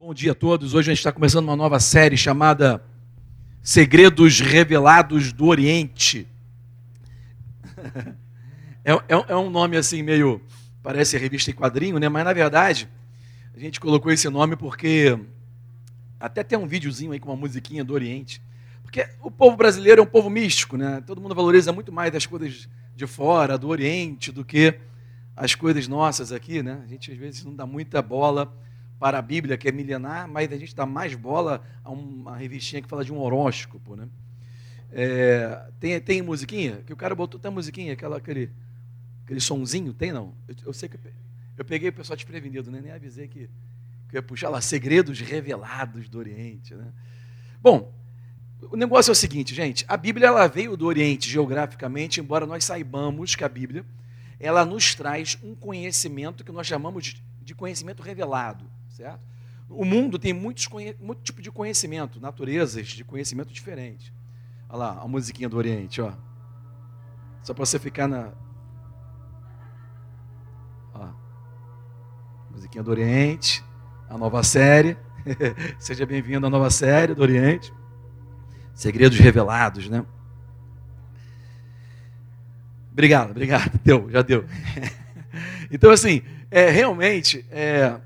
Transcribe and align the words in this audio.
Bom 0.00 0.14
dia 0.14 0.30
a 0.30 0.34
todos. 0.34 0.74
Hoje 0.74 0.92
a 0.92 0.94
gente 0.94 1.00
está 1.00 1.10
começando 1.10 1.46
uma 1.46 1.56
nova 1.56 1.80
série 1.80 2.16
chamada 2.16 2.80
Segredos 3.60 4.38
Revelados 4.38 5.32
do 5.32 5.46
Oriente. 5.46 6.26
É, 8.84 8.92
é, 8.92 9.24
é, 9.28 9.36
um 9.36 9.50
nome 9.50 9.76
assim 9.76 10.02
meio. 10.02 10.40
parece 10.82 11.18
revista 11.18 11.50
em 11.50 11.54
quadrinho, 11.54 11.98
né? 11.98 12.08
Mas 12.08 12.24
na 12.24 12.32
verdade, 12.32 12.88
a 13.54 13.58
gente 13.58 13.78
colocou 13.80 14.10
esse 14.10 14.30
nome 14.30 14.56
porque. 14.56 15.18
Até 16.18 16.42
tem 16.44 16.56
um 16.56 16.66
videozinho 16.66 17.12
aí 17.12 17.18
com 17.18 17.28
uma 17.28 17.36
musiquinha 17.36 17.84
do 17.84 17.92
Oriente. 17.92 18.40
Porque 18.82 19.06
o 19.20 19.30
povo 19.32 19.56
brasileiro 19.56 20.00
é 20.00 20.04
um 20.04 20.06
povo 20.06 20.30
místico, 20.30 20.76
né? 20.76 21.02
Todo 21.06 21.20
mundo 21.20 21.34
valoriza 21.34 21.72
muito 21.72 21.92
mais 21.92 22.14
as 22.14 22.24
coisas 22.24 22.68
de 22.94 23.06
fora, 23.06 23.58
do 23.58 23.68
Oriente, 23.68 24.32
do 24.32 24.44
que 24.44 24.78
as 25.36 25.54
coisas 25.56 25.86
nossas 25.86 26.32
aqui, 26.32 26.62
né? 26.62 26.80
A 26.84 26.86
gente 26.86 27.10
às 27.10 27.18
vezes 27.18 27.44
não 27.44 27.54
dá 27.54 27.66
muita 27.66 28.00
bola 28.00 28.56
para 28.98 29.18
a 29.18 29.22
Bíblia, 29.22 29.56
que 29.56 29.68
é 29.68 29.72
milenar, 29.72 30.28
mas 30.28 30.52
a 30.52 30.56
gente 30.56 30.74
dá 30.74 30.84
mais 30.84 31.14
bola 31.14 31.62
a 31.84 31.90
uma 31.90 32.36
revistinha 32.36 32.82
que 32.82 32.88
fala 32.88 33.04
de 33.04 33.12
um 33.12 33.18
horóscopo, 33.18 33.94
né? 33.94 34.08
É, 34.90 35.70
tem, 35.78 36.00
tem 36.00 36.22
musiquinha? 36.22 36.82
Que 36.84 36.92
o 36.92 36.96
cara 36.96 37.14
botou, 37.14 37.38
tem 37.38 37.50
musiquinha, 37.50 37.92
aquela, 37.92 38.16
aquele, 38.16 38.50
aquele 39.24 39.40
sonzinho, 39.40 39.92
tem 39.92 40.12
não? 40.12 40.34
Eu, 40.48 40.54
eu 40.66 40.72
sei 40.72 40.88
que 40.88 40.98
eu 41.56 41.64
peguei 41.64 41.90
o 41.90 41.92
pessoal 41.92 42.16
desprevenido, 42.16 42.70
né? 42.70 42.80
nem 42.80 42.92
avisei 42.92 43.28
que, 43.28 43.48
que 44.08 44.16
ia 44.16 44.22
puxar 44.22 44.48
lá, 44.48 44.60
segredos 44.60 45.20
revelados 45.20 46.08
do 46.08 46.18
Oriente, 46.18 46.74
né? 46.74 46.92
Bom, 47.60 47.92
o 48.70 48.76
negócio 48.76 49.10
é 49.10 49.12
o 49.12 49.16
seguinte, 49.16 49.54
gente, 49.54 49.84
a 49.86 49.96
Bíblia 49.96 50.28
ela 50.28 50.46
veio 50.48 50.76
do 50.76 50.86
Oriente 50.86 51.28
geograficamente, 51.28 52.20
embora 52.20 52.46
nós 52.46 52.64
saibamos 52.64 53.36
que 53.36 53.44
a 53.44 53.48
Bíblia 53.48 53.84
ela 54.40 54.64
nos 54.64 54.94
traz 54.94 55.38
um 55.42 55.54
conhecimento 55.54 56.44
que 56.44 56.52
nós 56.52 56.66
chamamos 56.66 57.20
de 57.42 57.54
conhecimento 57.54 58.02
revelado 58.02 58.77
certo? 58.98 59.20
O 59.70 59.84
mundo 59.84 60.18
tem 60.18 60.32
muitos, 60.32 60.66
muito 60.98 61.22
tipo 61.22 61.40
de 61.40 61.52
conhecimento, 61.52 62.20
naturezas 62.20 62.88
de 62.88 63.04
conhecimento 63.04 63.52
diferentes. 63.52 64.12
Olha 64.68 64.78
lá, 64.78 65.00
a 65.02 65.06
musiquinha 65.06 65.48
do 65.48 65.56
Oriente, 65.56 66.00
ó. 66.00 66.12
Só 67.42 67.54
para 67.54 67.64
você 67.64 67.78
ficar 67.78 68.08
na. 68.08 68.32
Ó. 70.92 71.08
Musiquinha 72.50 72.82
do 72.82 72.90
Oriente, 72.90 73.64
a 74.08 74.18
nova 74.18 74.42
série. 74.42 74.96
Seja 75.78 76.04
bem-vindo 76.04 76.46
à 76.46 76.50
nova 76.50 76.70
série 76.70 77.14
do 77.14 77.22
Oriente. 77.22 77.72
Segredos 78.74 79.18
revelados, 79.18 79.88
né? 79.88 80.04
Obrigado, 82.90 83.30
obrigado. 83.30 83.78
Deu, 83.84 84.10
já 84.10 84.22
deu. 84.22 84.44
então, 85.70 85.90
assim, 85.90 86.22
é, 86.50 86.68
realmente, 86.70 87.46
é, 87.50 88.00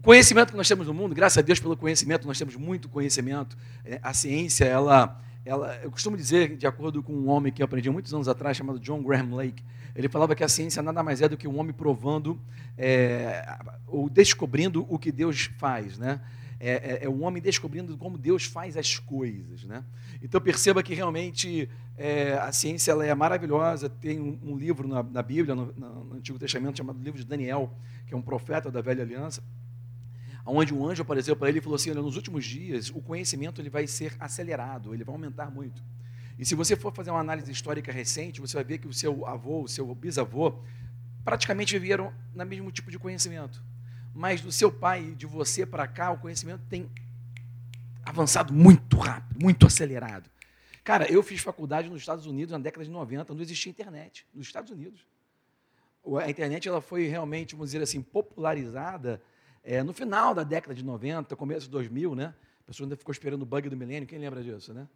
o 0.00 0.02
conhecimento 0.02 0.50
que 0.50 0.56
nós 0.56 0.66
temos 0.66 0.86
no 0.86 0.94
mundo, 0.94 1.14
graças 1.14 1.36
a 1.36 1.42
Deus 1.42 1.60
pelo 1.60 1.76
conhecimento, 1.76 2.26
nós 2.26 2.38
temos 2.38 2.56
muito 2.56 2.88
conhecimento. 2.88 3.54
É, 3.84 4.00
a 4.02 4.14
ciência, 4.14 4.64
ela, 4.64 5.20
ela, 5.44 5.78
eu 5.82 5.90
costumo 5.90 6.16
dizer, 6.16 6.56
de 6.56 6.66
acordo 6.66 7.02
com 7.02 7.12
um 7.12 7.28
homem 7.28 7.52
que 7.52 7.60
eu 7.60 7.64
aprendi 7.66 7.90
muitos 7.90 8.14
anos 8.14 8.26
atrás, 8.26 8.56
chamado 8.56 8.80
John 8.80 9.02
Graham 9.02 9.34
Lake, 9.34 9.62
ele 9.94 10.08
falava 10.08 10.34
que 10.34 10.42
a 10.42 10.48
ciência 10.48 10.82
nada 10.82 11.02
mais 11.02 11.20
é 11.20 11.28
do 11.28 11.36
que 11.36 11.46
um 11.46 11.58
homem 11.58 11.74
provando 11.74 12.40
é, 12.78 13.58
ou 13.86 14.08
descobrindo 14.08 14.86
o 14.88 14.98
que 14.98 15.12
Deus 15.12 15.50
faz, 15.58 15.98
né? 15.98 16.18
É, 16.58 16.70
é, 16.70 17.04
é, 17.04 17.08
um 17.08 17.22
homem 17.22 17.42
descobrindo 17.42 17.94
como 17.98 18.16
Deus 18.16 18.44
faz 18.44 18.78
as 18.78 18.98
coisas, 18.98 19.64
né? 19.64 19.84
Então 20.22 20.40
perceba 20.40 20.82
que 20.82 20.94
realmente 20.94 21.68
é, 21.98 22.38
a 22.38 22.52
ciência 22.52 22.92
ela 22.92 23.04
é 23.04 23.14
maravilhosa. 23.14 23.90
Tem 23.90 24.18
um, 24.18 24.38
um 24.42 24.56
livro 24.56 24.88
na, 24.88 25.02
na 25.02 25.22
Bíblia, 25.22 25.54
no, 25.54 25.74
no 25.74 26.14
Antigo 26.14 26.38
Testamento, 26.38 26.78
chamado 26.78 26.98
Livro 27.02 27.18
de 27.18 27.26
Daniel, 27.26 27.70
que 28.06 28.14
é 28.14 28.16
um 28.16 28.22
profeta 28.22 28.70
da 28.70 28.80
Velha 28.80 29.02
Aliança 29.02 29.42
onde 30.44 30.74
um 30.74 30.86
anjo 30.86 31.02
apareceu 31.02 31.36
para 31.36 31.48
ele 31.48 31.58
e 31.58 31.60
falou 31.60 31.76
assim: 31.76 31.90
Olha, 31.90 32.02
nos 32.02 32.16
últimos 32.16 32.44
dias 32.44 32.90
o 32.90 33.00
conhecimento 33.00 33.60
ele 33.60 33.70
vai 33.70 33.86
ser 33.86 34.14
acelerado, 34.18 34.94
ele 34.94 35.04
vai 35.04 35.14
aumentar 35.14 35.50
muito. 35.50 35.82
E 36.38 36.44
se 36.46 36.54
você 36.54 36.74
for 36.74 36.94
fazer 36.94 37.10
uma 37.10 37.20
análise 37.20 37.52
histórica 37.52 37.92
recente, 37.92 38.40
você 38.40 38.54
vai 38.54 38.64
ver 38.64 38.78
que 38.78 38.88
o 38.88 38.92
seu 38.94 39.26
avô, 39.26 39.62
o 39.62 39.68
seu 39.68 39.94
bisavô, 39.94 40.54
praticamente 41.22 41.78
viveram 41.78 42.12
no 42.34 42.46
mesmo 42.46 42.72
tipo 42.72 42.90
de 42.90 42.98
conhecimento. 42.98 43.62
Mas 44.14 44.40
do 44.40 44.50
seu 44.50 44.72
pai 44.72 45.10
e 45.10 45.14
de 45.14 45.26
você 45.26 45.66
para 45.66 45.86
cá, 45.86 46.10
o 46.10 46.18
conhecimento 46.18 46.62
tem 46.68 46.90
avançado 48.02 48.52
muito 48.52 48.96
rápido, 48.96 49.40
muito 49.40 49.66
acelerado. 49.66 50.30
Cara, 50.82 51.10
eu 51.12 51.22
fiz 51.22 51.40
faculdade 51.40 51.88
nos 51.88 52.00
Estados 52.00 52.26
Unidos 52.26 52.52
na 52.52 52.58
década 52.58 52.84
de 52.84 52.90
90, 52.90 53.34
não 53.34 53.42
existia 53.42 53.70
internet 53.70 54.26
nos 54.34 54.46
Estados 54.46 54.70
Unidos. 54.70 55.06
A 56.24 56.30
internet 56.30 56.66
ela 56.66 56.80
foi 56.80 57.06
realmente, 57.06 57.54
vamos 57.54 57.70
dizer 57.70 57.82
assim, 57.82 58.00
popularizada 58.00 59.22
é, 59.62 59.82
no 59.82 59.92
final 59.92 60.34
da 60.34 60.42
década 60.42 60.74
de 60.74 60.84
90, 60.84 61.36
começo 61.36 61.66
de 61.66 61.70
2000, 61.70 62.14
né? 62.14 62.34
A 62.62 62.66
pessoa 62.66 62.86
ainda 62.86 62.96
ficou 62.96 63.12
esperando 63.12 63.42
o 63.42 63.46
bug 63.46 63.68
do 63.68 63.76
milênio, 63.76 64.08
quem 64.08 64.18
lembra 64.18 64.42
disso, 64.42 64.72
né? 64.72 64.88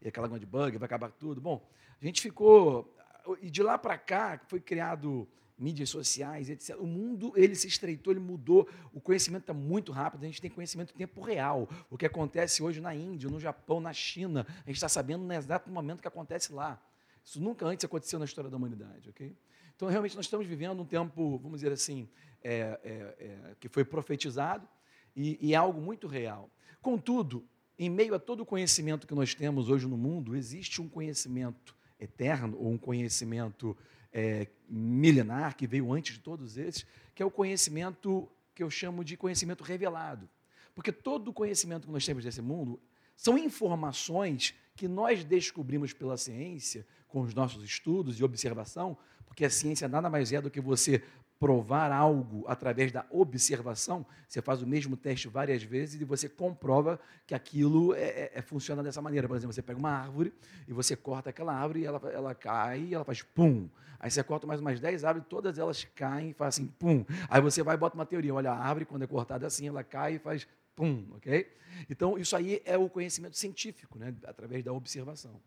E 0.00 0.08
aquela 0.08 0.28
de 0.38 0.46
bug, 0.46 0.78
vai 0.78 0.86
acabar 0.86 1.10
tudo. 1.10 1.40
Bom, 1.40 1.66
a 2.00 2.04
gente 2.04 2.20
ficou. 2.20 2.94
E 3.40 3.50
de 3.50 3.62
lá 3.62 3.76
para 3.76 3.98
cá, 3.98 4.40
foi 4.46 4.60
criado 4.60 5.26
mídias 5.58 5.88
sociais, 5.88 6.50
etc. 6.50 6.76
O 6.78 6.86
mundo 6.86 7.32
ele 7.34 7.54
se 7.54 7.66
estreitou, 7.66 8.12
ele 8.12 8.20
mudou. 8.20 8.68
O 8.92 9.00
conhecimento 9.00 9.42
está 9.42 9.54
muito 9.54 9.90
rápido. 9.90 10.22
A 10.22 10.26
gente 10.26 10.40
tem 10.40 10.50
conhecimento 10.50 10.92
em 10.94 10.96
tempo 10.96 11.20
real. 11.22 11.68
O 11.90 11.96
que 11.96 12.06
acontece 12.06 12.62
hoje 12.62 12.80
na 12.80 12.94
Índia, 12.94 13.28
no 13.28 13.40
Japão, 13.40 13.80
na 13.80 13.92
China, 13.92 14.46
a 14.48 14.68
gente 14.68 14.76
está 14.76 14.88
sabendo 14.88 15.24
no 15.24 15.32
exato 15.32 15.70
momento 15.70 16.02
que 16.02 16.08
acontece 16.08 16.52
lá. 16.52 16.80
Isso 17.24 17.40
nunca 17.40 17.66
antes 17.66 17.84
aconteceu 17.84 18.18
na 18.18 18.24
história 18.24 18.48
da 18.48 18.56
humanidade, 18.56 19.08
ok? 19.10 19.34
Então, 19.74 19.88
realmente, 19.88 20.14
nós 20.16 20.26
estamos 20.26 20.46
vivendo 20.46 20.80
um 20.80 20.86
tempo, 20.86 21.38
vamos 21.38 21.60
dizer 21.60 21.72
assim, 21.72 22.08
é, 22.42 22.80
é, 22.82 23.16
é, 23.18 23.56
que 23.58 23.68
foi 23.68 23.84
profetizado 23.84 24.68
e, 25.14 25.38
e 25.40 25.54
é 25.54 25.56
algo 25.56 25.80
muito 25.80 26.06
real. 26.06 26.50
Contudo, 26.80 27.44
em 27.78 27.90
meio 27.90 28.14
a 28.14 28.18
todo 28.18 28.40
o 28.40 28.46
conhecimento 28.46 29.06
que 29.06 29.14
nós 29.14 29.34
temos 29.34 29.68
hoje 29.68 29.86
no 29.86 29.96
mundo, 29.96 30.36
existe 30.36 30.80
um 30.80 30.88
conhecimento 30.88 31.74
eterno 31.98 32.56
ou 32.58 32.70
um 32.70 32.78
conhecimento 32.78 33.76
é, 34.12 34.46
milenar 34.68 35.56
que 35.56 35.66
veio 35.66 35.92
antes 35.92 36.14
de 36.14 36.20
todos 36.20 36.56
esses, 36.56 36.86
que 37.14 37.22
é 37.22 37.26
o 37.26 37.30
conhecimento 37.30 38.28
que 38.54 38.62
eu 38.62 38.70
chamo 38.70 39.04
de 39.04 39.16
conhecimento 39.16 39.62
revelado. 39.62 40.28
Porque 40.74 40.92
todo 40.92 41.28
o 41.28 41.32
conhecimento 41.32 41.86
que 41.86 41.92
nós 41.92 42.04
temos 42.04 42.24
desse 42.24 42.42
mundo 42.42 42.80
são 43.16 43.38
informações 43.38 44.54
que 44.74 44.86
nós 44.86 45.24
descobrimos 45.24 45.92
pela 45.92 46.16
ciência, 46.16 46.86
com 47.08 47.22
os 47.22 47.34
nossos 47.34 47.64
estudos 47.64 48.20
e 48.20 48.24
observação, 48.24 48.96
porque 49.24 49.44
a 49.44 49.50
ciência 49.50 49.88
nada 49.88 50.10
mais 50.10 50.32
é 50.32 50.40
do 50.40 50.50
que 50.50 50.60
você 50.60 51.02
provar 51.38 51.92
algo 51.92 52.44
através 52.48 52.90
da 52.90 53.04
observação, 53.10 54.06
você 54.26 54.40
faz 54.40 54.62
o 54.62 54.66
mesmo 54.66 54.96
teste 54.96 55.28
várias 55.28 55.62
vezes 55.62 56.00
e 56.00 56.04
você 56.04 56.28
comprova 56.28 56.98
que 57.26 57.34
aquilo 57.34 57.94
é, 57.94 58.02
é, 58.02 58.32
é, 58.34 58.42
funciona 58.42 58.82
dessa 58.82 59.02
maneira. 59.02 59.28
Por 59.28 59.36
exemplo, 59.36 59.52
você 59.52 59.62
pega 59.62 59.78
uma 59.78 59.90
árvore 59.90 60.32
e 60.66 60.72
você 60.72 60.96
corta 60.96 61.30
aquela 61.30 61.54
árvore 61.54 61.80
e 61.80 61.84
ela, 61.84 62.00
ela 62.10 62.34
cai 62.34 62.80
e 62.80 62.94
ela 62.94 63.04
faz 63.04 63.22
pum. 63.22 63.68
Aí 64.00 64.10
você 64.10 64.22
corta 64.22 64.46
mais 64.46 64.60
umas 64.60 64.80
10 64.80 65.04
árvores, 65.04 65.28
todas 65.28 65.58
elas 65.58 65.84
caem 65.94 66.30
e 66.30 66.32
faz 66.32 66.54
assim, 66.54 66.66
pum. 66.78 67.04
Aí 67.28 67.40
você 67.40 67.62
vai 67.62 67.74
e 67.74 67.78
bota 67.78 67.94
uma 67.94 68.06
teoria, 68.06 68.34
olha, 68.34 68.50
a 68.50 68.58
árvore 68.58 68.84
quando 68.84 69.02
é 69.02 69.06
cortada 69.06 69.46
assim, 69.46 69.68
ela 69.68 69.84
cai 69.84 70.14
e 70.14 70.18
faz 70.18 70.46
pum, 70.74 71.06
ok? 71.16 71.50
Então, 71.90 72.18
isso 72.18 72.36
aí 72.36 72.62
é 72.64 72.76
o 72.78 72.88
conhecimento 72.88 73.36
científico, 73.36 73.98
né? 73.98 74.14
através 74.24 74.64
da 74.64 74.72
observação. 74.72 75.40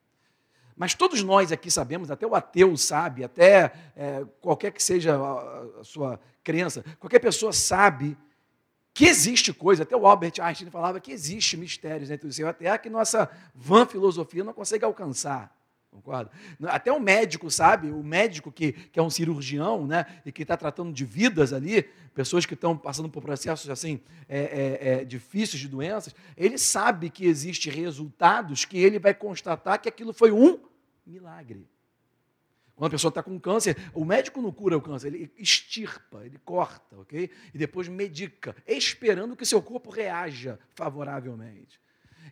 Mas 0.79 0.94
todos 0.94 1.22
nós 1.22 1.51
aqui 1.51 1.69
sabemos, 1.69 2.09
até 2.09 2.25
o 2.25 2.34
ateu 2.34 2.78
sabe, 2.78 3.22
até 3.22 3.73
é, 3.97 4.25
qualquer 4.40 4.72
que 4.72 4.81
seja 4.81 5.13
a, 5.13 5.81
a 5.81 5.84
sua 5.84 6.17
crença, 6.41 6.85
qualquer 6.97 7.19
pessoa 7.19 7.51
sabe 7.51 8.17
que 8.94 9.03
existe 9.03 9.51
coisa. 9.51 9.84
Até 9.84 9.94
o 9.94 10.07
Albert 10.07 10.35
Einstein 10.41 10.69
falava 10.69 11.01
que 11.01 11.12
existe 11.12 11.57
mistérios 11.57 12.09
entre 12.09 12.29
o 12.29 12.31
céu 12.31 12.47
e 12.47 12.50
a 12.50 12.53
terra 12.53 12.78
que 12.78 12.90
nossa 12.90 13.29
vã 13.53 13.85
filosofia 13.85 14.41
não 14.41 14.53
consegue 14.53 14.85
alcançar. 14.85 15.53
Concorda? 15.91 16.31
Até 16.67 16.94
o 16.94 17.00
médico, 17.00 17.51
sabe? 17.51 17.91
O 17.91 18.01
médico 18.01 18.50
que, 18.50 18.72
que 18.72 18.97
é 18.97 19.03
um 19.03 19.09
cirurgião, 19.09 19.85
né? 19.85 20.06
E 20.25 20.31
que 20.31 20.44
está 20.44 20.56
tratando 20.56 20.94
de 20.94 21.03
vidas 21.03 21.51
ali, 21.51 21.90
pessoas 22.13 22.46
que 22.46 22.53
estão 22.53 22.78
passando 22.78 23.09
por 23.09 23.22
processos 23.22 23.69
assim 23.69 24.00
é, 24.29 24.40
é, 24.40 24.94
é, 25.01 25.03
difíceis 25.03 25.59
de 25.59 25.67
doenças, 25.67 26.16
ele 26.37 26.58
sabe 26.58 27.09
que 27.09 27.25
existe 27.25 27.70
resultados 27.70 28.64
que 28.64 28.78
ele 28.78 28.97
vai 28.97 29.14
constatar 29.14 29.82
que 29.82 29.90
aquilo 29.90 30.14
foi 30.14 30.32
um 30.32 30.69
milagre. 31.09 31.67
Quando 32.79 32.88
a 32.88 32.91
pessoa 32.91 33.09
está 33.09 33.22
com 33.22 33.38
câncer, 33.38 33.76
o 33.94 34.06
médico 34.06 34.41
não 34.41 34.53
cura 34.53 34.78
o 34.78 34.82
câncer, 34.82 35.08
ele 35.08 35.29
extirpa, 35.38 36.26
ele 36.26 36.40
corta, 36.46 36.97
ok? 36.97 37.29
E 37.53 37.58
depois 37.58 37.90
medica, 37.90 38.56
esperando 38.66 39.35
que 39.35 39.46
seu 39.46 39.61
corpo 39.61 39.90
reaja 39.90 40.58
favoravelmente. 40.76 41.78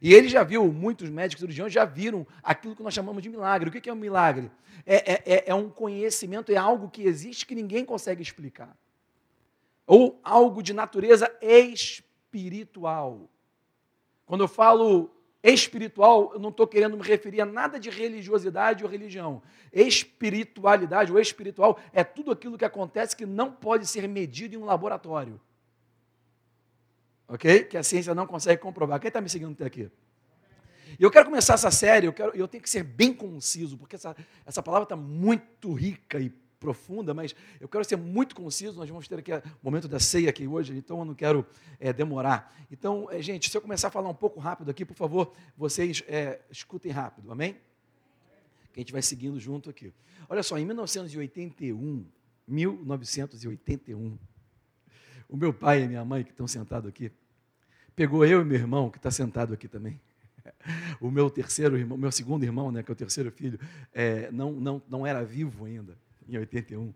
E 0.01 0.13
ele 0.13 0.29
já 0.29 0.43
viu, 0.43 0.71
muitos 0.71 1.09
médicos 1.09 1.41
cirurgiões 1.41 1.73
já 1.73 1.83
viram 1.83 2.25
aquilo 2.41 2.75
que 2.75 2.83
nós 2.83 2.93
chamamos 2.93 3.21
de 3.21 3.29
milagre. 3.29 3.67
O 3.67 3.71
que 3.73 3.89
é 3.89 3.93
um 3.93 3.97
milagre? 3.97 4.49
É, 4.85 5.13
é, 5.13 5.23
é, 5.25 5.43
é 5.47 5.53
um 5.53 5.69
conhecimento, 5.69 6.51
é 6.51 6.55
algo 6.55 6.89
que 6.89 7.03
existe 7.03 7.45
que 7.45 7.55
ninguém 7.55 7.83
consegue 7.83 8.21
explicar. 8.21 8.73
Ou 9.85 10.19
algo 10.23 10.63
de 10.63 10.71
natureza 10.71 11.29
espiritual. 11.41 13.29
Quando 14.25 14.45
eu 14.45 14.47
falo 14.47 15.09
Espiritual, 15.49 16.31
eu 16.33 16.39
não 16.39 16.49
estou 16.49 16.67
querendo 16.67 16.97
me 16.97 17.03
referir 17.03 17.39
a 17.39 17.45
nada 17.45 17.79
de 17.79 17.89
religiosidade 17.89 18.83
ou 18.83 18.89
religião. 18.89 19.41
Espiritualidade 19.71 21.09
ou 21.09 21.17
espiritual 21.17 21.79
é 21.93 22.03
tudo 22.03 22.31
aquilo 22.31 22.57
que 22.57 22.65
acontece 22.65 23.15
que 23.15 23.25
não 23.25 23.49
pode 23.49 23.87
ser 23.87 24.09
medido 24.09 24.55
em 24.55 24.57
um 24.57 24.65
laboratório. 24.65 25.39
ok? 27.29 27.63
Que 27.63 27.77
a 27.77 27.83
ciência 27.83 28.13
não 28.13 28.27
consegue 28.27 28.61
comprovar. 28.61 28.99
Quem 28.99 29.07
está 29.07 29.21
me 29.21 29.29
seguindo 29.29 29.53
até 29.53 29.65
aqui? 29.65 29.89
Eu 30.99 31.09
quero 31.09 31.25
começar 31.27 31.53
essa 31.53 31.71
série, 31.71 32.07
eu, 32.07 32.13
quero, 32.13 32.35
eu 32.35 32.47
tenho 32.47 32.61
que 32.61 32.69
ser 32.69 32.83
bem 32.83 33.13
conciso, 33.13 33.77
porque 33.77 33.95
essa, 33.95 34.13
essa 34.45 34.61
palavra 34.61 34.83
está 34.83 34.97
muito 34.97 35.71
rica 35.71 36.19
e 36.19 36.29
profunda, 36.59 37.13
mas 37.13 37.35
eu 37.59 37.67
quero 37.67 37.83
ser 37.83 37.97
muito 37.97 38.35
conciso. 38.35 38.77
Nós 38.77 38.89
vamos 38.89 39.07
ter 39.07 39.19
aqui 39.19 39.31
o 39.31 39.41
momento 39.63 39.87
da 39.87 39.99
ceia 39.99 40.29
aqui 40.29 40.47
hoje, 40.47 40.75
então 40.75 40.99
eu 40.99 41.05
não 41.05 41.13
quero 41.13 41.45
é, 41.79 41.93
demorar. 41.93 42.55
Então, 42.71 43.07
é, 43.11 43.21
gente, 43.21 43.49
se 43.49 43.57
eu 43.57 43.61
começar 43.61 43.87
a 43.87 43.91
falar 43.91 44.09
um 44.09 44.15
pouco 44.15 44.39
rápido 44.39 44.69
aqui, 44.69 44.85
por 44.85 44.95
favor, 44.95 45.33
vocês 45.55 46.03
é, 46.07 46.41
escutem 46.49 46.91
rápido, 46.91 47.31
amém? 47.31 47.53
Que 48.73 48.79
a 48.79 48.81
gente 48.81 48.91
vai 48.91 49.01
seguindo 49.01 49.39
junto 49.39 49.69
aqui. 49.69 49.93
Olha 50.29 50.43
só, 50.43 50.57
em 50.57 50.65
1981, 50.65 52.05
1981, 52.47 54.17
o 55.29 55.37
meu 55.37 55.53
pai 55.53 55.83
e 55.83 55.87
minha 55.87 56.03
mãe, 56.03 56.23
que 56.23 56.31
estão 56.31 56.47
sentados 56.47 56.89
aqui, 56.89 57.11
pegou 57.95 58.25
eu 58.25 58.41
e 58.41 58.45
meu 58.45 58.57
irmão, 58.57 58.89
que 58.89 58.97
está 58.97 59.11
sentado 59.11 59.53
aqui 59.53 59.67
também, 59.67 59.99
o 61.01 61.09
meu 61.09 61.29
terceiro 61.29 61.77
irmão, 61.77 61.97
meu 61.97 62.11
segundo 62.11 62.43
irmão, 62.43 62.71
né, 62.71 62.83
que 62.83 62.91
é 62.91 62.93
o 62.93 62.95
terceiro 62.95 63.31
filho, 63.31 63.59
é, 63.93 64.31
não, 64.31 64.51
não, 64.51 64.81
não 64.89 65.07
era 65.07 65.23
vivo 65.23 65.65
ainda, 65.65 65.97
em 66.27 66.37
81. 66.37 66.93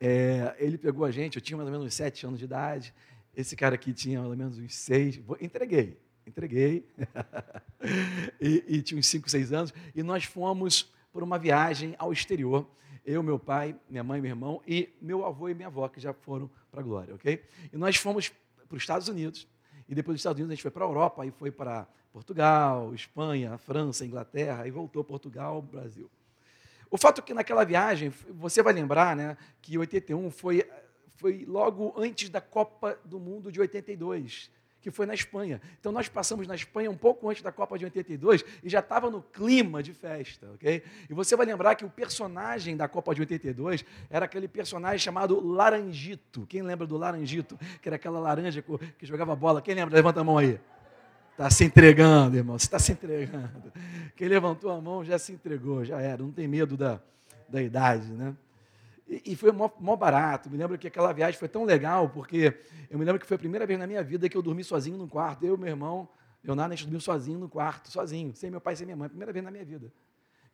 É, 0.00 0.54
ele 0.58 0.78
pegou 0.78 1.04
a 1.04 1.10
gente, 1.10 1.36
eu 1.36 1.42
tinha 1.42 1.56
mais 1.56 1.66
ou 1.66 1.72
menos 1.72 1.86
uns 1.86 1.94
sete 1.94 2.26
anos 2.26 2.38
de 2.38 2.44
idade, 2.44 2.94
esse 3.36 3.56
cara 3.56 3.74
aqui 3.74 3.92
tinha 3.92 4.20
mais 4.20 4.30
ou 4.30 4.36
menos 4.36 4.58
uns 4.58 4.74
seis, 4.74 5.20
entreguei, 5.40 5.98
entreguei, 6.26 6.86
e, 8.40 8.64
e, 8.68 8.82
tinha 8.82 8.98
uns 8.98 9.06
cinco, 9.06 9.28
seis 9.28 9.52
anos, 9.52 9.72
e 9.94 10.02
nós 10.02 10.24
fomos 10.24 10.92
por 11.12 11.22
uma 11.22 11.38
viagem 11.38 11.94
ao 11.98 12.12
exterior, 12.12 12.68
eu, 13.04 13.22
meu 13.22 13.38
pai, 13.38 13.76
minha 13.88 14.02
mãe, 14.02 14.20
meu 14.20 14.30
irmão, 14.30 14.62
e 14.66 14.88
meu 15.00 15.26
avô 15.26 15.48
e 15.48 15.54
minha 15.54 15.68
avó, 15.68 15.88
que 15.88 16.00
já 16.00 16.12
foram 16.12 16.50
para 16.70 16.80
a 16.80 16.82
glória, 16.82 17.14
ok? 17.14 17.42
E 17.72 17.76
nós 17.76 17.96
fomos 17.96 18.32
para 18.68 18.76
os 18.76 18.82
Estados 18.82 19.08
Unidos, 19.08 19.46
e 19.88 19.94
depois 19.94 20.14
dos 20.14 20.20
Estados 20.20 20.38
Unidos 20.38 20.52
a 20.52 20.54
gente 20.54 20.62
foi 20.62 20.70
para 20.70 20.84
a 20.84 20.88
Europa, 20.88 21.22
aí 21.22 21.30
foi 21.30 21.50
para 21.50 21.86
Portugal, 22.12 22.94
Espanha, 22.94 23.58
França, 23.58 24.06
Inglaterra, 24.06 24.66
e 24.66 24.70
voltou 24.70 25.04
Portugal, 25.04 25.60
Brasil. 25.60 26.10
O 26.94 26.96
fato 26.96 27.20
é 27.20 27.24
que 27.24 27.34
naquela 27.34 27.64
viagem, 27.64 28.08
você 28.30 28.62
vai 28.62 28.72
lembrar 28.72 29.16
né, 29.16 29.36
que 29.60 29.76
81 29.76 30.30
foi, 30.30 30.64
foi 31.16 31.44
logo 31.44 31.92
antes 31.96 32.30
da 32.30 32.40
Copa 32.40 32.96
do 33.04 33.18
Mundo 33.18 33.50
de 33.50 33.60
82, 33.60 34.48
que 34.80 34.92
foi 34.92 35.04
na 35.04 35.12
Espanha. 35.12 35.60
Então 35.80 35.90
nós 35.90 36.08
passamos 36.08 36.46
na 36.46 36.54
Espanha 36.54 36.88
um 36.88 36.96
pouco 36.96 37.28
antes 37.28 37.42
da 37.42 37.50
Copa 37.50 37.76
de 37.76 37.84
82 37.84 38.44
e 38.62 38.68
já 38.68 38.78
estava 38.78 39.10
no 39.10 39.20
clima 39.20 39.82
de 39.82 39.92
festa, 39.92 40.48
ok? 40.54 40.84
E 41.10 41.12
você 41.12 41.34
vai 41.34 41.46
lembrar 41.46 41.74
que 41.74 41.84
o 41.84 41.90
personagem 41.90 42.76
da 42.76 42.86
Copa 42.86 43.12
de 43.12 43.22
82 43.22 43.84
era 44.08 44.26
aquele 44.26 44.46
personagem 44.46 45.00
chamado 45.00 45.44
Laranjito. 45.44 46.46
Quem 46.46 46.62
lembra 46.62 46.86
do 46.86 46.96
Laranjito? 46.96 47.58
Que 47.82 47.88
era 47.88 47.96
aquela 47.96 48.20
laranja 48.20 48.62
que 48.62 49.04
jogava 49.04 49.34
bola. 49.34 49.60
Quem 49.60 49.74
lembra? 49.74 49.96
Levanta 49.96 50.20
a 50.20 50.24
mão 50.24 50.38
aí. 50.38 50.60
Está 51.34 51.50
se 51.50 51.64
entregando, 51.64 52.36
irmão. 52.36 52.56
Você 52.56 52.66
está 52.66 52.78
se 52.78 52.92
entregando. 52.92 53.72
Quem 54.14 54.28
levantou 54.28 54.70
a 54.70 54.80
mão 54.80 55.04
já 55.04 55.18
se 55.18 55.32
entregou, 55.32 55.84
já 55.84 56.00
era. 56.00 56.22
Não 56.22 56.30
tem 56.30 56.46
medo 56.46 56.76
da, 56.76 57.00
da 57.48 57.60
idade, 57.60 58.12
né? 58.12 58.36
E, 59.08 59.32
e 59.32 59.36
foi 59.36 59.50
mó, 59.50 59.68
mó, 59.80 59.96
barato. 59.96 60.48
Me 60.48 60.56
lembro 60.56 60.78
que 60.78 60.86
aquela 60.86 61.12
viagem 61.12 61.36
foi 61.36 61.48
tão 61.48 61.64
legal, 61.64 62.08
porque 62.08 62.56
eu 62.88 62.96
me 62.96 63.04
lembro 63.04 63.20
que 63.20 63.26
foi 63.26 63.34
a 63.34 63.38
primeira 63.38 63.66
vez 63.66 63.76
na 63.76 63.86
minha 63.86 64.02
vida 64.02 64.28
que 64.28 64.36
eu 64.36 64.42
dormi 64.42 64.62
sozinho 64.62 64.96
num 64.96 65.08
quarto. 65.08 65.44
Eu 65.44 65.56
e 65.56 65.58
meu 65.58 65.68
irmão, 65.68 66.08
Leonardo, 66.44 66.72
a 66.72 66.76
gente 66.76 66.84
dormiu 66.84 67.00
sozinho 67.00 67.38
no 67.40 67.48
quarto, 67.48 67.90
sozinho, 67.90 68.32
sem 68.36 68.48
meu 68.48 68.60
pai 68.60 68.76
sem 68.76 68.86
minha 68.86 68.96
mãe. 68.96 69.08
Primeira 69.08 69.32
vez 69.32 69.44
na 69.44 69.50
minha 69.50 69.64
vida. 69.64 69.92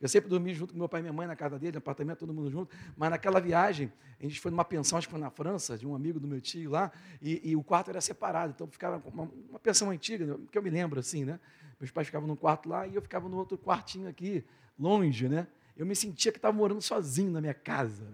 Eu 0.01 0.09
sempre 0.09 0.27
dormi 0.27 0.51
junto 0.53 0.73
com 0.73 0.79
meu 0.79 0.89
pai 0.89 0.99
e 0.99 1.03
minha 1.03 1.13
mãe 1.13 1.27
na 1.27 1.35
casa 1.35 1.59
dele, 1.59 1.73
no 1.73 1.77
apartamento, 1.77 2.19
todo 2.19 2.33
mundo 2.33 2.49
junto. 2.49 2.75
Mas 2.97 3.11
naquela 3.11 3.39
viagem, 3.39 3.93
a 4.19 4.23
gente 4.23 4.39
foi 4.39 4.49
numa 4.49 4.65
pensão, 4.65 4.97
acho 4.97 5.07
que 5.07 5.11
foi 5.11 5.21
na 5.21 5.29
França, 5.29 5.77
de 5.77 5.85
um 5.85 5.93
amigo 5.93 6.19
do 6.19 6.27
meu 6.27 6.41
tio 6.41 6.71
lá, 6.71 6.91
e, 7.21 7.51
e 7.51 7.55
o 7.55 7.63
quarto 7.63 7.91
era 7.91 8.01
separado. 8.01 8.53
Então 8.55 8.67
ficava 8.67 9.01
uma, 9.07 9.29
uma, 9.49 9.59
pensão 9.59 9.91
antiga, 9.91 10.39
que 10.51 10.57
eu 10.57 10.63
me 10.63 10.71
lembro 10.71 10.99
assim, 10.99 11.23
né? 11.23 11.39
Meus 11.79 11.91
pais 11.91 12.07
ficavam 12.07 12.27
num 12.27 12.35
quarto 12.35 12.67
lá 12.67 12.87
e 12.87 12.95
eu 12.95 13.01
ficava 13.01 13.29
no 13.29 13.37
outro 13.37 13.57
quartinho 13.59 14.09
aqui, 14.09 14.43
longe, 14.77 15.29
né? 15.29 15.47
Eu 15.77 15.85
me 15.85 15.95
sentia 15.95 16.31
que 16.31 16.39
estava 16.39 16.55
morando 16.55 16.81
sozinho 16.81 17.31
na 17.31 17.39
minha 17.39 17.53
casa. 17.53 18.05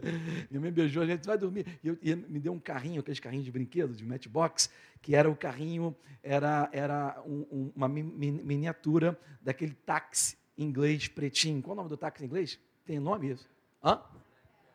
Minha 0.50 0.60
mãe 0.60 0.70
beijou, 0.70 1.02
a 1.02 1.06
gente 1.06 1.26
vai 1.26 1.38
dormir. 1.38 1.66
E, 1.82 1.88
eu, 1.88 1.98
e 2.02 2.14
me 2.14 2.38
deu 2.38 2.52
um 2.52 2.60
carrinho, 2.60 3.00
aqueles 3.00 3.18
carrinhos 3.18 3.46
de 3.46 3.50
brinquedo, 3.50 3.94
de 3.94 4.04
matchbox, 4.04 4.70
que 5.00 5.14
era 5.14 5.28
o 5.28 5.34
carrinho, 5.34 5.96
era, 6.22 6.68
era 6.70 7.22
um, 7.26 7.46
um, 7.50 7.72
uma 7.74 7.88
miniatura 7.88 9.18
daquele 9.40 9.72
táxi 9.72 10.36
inglês 10.56 11.08
pretinho. 11.08 11.62
Qual 11.62 11.72
é 11.72 11.74
o 11.74 11.76
nome 11.76 11.88
do 11.88 11.96
táxi 11.96 12.24
em 12.24 12.26
inglês? 12.26 12.58
Tem 12.84 12.98
nome 12.98 13.32
isso? 13.32 13.48
Hã? 13.82 14.00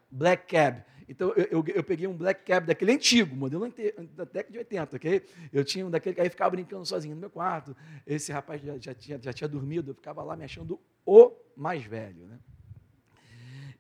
Black 0.09 0.47
Cab. 0.47 0.83
Então, 1.07 1.29
eu, 1.31 1.45
eu, 1.45 1.65
eu, 1.75 1.83
peguei 1.83 2.07
um 2.07 2.15
Black 2.15 2.45
Cab 2.45 2.65
daquele 2.65 2.93
antigo, 2.93 3.35
modelo 3.35 3.67
da 4.13 4.23
década 4.23 4.51
de 4.51 4.57
80, 4.59 4.95
ok? 4.95 5.25
Eu 5.51 5.65
tinha 5.65 5.85
um 5.85 5.89
daquele, 5.89 6.21
aí 6.21 6.29
ficava 6.29 6.51
brincando 6.51 6.85
sozinho 6.85 7.15
no 7.15 7.19
meu 7.19 7.29
quarto. 7.29 7.75
Esse 8.07 8.31
rapaz 8.31 8.61
já, 8.61 8.77
já, 8.77 8.93
tinha, 8.93 9.19
já 9.21 9.33
tinha 9.33 9.47
dormido, 9.47 9.91
eu 9.91 9.95
ficava 9.95 10.23
lá 10.23 10.37
me 10.37 10.45
achando 10.45 10.79
o 11.05 11.33
mais 11.55 11.83
velho, 11.83 12.27
né? 12.27 12.39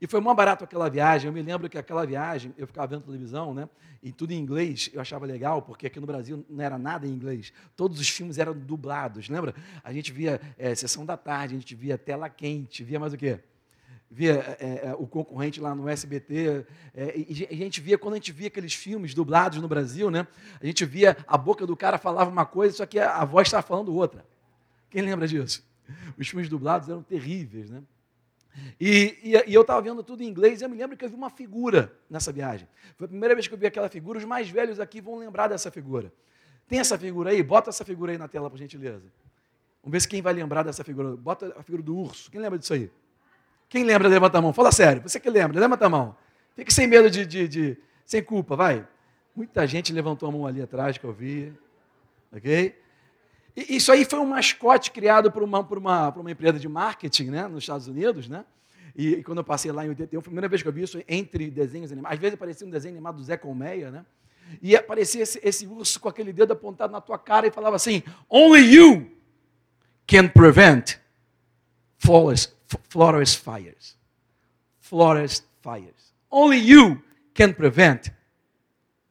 E 0.01 0.07
foi 0.07 0.19
mó 0.19 0.33
barato 0.33 0.63
aquela 0.63 0.89
viagem. 0.89 1.27
Eu 1.27 1.33
me 1.33 1.43
lembro 1.43 1.69
que 1.69 1.77
aquela 1.77 2.03
viagem, 2.07 2.51
eu 2.57 2.65
ficava 2.65 2.87
vendo 2.87 3.03
televisão, 3.03 3.53
né? 3.53 3.69
E 4.01 4.11
tudo 4.11 4.31
em 4.31 4.39
inglês, 4.39 4.89
eu 4.91 4.99
achava 4.99 5.27
legal, 5.27 5.61
porque 5.61 5.85
aqui 5.85 5.99
no 5.99 6.07
Brasil 6.07 6.43
não 6.49 6.65
era 6.65 6.79
nada 6.79 7.05
em 7.05 7.11
inglês. 7.11 7.53
Todos 7.75 7.99
os 7.99 8.09
filmes 8.09 8.39
eram 8.39 8.57
dublados, 8.57 9.29
lembra? 9.29 9.53
A 9.83 9.93
gente 9.93 10.11
via 10.11 10.41
é, 10.57 10.73
Sessão 10.73 11.05
da 11.05 11.15
Tarde, 11.15 11.53
a 11.53 11.59
gente 11.59 11.75
via 11.75 11.99
Tela 11.99 12.27
Quente, 12.29 12.83
via 12.83 12.99
mais 12.99 13.13
o 13.13 13.17
quê? 13.17 13.39
Via 14.09 14.57
é, 14.59 14.87
é, 14.87 14.95
o 14.97 15.05
concorrente 15.05 15.61
lá 15.61 15.75
no 15.75 15.87
SBT. 15.87 16.65
É, 16.95 17.13
e 17.15 17.47
a 17.51 17.55
gente 17.55 17.79
via, 17.79 17.95
quando 17.95 18.15
a 18.15 18.17
gente 18.17 18.31
via 18.31 18.47
aqueles 18.47 18.73
filmes 18.73 19.13
dublados 19.13 19.61
no 19.61 19.67
Brasil, 19.67 20.09
né? 20.09 20.25
A 20.59 20.65
gente 20.65 20.83
via 20.83 21.15
a 21.27 21.37
boca 21.37 21.67
do 21.67 21.77
cara 21.77 21.99
falava 21.99 22.27
uma 22.27 22.45
coisa, 22.45 22.75
só 22.75 22.87
que 22.87 22.97
a 22.97 23.23
voz 23.23 23.47
estava 23.47 23.61
falando 23.61 23.93
outra. 23.93 24.25
Quem 24.89 25.03
lembra 25.03 25.27
disso? 25.27 25.63
Os 26.17 26.27
filmes 26.27 26.49
dublados 26.49 26.89
eram 26.89 27.03
terríveis, 27.03 27.69
né? 27.69 27.83
E, 28.79 29.17
e, 29.23 29.51
e, 29.51 29.53
eu 29.53 29.61
estava 29.61 29.81
vendo 29.81 30.03
tudo 30.03 30.23
em 30.23 30.27
inglês 30.27 30.61
e 30.61 30.65
eu 30.65 30.69
me 30.69 30.77
lembro 30.77 30.97
que 30.97 31.05
eu 31.05 31.09
vi 31.09 31.15
uma 31.15 31.29
figura 31.29 31.93
nessa 32.09 32.31
viagem. 32.31 32.67
Foi 32.97 33.05
a 33.05 33.07
primeira 33.07 33.33
vez 33.33 33.47
que 33.47 33.53
eu 33.53 33.57
vi 33.57 33.65
aquela 33.65 33.89
figura. 33.89 34.17
Os 34.19 34.25
mais 34.25 34.49
velhos 34.49 34.79
aqui 34.79 34.99
vão 34.99 35.17
lembrar 35.17 35.47
dessa 35.47 35.71
figura. 35.71 36.11
Tem 36.67 36.79
essa 36.79 36.97
figura 36.97 37.31
aí? 37.31 37.41
Bota 37.43 37.69
essa 37.69 37.85
figura 37.85 38.11
aí 38.11 38.17
na 38.17 38.27
tela, 38.27 38.49
por 38.49 38.57
gentileza. 38.57 39.03
Vamos 39.83 39.93
ver 39.93 39.99
se 40.01 40.07
quem 40.07 40.21
vai 40.21 40.33
lembrar 40.33 40.63
dessa 40.63 40.83
figura. 40.83 41.15
Bota 41.15 41.53
a 41.57 41.63
figura 41.63 41.83
do 41.83 41.97
urso. 41.97 42.29
Quem 42.29 42.39
lembra 42.39 42.59
disso 42.59 42.73
aí? 42.73 42.89
Quem 43.69 43.83
lembra, 43.83 44.07
levanta 44.07 44.37
a 44.37 44.41
mão. 44.41 44.53
Fala 44.53 44.71
sério. 44.71 45.01
Você 45.01 45.19
que 45.19 45.29
lembra, 45.29 45.59
levanta 45.59 45.85
a 45.85 45.89
mão. 45.89 46.15
Fique 46.55 46.73
sem 46.73 46.87
medo 46.87 47.09
de, 47.09 47.25
de, 47.25 47.47
de 47.47 47.77
sem 48.05 48.21
culpa, 48.21 48.55
vai. 48.55 48.85
Muita 49.35 49.65
gente 49.65 49.93
levantou 49.93 50.27
a 50.27 50.31
mão 50.31 50.45
ali 50.45 50.61
atrás 50.61 50.97
que 50.97 51.05
eu 51.05 51.13
vi. 51.13 51.53
Ok? 52.31 52.75
Isso 53.55 53.91
aí 53.91 54.05
foi 54.05 54.19
um 54.19 54.25
mascote 54.25 54.91
criado 54.91 55.31
por 55.31 55.43
uma, 55.43 55.63
por 55.63 55.77
uma, 55.77 56.11
por 56.11 56.21
uma 56.21 56.31
empresa 56.31 56.57
de 56.57 56.69
marketing 56.69 57.25
né, 57.25 57.47
nos 57.47 57.63
Estados 57.63 57.87
Unidos, 57.87 58.27
né? 58.27 58.45
E, 58.95 59.15
e, 59.15 59.23
quando 59.23 59.39
eu 59.39 59.43
passei 59.43 59.71
lá 59.71 59.85
em 59.85 59.89
81, 59.89 60.19
foi 60.19 60.19
a 60.19 60.31
primeira 60.31 60.47
vez 60.47 60.61
que 60.61 60.67
eu 60.67 60.73
vi 60.73 60.83
isso 60.83 61.01
entre 61.07 61.49
desenhos 61.49 61.91
animados. 61.91 62.15
Às 62.15 62.21
vezes 62.21 62.33
aparecia 62.33 62.67
um 62.67 62.69
desenho 62.69 62.93
animado 62.93 63.15
do 63.15 63.23
Zé 63.23 63.37
Colmeia, 63.37 63.89
né? 63.89 64.05
E 64.61 64.75
aparecia 64.75 65.23
esse, 65.23 65.39
esse 65.43 65.65
urso 65.65 65.99
com 65.99 66.09
aquele 66.09 66.33
dedo 66.33 66.51
apontado 66.51 66.91
na 66.91 66.99
tua 66.99 67.17
cara 67.17 67.47
e 67.47 67.51
falava 67.51 67.75
assim: 67.75 68.03
Only 68.29 68.75
you 68.75 69.11
can 70.05 70.27
prevent 70.27 70.97
forest, 71.97 72.53
forest 72.89 73.39
fires. 73.39 73.97
Forest 74.79 75.45
fires. 75.61 76.13
Only 76.29 76.57
you 76.57 77.01
can 77.33 77.53
prevent 77.53 78.11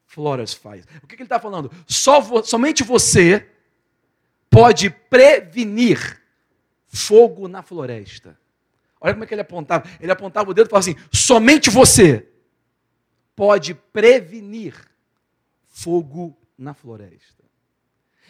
forest 0.06 0.58
fires. 0.60 0.84
O 1.02 1.06
que, 1.06 1.16
que 1.16 1.22
ele 1.22 1.26
está 1.26 1.40
falando? 1.40 1.70
Só, 1.86 2.42
somente 2.42 2.82
você 2.82 3.48
pode 4.50 4.90
prevenir 4.90 6.20
fogo 6.88 7.46
na 7.46 7.62
floresta. 7.62 8.36
Olha 9.00 9.14
como 9.14 9.24
é 9.24 9.26
que 9.26 9.32
ele 9.32 9.40
apontava. 9.40 9.88
Ele 10.00 10.12
apontava 10.12 10.50
o 10.50 10.54
dedo 10.54 10.66
e 10.66 10.70
falava 10.70 10.90
assim: 10.90 10.96
somente 11.12 11.70
você 11.70 12.26
pode 13.34 13.72
prevenir 13.72 14.74
fogo 15.68 16.36
na 16.58 16.74
floresta. 16.74 17.40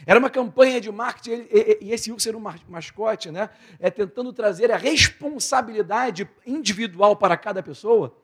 Era 0.07 0.19
uma 0.19 0.31
campanha 0.31 0.81
de 0.81 0.91
marketing, 0.91 1.47
e 1.81 1.93
esse 1.93 2.11
urso 2.11 2.29
era 2.29 2.39
um 2.39 2.45
mascote, 2.69 3.31
né? 3.31 3.51
É 3.79 3.91
tentando 3.91 4.33
trazer 4.33 4.71
a 4.71 4.77
responsabilidade 4.77 6.29
individual 6.47 7.17
para 7.17 7.37
cada 7.37 7.63
pessoa, 7.63 8.17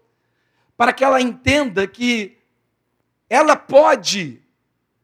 para 0.76 0.92
que 0.92 1.04
ela 1.04 1.20
entenda 1.20 1.86
que 1.86 2.38
ela 3.28 3.56
pode 3.56 4.40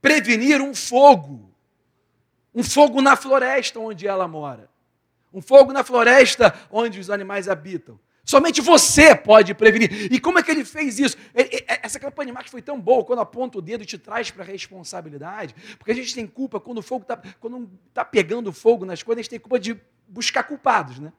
prevenir 0.00 0.62
um 0.62 0.74
fogo 0.74 1.51
um 2.54 2.62
fogo 2.62 3.00
na 3.00 3.16
floresta 3.16 3.78
onde 3.78 4.06
ela 4.06 4.28
mora. 4.28 4.68
Um 5.32 5.40
fogo 5.40 5.72
na 5.72 5.82
floresta 5.82 6.54
onde 6.70 7.00
os 7.00 7.08
animais 7.08 7.48
habitam. 7.48 7.98
Somente 8.24 8.60
você 8.60 9.16
pode 9.16 9.52
prevenir. 9.52 10.12
E 10.12 10.20
como 10.20 10.38
é 10.38 10.42
que 10.42 10.50
ele 10.50 10.64
fez 10.64 10.98
isso? 10.98 11.16
Essa 11.66 11.98
campanha 11.98 12.26
de 12.26 12.32
marketing 12.32 12.52
foi 12.52 12.62
tão 12.62 12.80
boa 12.80 13.04
quando 13.04 13.18
aponta 13.18 13.58
o 13.58 13.62
dedo 13.62 13.82
e 13.82 13.86
te 13.86 13.98
traz 13.98 14.30
para 14.30 14.44
a 14.44 14.46
responsabilidade. 14.46 15.54
Porque 15.76 15.90
a 15.90 15.94
gente 15.94 16.14
tem 16.14 16.26
culpa 16.26 16.60
quando 16.60 16.78
o 16.78 16.82
fogo 16.82 17.02
está 17.02 17.20
tá 17.92 18.04
pegando 18.04 18.52
fogo 18.52 18.84
nas 18.84 19.02
coisas, 19.02 19.20
a 19.20 19.22
gente 19.22 19.30
tem 19.30 19.40
culpa 19.40 19.58
de 19.58 19.80
buscar 20.06 20.44
culpados. 20.44 21.00
Né? 21.00 21.12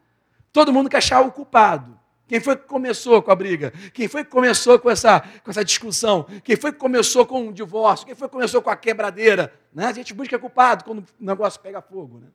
Todo 0.51 0.71
mundo 0.71 0.89
quer 0.89 0.97
achar 0.97 1.21
o 1.21 1.31
culpado. 1.31 1.99
Quem 2.27 2.39
foi 2.39 2.55
que 2.55 2.63
começou 2.63 3.21
com 3.21 3.31
a 3.31 3.35
briga? 3.35 3.73
Quem 3.93 4.07
foi 4.07 4.23
que 4.23 4.29
começou 4.29 4.79
com 4.79 4.89
essa, 4.89 5.21
com 5.43 5.51
essa 5.51 5.63
discussão? 5.63 6.25
Quem 6.43 6.55
foi 6.55 6.71
que 6.71 6.79
começou 6.79 7.25
com 7.25 7.49
o 7.49 7.53
divórcio? 7.53 8.05
Quem 8.05 8.15
foi 8.15 8.27
que 8.27 8.31
começou 8.31 8.61
com 8.61 8.69
a 8.69 8.75
quebradeira? 8.75 9.53
Né? 9.73 9.85
A 9.85 9.91
gente 9.91 10.13
busca 10.13 10.39
culpado 10.39 10.85
quando 10.85 10.99
o 10.99 11.05
negócio 11.19 11.59
pega 11.59 11.81
fogo. 11.81 12.19
Né? 12.19 12.27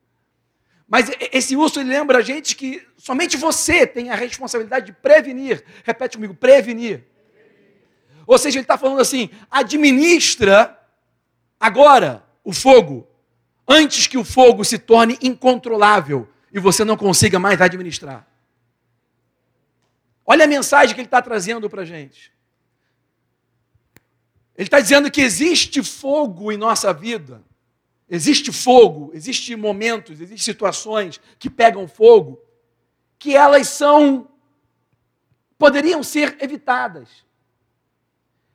Mas 0.87 1.11
esse 1.33 1.57
urso 1.57 1.80
lembra 1.80 2.18
a 2.18 2.23
gente 2.23 2.54
que 2.54 2.87
somente 2.97 3.37
você 3.37 3.87
tem 3.87 4.11
a 4.11 4.14
responsabilidade 4.14 4.87
de 4.87 4.92
prevenir. 4.92 5.64
Repete 5.85 6.16
comigo, 6.16 6.35
prevenir. 6.35 7.04
Ou 8.26 8.37
seja, 8.37 8.59
ele 8.59 8.64
está 8.64 8.76
falando 8.76 9.00
assim: 9.00 9.30
administra 9.50 10.78
agora 11.59 12.23
o 12.45 12.52
fogo, 12.52 13.07
antes 13.66 14.07
que 14.07 14.18
o 14.18 14.25
fogo 14.25 14.64
se 14.64 14.78
torne 14.78 15.18
incontrolável 15.23 16.28
e 16.52 16.59
você 16.59 16.85
não 16.85 16.97
consiga 16.97 17.38
mais 17.38 17.61
administrar. 17.61 18.26
Olha 20.30 20.44
a 20.44 20.49
mensagem 20.49 20.94
que 20.94 21.00
ele 21.00 21.06
está 21.06 21.23
trazendo 21.23 21.70
para 21.70 21.80
a 21.80 21.85
gente. 21.87 22.30
Ele 24.54 24.66
está 24.66 24.78
dizendo 24.78 25.11
que 25.11 25.23
existe 25.23 25.82
fogo 25.82 26.52
em 26.52 26.58
nossa 26.58 26.92
vida. 26.92 27.42
Existe 28.11 28.52
fogo, 28.52 29.11
existem 29.14 29.56
momentos, 29.56 30.20
existem 30.20 30.37
situações 30.37 31.18
que 31.38 31.49
pegam 31.49 31.88
fogo, 31.88 32.38
que 33.18 33.35
elas 33.35 33.68
são, 33.68 34.30
poderiam 35.56 36.02
ser 36.02 36.37
evitadas. 36.42 37.25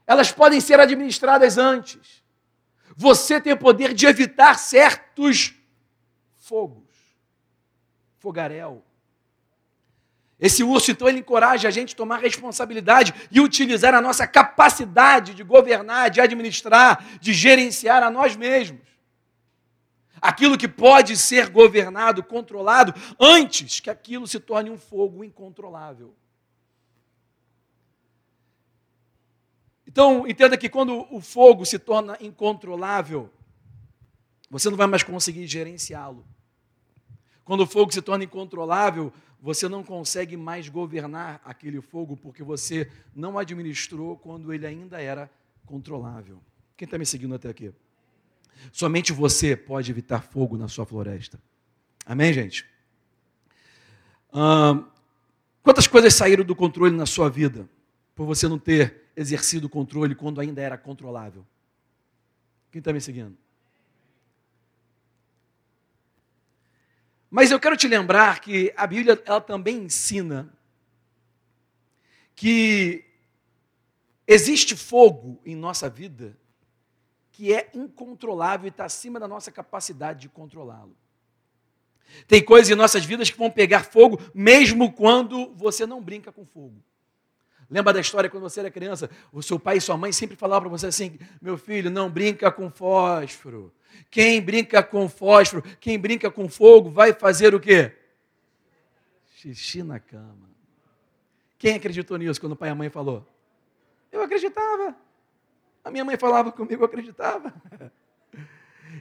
Elas 0.05 0.31
podem 0.31 0.61
ser 0.61 0.79
administradas 0.79 1.57
antes. 1.57 2.23
Você 2.95 3.41
tem 3.41 3.53
o 3.53 3.57
poder 3.57 3.95
de 3.95 4.05
evitar 4.05 4.59
certos 4.59 5.55
fogos. 6.35 6.83
Fogaréu. 8.19 8.83
Esse 10.43 10.61
urso, 10.61 10.91
então, 10.91 11.07
ele 11.07 11.19
encoraja 11.19 11.69
a 11.69 11.71
gente 11.71 11.93
a 11.93 11.97
tomar 11.97 12.17
responsabilidade 12.17 13.13
e 13.31 13.39
utilizar 13.39 13.93
a 13.93 14.01
nossa 14.01 14.27
capacidade 14.27 15.33
de 15.33 15.41
governar, 15.41 16.09
de 16.09 16.19
administrar, 16.19 17.17
de 17.21 17.31
gerenciar 17.31 18.03
a 18.03 18.11
nós 18.11 18.35
mesmos. 18.35 18.81
Aquilo 20.21 20.57
que 20.57 20.67
pode 20.67 21.15
ser 21.15 21.49
governado, 21.49 22.21
controlado, 22.21 22.93
antes 23.17 23.79
que 23.79 23.89
aquilo 23.89 24.27
se 24.27 24.37
torne 24.37 24.69
um 24.69 24.77
fogo 24.77 25.23
incontrolável. 25.23 26.13
Então, 29.87 30.27
entenda 30.27 30.57
que 30.57 30.67
quando 30.67 31.07
o 31.09 31.21
fogo 31.21 31.65
se 31.65 31.79
torna 31.79 32.17
incontrolável, 32.19 33.31
você 34.49 34.69
não 34.69 34.75
vai 34.75 34.87
mais 34.87 35.03
conseguir 35.03 35.47
gerenciá-lo. 35.47 36.25
Quando 37.45 37.61
o 37.61 37.67
fogo 37.67 37.93
se 37.93 38.01
torna 38.01 38.25
incontrolável, 38.25 39.13
você 39.43 39.67
não 39.67 39.83
consegue 39.83 40.37
mais 40.37 40.69
governar 40.69 41.41
aquele 41.43 41.81
fogo 41.81 42.15
porque 42.15 42.41
você 42.41 42.89
não 43.13 43.37
administrou 43.37 44.15
quando 44.15 44.53
ele 44.53 44.65
ainda 44.65 45.01
era 45.01 45.29
controlável. 45.65 46.41
Quem 46.77 46.85
está 46.85 46.97
me 46.97 47.05
seguindo 47.05 47.35
até 47.35 47.49
aqui? 47.49 47.73
Somente 48.71 49.11
você 49.11 49.53
pode 49.53 49.91
evitar 49.91 50.21
fogo 50.21 50.57
na 50.57 50.69
sua 50.69 50.85
floresta. 50.85 51.37
Amém, 52.05 52.31
gente? 52.31 52.65
Hum, 54.33 54.85
quantas 55.61 55.87
coisas 55.87 56.13
saíram 56.13 56.45
do 56.45 56.55
controle 56.55 56.95
na 56.95 57.05
sua 57.05 57.29
vida 57.29 57.69
por 58.15 58.25
você 58.25 58.47
não 58.47 58.57
ter 58.57 59.09
exercido 59.13 59.67
o 59.67 59.69
controle 59.69 60.15
quando 60.15 60.39
ainda 60.39 60.61
era 60.61 60.77
controlável? 60.77 61.45
Quem 62.71 62.79
está 62.79 62.93
me 62.93 63.01
seguindo? 63.01 63.37
Mas 67.35 67.49
eu 67.49 67.59
quero 67.59 67.75
te 67.75 67.87
lembrar 67.87 68.41
que 68.41 68.71
a 68.77 68.85
Bíblia 68.85 69.19
ela 69.25 69.41
também 69.41 69.77
ensina 69.85 70.53
que 72.35 73.03
existe 74.27 74.75
fogo 74.75 75.41
em 75.43 75.55
nossa 75.55 75.89
vida 75.89 76.37
que 77.31 77.51
é 77.51 77.71
incontrolável 77.73 78.67
e 78.67 78.69
está 78.69 78.85
acima 78.85 79.19
da 79.19 79.27
nossa 79.27 79.51
capacidade 79.51 80.19
de 80.19 80.29
controlá-lo. 80.29 80.95
Tem 82.27 82.39
coisas 82.45 82.69
em 82.69 82.75
nossas 82.75 83.03
vidas 83.03 83.31
que 83.31 83.37
vão 83.39 83.49
pegar 83.49 83.83
fogo 83.83 84.21
mesmo 84.31 84.93
quando 84.93 85.55
você 85.55 85.87
não 85.87 85.99
brinca 86.03 86.31
com 86.31 86.45
fogo. 86.45 86.83
Lembra 87.67 87.93
da 87.93 87.99
história 87.99 88.29
quando 88.29 88.43
você 88.43 88.59
era 88.59 88.69
criança? 88.69 89.09
O 89.31 89.41
seu 89.41 89.59
pai 89.59 89.77
e 89.77 89.81
sua 89.81 89.97
mãe 89.97 90.11
sempre 90.11 90.35
falavam 90.35 90.69
para 90.69 90.77
você 90.77 90.85
assim: 90.85 91.17
meu 91.41 91.57
filho, 91.57 91.89
não 91.89 92.11
brinca 92.11 92.51
com 92.51 92.69
fósforo. 92.69 93.73
Quem 94.09 94.41
brinca 94.41 94.83
com 94.83 95.09
fósforo, 95.09 95.63
quem 95.79 95.97
brinca 95.97 96.29
com 96.29 96.47
fogo, 96.47 96.89
vai 96.89 97.13
fazer 97.13 97.53
o 97.55 97.59
quê? 97.59 97.91
Xixi 99.35 99.83
na 99.83 99.99
cama. 99.99 100.49
Quem 101.57 101.75
acreditou 101.75 102.17
nisso 102.17 102.39
quando 102.39 102.53
o 102.53 102.55
pai 102.55 102.69
e 102.69 102.71
a 102.71 102.75
mãe 102.75 102.89
falou? 102.89 103.27
Eu 104.11 104.21
acreditava. 104.21 104.95
A 105.83 105.91
minha 105.91 106.05
mãe 106.05 106.17
falava 106.17 106.51
comigo, 106.51 106.81
eu 106.81 106.85
acreditava. 106.85 107.53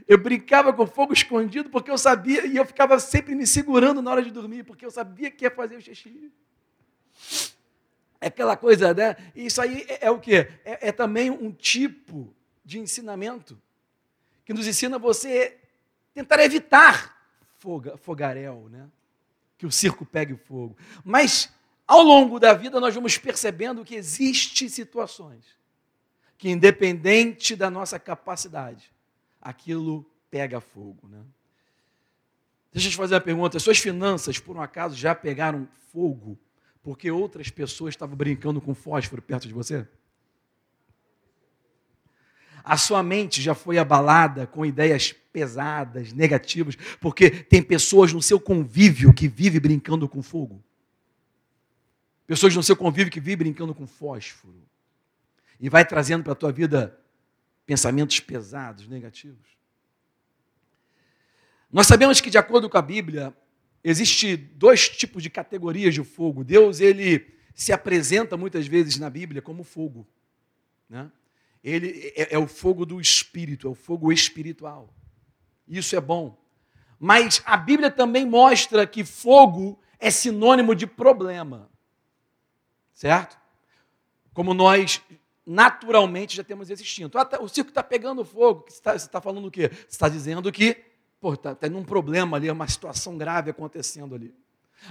Eu 0.08 0.18
brincava 0.18 0.72
com 0.72 0.86
fogo 0.86 1.12
escondido 1.12 1.68
porque 1.68 1.90
eu 1.90 1.98
sabia, 1.98 2.46
e 2.46 2.56
eu 2.56 2.64
ficava 2.64 2.98
sempre 2.98 3.34
me 3.34 3.46
segurando 3.46 4.00
na 4.00 4.10
hora 4.10 4.22
de 4.22 4.30
dormir, 4.30 4.64
porque 4.64 4.84
eu 4.84 4.90
sabia 4.90 5.30
que 5.30 5.44
ia 5.44 5.50
fazer 5.50 5.76
o 5.76 5.80
xixi. 5.80 6.32
É 8.20 8.28
aquela 8.28 8.56
coisa, 8.56 8.94
né? 8.94 9.16
Isso 9.34 9.60
aí 9.60 9.84
é, 9.88 10.06
é 10.06 10.10
o 10.10 10.18
quê? 10.18 10.48
É, 10.64 10.88
é, 10.88 10.92
também 10.92 11.30
um 11.30 11.52
tipo 11.52 12.34
de 12.64 12.78
ensinamento 12.78 13.60
que 14.44 14.52
nos 14.52 14.66
ensina 14.66 14.98
você 14.98 15.58
tentar 16.12 16.42
evitar 16.42 17.16
foga, 17.58 17.96
fogaréu, 17.96 18.68
né? 18.70 18.88
Que 19.56 19.66
o 19.66 19.70
circo 19.72 20.04
pegue 20.04 20.36
fogo. 20.36 20.76
Mas 21.04 21.52
ao 21.86 22.02
longo 22.02 22.38
da 22.40 22.52
vida 22.52 22.80
nós 22.80 22.94
vamos 22.94 23.16
percebendo 23.18 23.84
que 23.84 23.94
existem 23.94 24.68
situações 24.68 25.44
que, 26.36 26.50
independente 26.50 27.54
da 27.54 27.70
nossa 27.70 27.98
capacidade, 27.98 28.92
aquilo 29.40 30.04
pega 30.30 30.60
fogo, 30.60 31.06
né? 31.08 31.22
Deixa 32.72 32.88
eu 32.88 32.92
te 32.92 32.96
fazer 32.96 33.14
uma 33.14 33.20
pergunta: 33.20 33.58
suas 33.58 33.78
finanças, 33.78 34.38
por 34.38 34.56
um 34.56 34.60
acaso, 34.60 34.96
já 34.96 35.14
pegaram 35.14 35.68
fogo 35.92 36.38
porque 36.82 37.10
outras 37.10 37.48
pessoas 37.48 37.94
estavam 37.94 38.16
brincando 38.16 38.60
com 38.60 38.74
fósforo 38.74 39.22
perto 39.22 39.46
de 39.46 39.54
você? 39.54 39.86
A 42.64 42.76
sua 42.76 43.02
mente 43.02 43.40
já 43.40 43.54
foi 43.54 43.78
abalada 43.78 44.46
com 44.46 44.64
ideias 44.64 45.12
pesadas, 45.12 46.12
negativas, 46.12 46.76
porque 47.00 47.30
tem 47.30 47.62
pessoas 47.62 48.12
no 48.12 48.22
seu 48.22 48.38
convívio 48.38 49.12
que 49.12 49.28
vive 49.28 49.58
brincando 49.58 50.08
com 50.08 50.22
fogo. 50.22 50.62
Pessoas 52.26 52.54
no 52.54 52.62
seu 52.62 52.76
convívio 52.76 53.12
que 53.12 53.20
vivem 53.20 53.38
brincando 53.38 53.74
com 53.74 53.86
fósforo. 53.86 54.62
E 55.58 55.68
vai 55.68 55.84
trazendo 55.84 56.24
para 56.24 56.32
a 56.32 56.36
tua 56.36 56.52
vida 56.52 56.98
pensamentos 57.66 58.20
pesados, 58.20 58.88
negativos. 58.88 59.52
Nós 61.70 61.86
sabemos 61.86 62.20
que, 62.20 62.30
de 62.30 62.38
acordo 62.38 62.68
com 62.68 62.76
a 62.76 62.82
Bíblia, 62.82 63.34
Existe 63.84 64.36
dois 64.36 64.88
tipos 64.88 65.22
de 65.22 65.30
categorias 65.30 65.94
de 65.94 66.04
fogo. 66.04 66.44
Deus 66.44 66.80
ele 66.80 67.34
se 67.54 67.72
apresenta 67.72 68.36
muitas 68.36 68.66
vezes 68.66 68.96
na 68.96 69.10
Bíblia 69.10 69.42
como 69.42 69.64
fogo, 69.64 70.06
né? 70.88 71.10
Ele 71.62 72.12
é, 72.16 72.34
é 72.34 72.38
o 72.38 72.46
fogo 72.46 72.84
do 72.84 73.00
espírito, 73.00 73.68
é 73.68 73.70
o 73.70 73.74
fogo 73.74 74.12
espiritual. 74.12 74.92
Isso 75.66 75.94
é 75.94 76.00
bom. 76.00 76.36
Mas 76.98 77.42
a 77.44 77.56
Bíblia 77.56 77.90
também 77.90 78.26
mostra 78.26 78.86
que 78.86 79.04
fogo 79.04 79.78
é 79.98 80.10
sinônimo 80.10 80.74
de 80.74 80.86
problema. 80.86 81.70
Certo? 82.94 83.38
Como 84.32 84.54
nós 84.54 85.00
naturalmente 85.44 86.36
já 86.36 86.44
temos 86.44 86.70
existindo. 86.70 87.16
Ah, 87.18 87.24
tá, 87.24 87.40
o 87.40 87.48
circo 87.48 87.70
está 87.70 87.82
pegando 87.82 88.24
fogo. 88.24 88.64
Você 88.68 88.76
está 88.76 88.98
tá 88.98 89.20
falando 89.20 89.46
o 89.46 89.50
quê? 89.50 89.68
Você 89.68 89.88
está 89.90 90.08
dizendo 90.08 90.50
que 90.52 90.84
está 91.24 91.54
tendo 91.54 91.78
um 91.78 91.84
problema 91.84 92.36
ali, 92.36 92.50
uma 92.50 92.66
situação 92.68 93.16
grave 93.16 93.50
acontecendo 93.50 94.14
ali. 94.14 94.34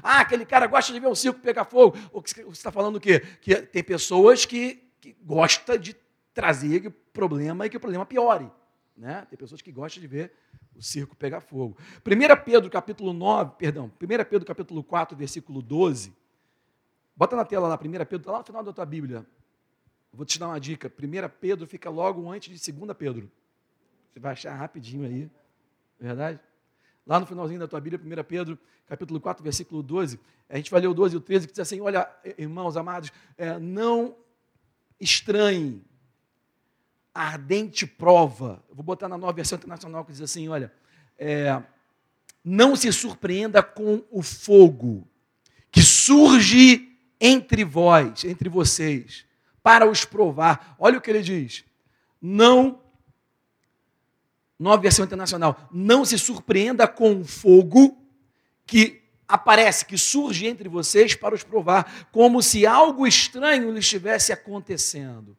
Ah, 0.02 0.22
aquele 0.22 0.46
cara 0.46 0.68
gosta 0.68 0.94
de 0.94 1.00
ver 1.00 1.08
o 1.08 1.16
circo 1.16 1.40
pegar 1.40 1.66
fogo. 1.66 1.98
Você 2.14 2.42
está 2.52 2.72
falando 2.72 2.96
o 2.96 3.00
quê? 3.00 3.20
Que 3.42 3.56
tem 3.56 3.84
pessoas 3.84 4.46
que, 4.46 4.82
que 5.02 5.16
gostam 5.22 5.78
de 5.78 5.94
trazer 6.34 6.90
problema 7.14 7.66
e 7.66 7.70
que 7.70 7.78
o 7.78 7.80
problema 7.80 8.06
piore. 8.06 8.50
Né? 8.96 9.26
Tem 9.30 9.38
pessoas 9.38 9.62
que 9.62 9.72
gostam 9.72 10.02
de 10.02 10.08
ver 10.08 10.32
o 10.76 10.82
circo 10.82 11.16
pegar 11.16 11.42
fogo. 11.42 11.78
1 12.06 12.44
Pedro 12.44 12.70
capítulo 12.70 13.14
9, 13.14 13.54
perdão, 13.58 13.92
1 14.02 14.08
Pedro 14.08 14.46
capítulo 14.46 14.84
4, 14.84 15.18
versículo 15.18 15.62
12. 15.62 16.14
Bota 17.16 17.36
na 17.36 17.46
tela 17.46 17.68
lá, 17.68 17.76
1 17.76 17.78
Pedro, 17.78 18.18
está 18.18 18.32
lá 18.32 18.40
no 18.40 18.46
final 18.46 18.64
da 18.64 18.74
tua 18.74 18.86
Bíblia. 18.86 19.26
Vou 20.14 20.26
te 20.26 20.38
dar 20.40 20.48
uma 20.48 20.60
dica. 20.60 20.92
1 20.92 21.30
Pedro 21.40 21.68
fica 21.68 21.90
logo 21.90 22.30
antes 22.30 22.60
de 22.60 22.72
2 22.72 22.98
Pedro. 22.98 23.32
Você 24.12 24.20
vai 24.20 24.34
achar 24.34 24.54
rapidinho 24.56 25.06
aí. 25.06 25.30
Verdade? 26.00 26.40
Lá 27.06 27.20
no 27.20 27.26
finalzinho 27.26 27.60
da 27.60 27.68
tua 27.68 27.80
Bíblia, 27.80 28.22
1 28.22 28.24
Pedro, 28.24 28.60
capítulo 28.88 29.20
4, 29.20 29.44
versículo 29.44 29.82
12, 29.82 30.20
a 30.50 30.58
gente 30.58 30.70
vai 30.70 30.82
ler 30.82 30.88
o 30.88 30.94
12 30.94 31.16
e 31.16 31.18
o 31.18 31.22
13, 31.22 31.48
que 31.48 31.54
diz 31.54 31.60
assim: 31.60 31.80
Olha, 31.80 32.10
irmãos 32.38 32.76
amados, 32.76 33.12
é, 33.38 33.58
não 33.58 34.16
estranhem 35.00 35.84
ardente 37.14 37.86
prova. 37.86 38.64
Vou 38.72 38.84
botar 38.84 39.08
na 39.08 39.18
nova 39.18 39.34
versão 39.34 39.58
internacional 39.58 40.06
que 40.06 40.12
diz 40.12 40.22
assim: 40.22 40.48
Olha, 40.48 40.72
é, 41.18 41.62
não 42.44 42.76
se 42.76 42.92
surpreenda 42.92 43.62
com 43.62 44.04
o 44.10 44.22
fogo 44.22 45.08
que 45.72 45.82
surge 45.82 46.90
entre 47.20 47.64
vós, 47.64 48.24
entre 48.26 48.50
vocês, 48.50 49.26
para 49.62 49.90
os 49.90 50.04
provar. 50.04 50.76
Olha 50.80 50.98
o 50.98 51.02
que 51.02 51.10
ele 51.10 51.22
diz. 51.22 51.64
Não, 52.22 52.82
nova 54.58 54.82
versão 54.82 55.06
internacional, 55.06 55.70
não 55.72 56.04
se 56.04 56.18
surpreenda 56.20 56.88
com 56.88 57.22
o 57.22 57.26
fogo 57.26 57.98
que 58.66 59.02
aparece, 59.28 59.86
que 59.86 59.98
surge 59.98 60.46
entre 60.46 60.68
vocês 60.68 61.16
para 61.16 61.34
os 61.34 61.44
provar, 61.44 62.10
como 62.12 62.42
se 62.42 62.66
algo 62.66 63.08
estranho 63.08 63.72
lhe 63.72 63.80
estivesse 63.80 64.34
acontecendo. 64.34 65.38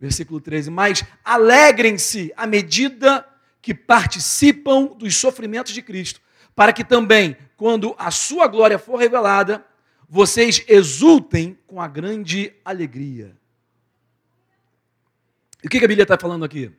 Versículo 0.00 0.40
13. 0.40 0.70
Mas 0.70 1.04
alegrem-se 1.22 2.32
à 2.34 2.46
medida 2.46 3.26
que 3.60 3.74
participam 3.74 4.86
dos 4.86 5.14
sofrimentos 5.16 5.74
de 5.74 5.82
Cristo, 5.82 6.20
para 6.56 6.72
que 6.72 6.82
também, 6.82 7.36
quando 7.56 7.94
a 7.98 8.10
sua 8.10 8.46
glória 8.46 8.78
for 8.78 8.96
revelada, 8.96 9.64
vocês 10.08 10.64
exultem 10.66 11.58
com 11.66 11.80
a 11.80 11.86
grande 11.86 12.52
alegria. 12.64 13.36
E 15.62 15.66
o 15.66 15.70
que 15.70 15.76
a 15.76 15.80
Bíblia 15.80 16.02
está 16.02 16.18
falando 16.18 16.44
aqui? 16.44 16.72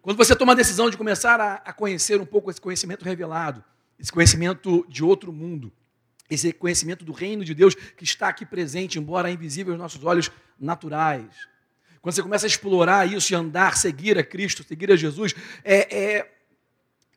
Quando 0.00 0.16
você 0.16 0.34
toma 0.34 0.52
a 0.52 0.56
decisão 0.56 0.88
de 0.88 0.96
começar 0.96 1.40
a, 1.40 1.72
conhecer 1.72 2.20
um 2.20 2.26
pouco 2.26 2.50
esse 2.50 2.60
conhecimento 2.60 3.04
revelado, 3.04 3.62
esse 3.98 4.10
conhecimento 4.10 4.84
de 4.88 5.04
outro 5.04 5.32
mundo, 5.32 5.72
esse 6.28 6.52
conhecimento 6.52 7.04
do 7.04 7.12
reino 7.12 7.44
de 7.44 7.54
Deus 7.54 7.74
que 7.74 8.04
está 8.04 8.28
aqui 8.28 8.44
presente, 8.44 8.98
embora 8.98 9.30
invisível 9.30 9.74
aos 9.74 9.80
nossos 9.80 10.04
olhos 10.04 10.30
naturais. 10.58 11.48
Quando 12.04 12.14
você 12.14 12.22
começa 12.22 12.44
a 12.44 12.48
explorar 12.48 13.10
isso 13.10 13.32
e 13.32 13.34
andar, 13.34 13.78
seguir 13.78 14.18
a 14.18 14.22
Cristo, 14.22 14.62
seguir 14.62 14.92
a 14.92 14.96
Jesus, 14.96 15.34
é, 15.64 15.96
é, 15.96 16.32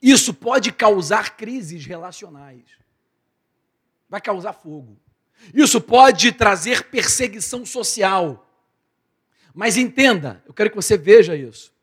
isso 0.01 0.33
pode 0.33 0.71
causar 0.71 1.35
crises 1.35 1.85
relacionais. 1.85 2.63
Vai 4.07 4.21
causar 4.21 4.53
fogo. 4.53 4.97
Isso 5.53 5.81
pode 5.81 6.31
trazer 6.31 6.85
perseguição 6.85 7.65
social. 7.65 8.49
Mas 9.53 9.75
entenda, 9.75 10.41
eu 10.47 10.53
quero 10.53 10.69
que 10.69 10.75
você 10.77 10.97
veja 10.97 11.35
isso. 11.35 11.73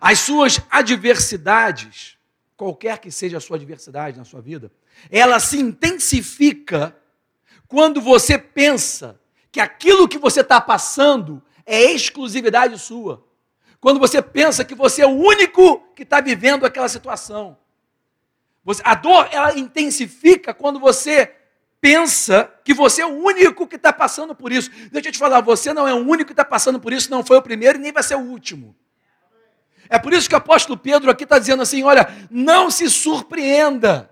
As 0.00 0.20
suas 0.20 0.60
adversidades 0.70 2.16
qualquer 2.62 2.98
que 2.98 3.10
seja 3.10 3.38
a 3.38 3.40
sua 3.40 3.56
adversidade 3.56 4.16
na 4.16 4.24
sua 4.24 4.40
vida, 4.40 4.70
ela 5.10 5.40
se 5.40 5.58
intensifica 5.58 6.96
quando 7.66 8.00
você 8.00 8.38
pensa 8.38 9.20
que 9.50 9.58
aquilo 9.58 10.06
que 10.06 10.16
você 10.16 10.42
está 10.42 10.60
passando 10.60 11.42
é 11.66 11.82
exclusividade 11.92 12.78
sua. 12.78 13.24
Quando 13.80 13.98
você 13.98 14.22
pensa 14.22 14.64
que 14.64 14.74
você 14.74 15.02
é 15.02 15.06
o 15.06 15.10
único 15.10 15.80
que 15.94 16.02
está 16.02 16.20
vivendo 16.20 16.64
aquela 16.64 16.88
situação. 16.88 17.58
Você, 18.64 18.80
a 18.84 18.94
dor, 18.94 19.28
ela 19.32 19.58
intensifica 19.58 20.54
quando 20.54 20.78
você 20.78 21.34
pensa 21.80 22.48
que 22.64 22.72
você 22.72 23.02
é 23.02 23.06
o 23.06 23.24
único 23.24 23.66
que 23.66 23.74
está 23.74 23.92
passando 23.92 24.36
por 24.36 24.52
isso. 24.52 24.70
Deixa 24.92 25.08
eu 25.08 25.12
te 25.12 25.18
falar, 25.18 25.40
você 25.40 25.74
não 25.74 25.88
é 25.88 25.92
o 25.92 25.96
único 25.96 26.26
que 26.26 26.32
está 26.32 26.44
passando 26.44 26.78
por 26.78 26.92
isso, 26.92 27.10
não 27.10 27.24
foi 27.24 27.36
o 27.38 27.42
primeiro 27.42 27.76
e 27.76 27.82
nem 27.82 27.90
vai 27.90 28.04
ser 28.04 28.14
o 28.14 28.20
último. 28.20 28.76
É 29.88 29.98
por 29.98 30.12
isso 30.12 30.28
que 30.28 30.34
o 30.34 30.38
apóstolo 30.38 30.78
Pedro 30.78 31.10
aqui 31.10 31.24
está 31.24 31.40
dizendo 31.40 31.60
assim: 31.60 31.82
olha, 31.82 32.08
não 32.30 32.70
se 32.70 32.88
surpreenda 32.88 34.08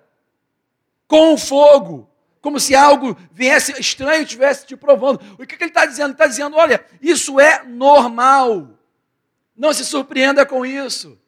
com 1.06 1.32
o 1.32 1.38
fogo, 1.38 2.09
como 2.40 2.58
se 2.58 2.74
algo 2.74 3.16
viesse 3.32 3.78
estranho 3.78 4.22
estivesse 4.22 4.66
te 4.66 4.76
provando. 4.76 5.20
O 5.38 5.46
que, 5.46 5.56
que 5.56 5.64
ele 5.64 5.70
está 5.70 5.84
dizendo? 5.84 6.06
Ele 6.06 6.12
está 6.12 6.26
dizendo: 6.26 6.56
olha, 6.56 6.84
isso 7.00 7.38
é 7.38 7.62
normal. 7.64 8.70
Não 9.56 9.72
se 9.72 9.84
surpreenda 9.84 10.46
com 10.46 10.64
isso. 10.64 11.18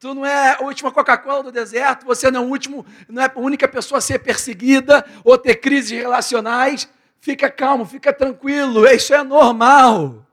Tu 0.00 0.12
não 0.12 0.26
é 0.26 0.56
a 0.58 0.64
última 0.64 0.90
Coca-Cola 0.90 1.44
do 1.44 1.52
deserto, 1.52 2.04
você 2.04 2.28
não 2.28 2.42
é, 2.42 2.46
último, 2.46 2.84
não 3.08 3.22
é 3.22 3.26
a 3.26 3.38
única 3.38 3.68
pessoa 3.68 3.98
a 3.98 4.00
ser 4.00 4.18
perseguida 4.18 5.06
ou 5.22 5.38
ter 5.38 5.54
crises 5.56 5.92
relacionais. 5.92 6.88
Fica 7.20 7.48
calmo, 7.48 7.84
fica 7.84 8.12
tranquilo, 8.12 8.84
isso 8.88 9.14
é 9.14 9.22
normal. 9.22 10.26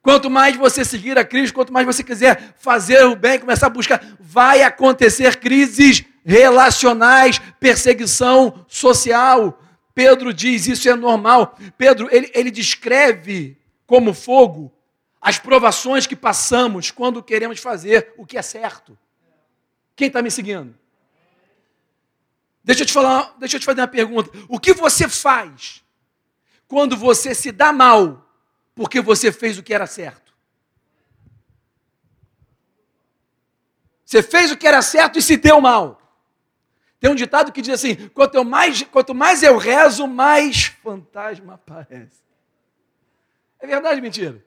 Quanto 0.00 0.30
mais 0.30 0.54
você 0.54 0.84
seguir 0.84 1.18
a 1.18 1.24
Cristo, 1.24 1.52
quanto 1.52 1.72
mais 1.72 1.84
você 1.84 2.04
quiser 2.04 2.54
fazer 2.56 3.04
o 3.06 3.16
bem, 3.16 3.40
começar 3.40 3.66
a 3.66 3.70
buscar, 3.70 4.00
vai 4.20 4.62
acontecer 4.62 5.34
crises 5.34 6.04
relacionais, 6.26 7.38
perseguição 7.60 8.66
social. 8.66 9.62
Pedro 9.94 10.34
diz 10.34 10.66
isso 10.66 10.88
é 10.88 10.96
normal. 10.96 11.56
Pedro, 11.78 12.08
ele, 12.10 12.28
ele 12.34 12.50
descreve 12.50 13.56
como 13.86 14.12
fogo 14.12 14.72
as 15.20 15.38
provações 15.38 16.04
que 16.04 16.16
passamos 16.16 16.90
quando 16.90 17.22
queremos 17.22 17.60
fazer 17.60 18.12
o 18.18 18.26
que 18.26 18.36
é 18.36 18.42
certo. 18.42 18.98
Quem 19.94 20.08
está 20.08 20.20
me 20.20 20.30
seguindo? 20.30 20.74
Deixa 22.64 22.82
eu 22.82 22.86
te 22.86 22.92
falar, 22.92 23.36
deixa 23.38 23.56
eu 23.56 23.60
te 23.60 23.66
fazer 23.66 23.80
uma 23.80 23.88
pergunta. 23.88 24.30
O 24.48 24.58
que 24.58 24.74
você 24.74 25.08
faz 25.08 25.84
quando 26.66 26.96
você 26.96 27.32
se 27.36 27.52
dá 27.52 27.72
mal 27.72 28.28
porque 28.74 29.00
você 29.00 29.30
fez 29.30 29.56
o 29.56 29.62
que 29.62 29.72
era 29.72 29.86
certo. 29.86 30.34
Você 34.04 34.22
fez 34.22 34.50
o 34.50 34.56
que 34.56 34.66
era 34.66 34.82
certo 34.82 35.18
e 35.20 35.22
se 35.22 35.36
deu 35.36 35.60
mal. 35.60 36.05
Tem 36.98 37.10
um 37.10 37.14
ditado 37.14 37.52
que 37.52 37.60
diz 37.60 37.74
assim: 37.74 38.08
quanto 38.08 38.44
mais, 38.44 38.82
quanto 38.82 39.14
mais 39.14 39.42
eu 39.42 39.56
rezo, 39.56 40.06
mais 40.06 40.66
fantasma 40.66 41.54
aparece. 41.54 42.24
É 43.58 43.66
verdade 43.66 44.00
mentira? 44.00 44.42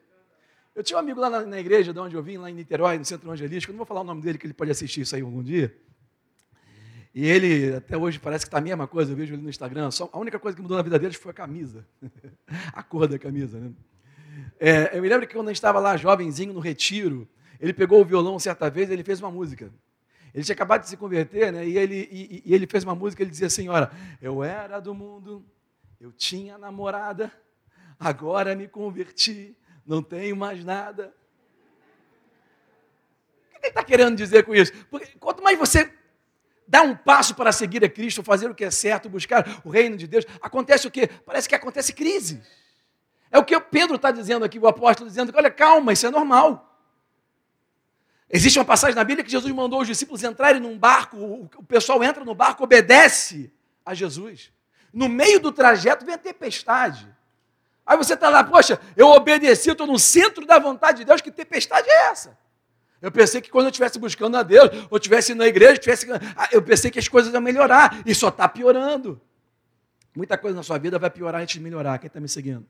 Eu 0.74 0.82
tinha 0.82 0.96
um 0.96 1.00
amigo 1.00 1.20
lá 1.20 1.28
na, 1.28 1.42
na, 1.42 1.60
igreja 1.60 1.92
de 1.92 1.98
onde 1.98 2.14
eu 2.14 2.22
vim, 2.22 2.36
lá 2.36 2.50
em 2.50 2.54
Niterói, 2.54 2.96
no 2.96 3.04
Centro 3.04 3.26
Evangelístico, 3.26 3.72
não 3.72 3.78
vou 3.78 3.86
falar 3.86 4.00
o 4.00 4.04
nome 4.04 4.22
dele, 4.22 4.38
que 4.38 4.46
ele 4.46 4.54
pode 4.54 4.70
assistir 4.70 5.02
isso 5.02 5.14
aí 5.14 5.22
algum 5.22 5.42
dia. 5.42 5.74
E 7.12 7.26
ele, 7.26 7.74
até 7.74 7.96
hoje, 7.96 8.20
parece 8.20 8.44
que 8.44 8.48
está 8.48 8.58
a 8.58 8.60
mesma 8.60 8.86
coisa, 8.86 9.10
eu 9.10 9.16
vejo 9.16 9.34
ele 9.34 9.42
no 9.42 9.50
Instagram. 9.50 9.90
Só, 9.90 10.08
a 10.12 10.18
única 10.18 10.38
coisa 10.38 10.56
que 10.56 10.62
mudou 10.62 10.76
na 10.76 10.82
vida 10.82 10.98
dele 10.98 11.12
foi 11.14 11.32
a 11.32 11.34
camisa. 11.34 11.84
a 12.72 12.82
cor 12.84 13.08
da 13.08 13.18
camisa, 13.18 13.58
né? 13.58 13.72
É, 14.60 14.96
eu 14.96 15.02
me 15.02 15.08
lembro 15.08 15.26
que 15.26 15.34
quando 15.34 15.48
a 15.48 15.50
gente 15.50 15.56
estava 15.56 15.80
lá, 15.80 15.96
jovenzinho, 15.96 16.52
no 16.52 16.60
retiro, 16.60 17.28
ele 17.58 17.72
pegou 17.72 18.00
o 18.00 18.04
violão 18.04 18.38
certa 18.38 18.70
vez 18.70 18.88
e 18.88 18.92
ele 18.92 19.02
fez 19.02 19.20
uma 19.20 19.30
música. 19.30 19.72
Ele 20.34 20.44
tinha 20.44 20.54
acabado 20.54 20.82
de 20.82 20.88
se 20.88 20.96
converter, 20.96 21.52
né? 21.52 21.66
E 21.66 21.76
ele, 21.76 22.08
e, 22.10 22.42
e 22.44 22.54
ele 22.54 22.66
fez 22.66 22.84
uma 22.84 22.94
música, 22.94 23.22
ele 23.22 23.30
dizia 23.30 23.48
assim, 23.48 23.68
olha, 23.68 23.90
eu 24.20 24.42
era 24.42 24.80
do 24.80 24.94
mundo, 24.94 25.44
eu 26.00 26.12
tinha 26.12 26.56
namorada, 26.56 27.32
agora 27.98 28.54
me 28.54 28.68
converti, 28.68 29.56
não 29.84 30.02
tenho 30.02 30.36
mais 30.36 30.64
nada. 30.64 31.12
O 33.48 33.50
que 33.50 33.58
ele 33.58 33.68
está 33.68 33.84
querendo 33.84 34.16
dizer 34.16 34.44
com 34.44 34.54
isso? 34.54 34.72
Porque 34.86 35.18
quanto 35.18 35.42
mais 35.42 35.58
você 35.58 35.92
dá 36.66 36.82
um 36.82 36.94
passo 36.94 37.34
para 37.34 37.50
seguir 37.50 37.84
a 37.84 37.88
Cristo, 37.88 38.22
fazer 38.22 38.48
o 38.48 38.54
que 38.54 38.64
é 38.64 38.70
certo, 38.70 39.08
buscar 39.08 39.60
o 39.64 39.70
reino 39.70 39.96
de 39.96 40.06
Deus, 40.06 40.24
acontece 40.40 40.86
o 40.86 40.90
quê? 40.90 41.08
Parece 41.26 41.48
que 41.48 41.54
acontece 41.54 41.92
crise. 41.92 42.40
É 43.30 43.38
o 43.38 43.44
que 43.44 43.54
o 43.54 43.60
Pedro 43.60 43.96
está 43.96 44.10
dizendo 44.10 44.44
aqui, 44.44 44.58
o 44.58 44.68
apóstolo 44.68 45.08
dizendo: 45.08 45.32
olha, 45.34 45.50
calma, 45.50 45.92
isso 45.92 46.06
é 46.06 46.10
normal. 46.10 46.69
Existe 48.32 48.58
uma 48.58 48.64
passagem 48.64 48.94
na 48.94 49.02
Bíblia 49.02 49.24
que 49.24 49.30
Jesus 49.30 49.52
mandou 49.52 49.80
os 49.80 49.88
discípulos 49.88 50.22
entrarem 50.22 50.60
num 50.60 50.78
barco, 50.78 51.16
o 51.56 51.64
pessoal 51.64 52.02
entra 52.04 52.24
no 52.24 52.34
barco, 52.34 52.62
obedece 52.62 53.52
a 53.84 53.92
Jesus. 53.92 54.52
No 54.92 55.08
meio 55.08 55.40
do 55.40 55.50
trajeto 55.50 56.04
vem 56.04 56.14
a 56.14 56.18
tempestade. 56.18 57.08
Aí 57.84 57.96
você 57.96 58.14
está 58.14 58.30
lá, 58.30 58.44
poxa, 58.44 58.80
eu 58.96 59.08
obedeci, 59.08 59.68
eu 59.68 59.72
estou 59.72 59.86
no 59.86 59.98
centro 59.98 60.46
da 60.46 60.60
vontade 60.60 60.98
de 60.98 61.04
Deus, 61.04 61.20
que 61.20 61.32
tempestade 61.32 61.88
é 61.90 62.10
essa? 62.10 62.38
Eu 63.02 63.10
pensei 63.10 63.40
que 63.40 63.50
quando 63.50 63.64
eu 63.64 63.70
estivesse 63.70 63.98
buscando 63.98 64.36
a 64.36 64.44
Deus, 64.44 64.70
ou 64.88 64.96
estivesse 64.96 65.34
na 65.34 65.46
igreja, 65.46 65.76
tivesse, 65.78 66.06
ah, 66.36 66.48
eu 66.52 66.62
pensei 66.62 66.88
que 66.88 67.00
as 67.00 67.08
coisas 67.08 67.32
iam 67.32 67.40
melhorar, 67.40 68.00
e 68.06 68.14
só 68.14 68.28
está 68.28 68.48
piorando. 68.48 69.20
Muita 70.14 70.38
coisa 70.38 70.56
na 70.56 70.62
sua 70.62 70.78
vida 70.78 71.00
vai 71.00 71.10
piorar 71.10 71.40
antes 71.40 71.54
de 71.54 71.60
melhorar. 71.60 71.98
Quem 71.98 72.06
está 72.06 72.20
me 72.20 72.28
seguindo? 72.28 72.66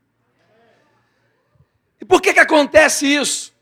E 2.00 2.04
por 2.04 2.22
que, 2.22 2.32
que 2.32 2.40
acontece 2.40 3.06
isso? 3.06 3.52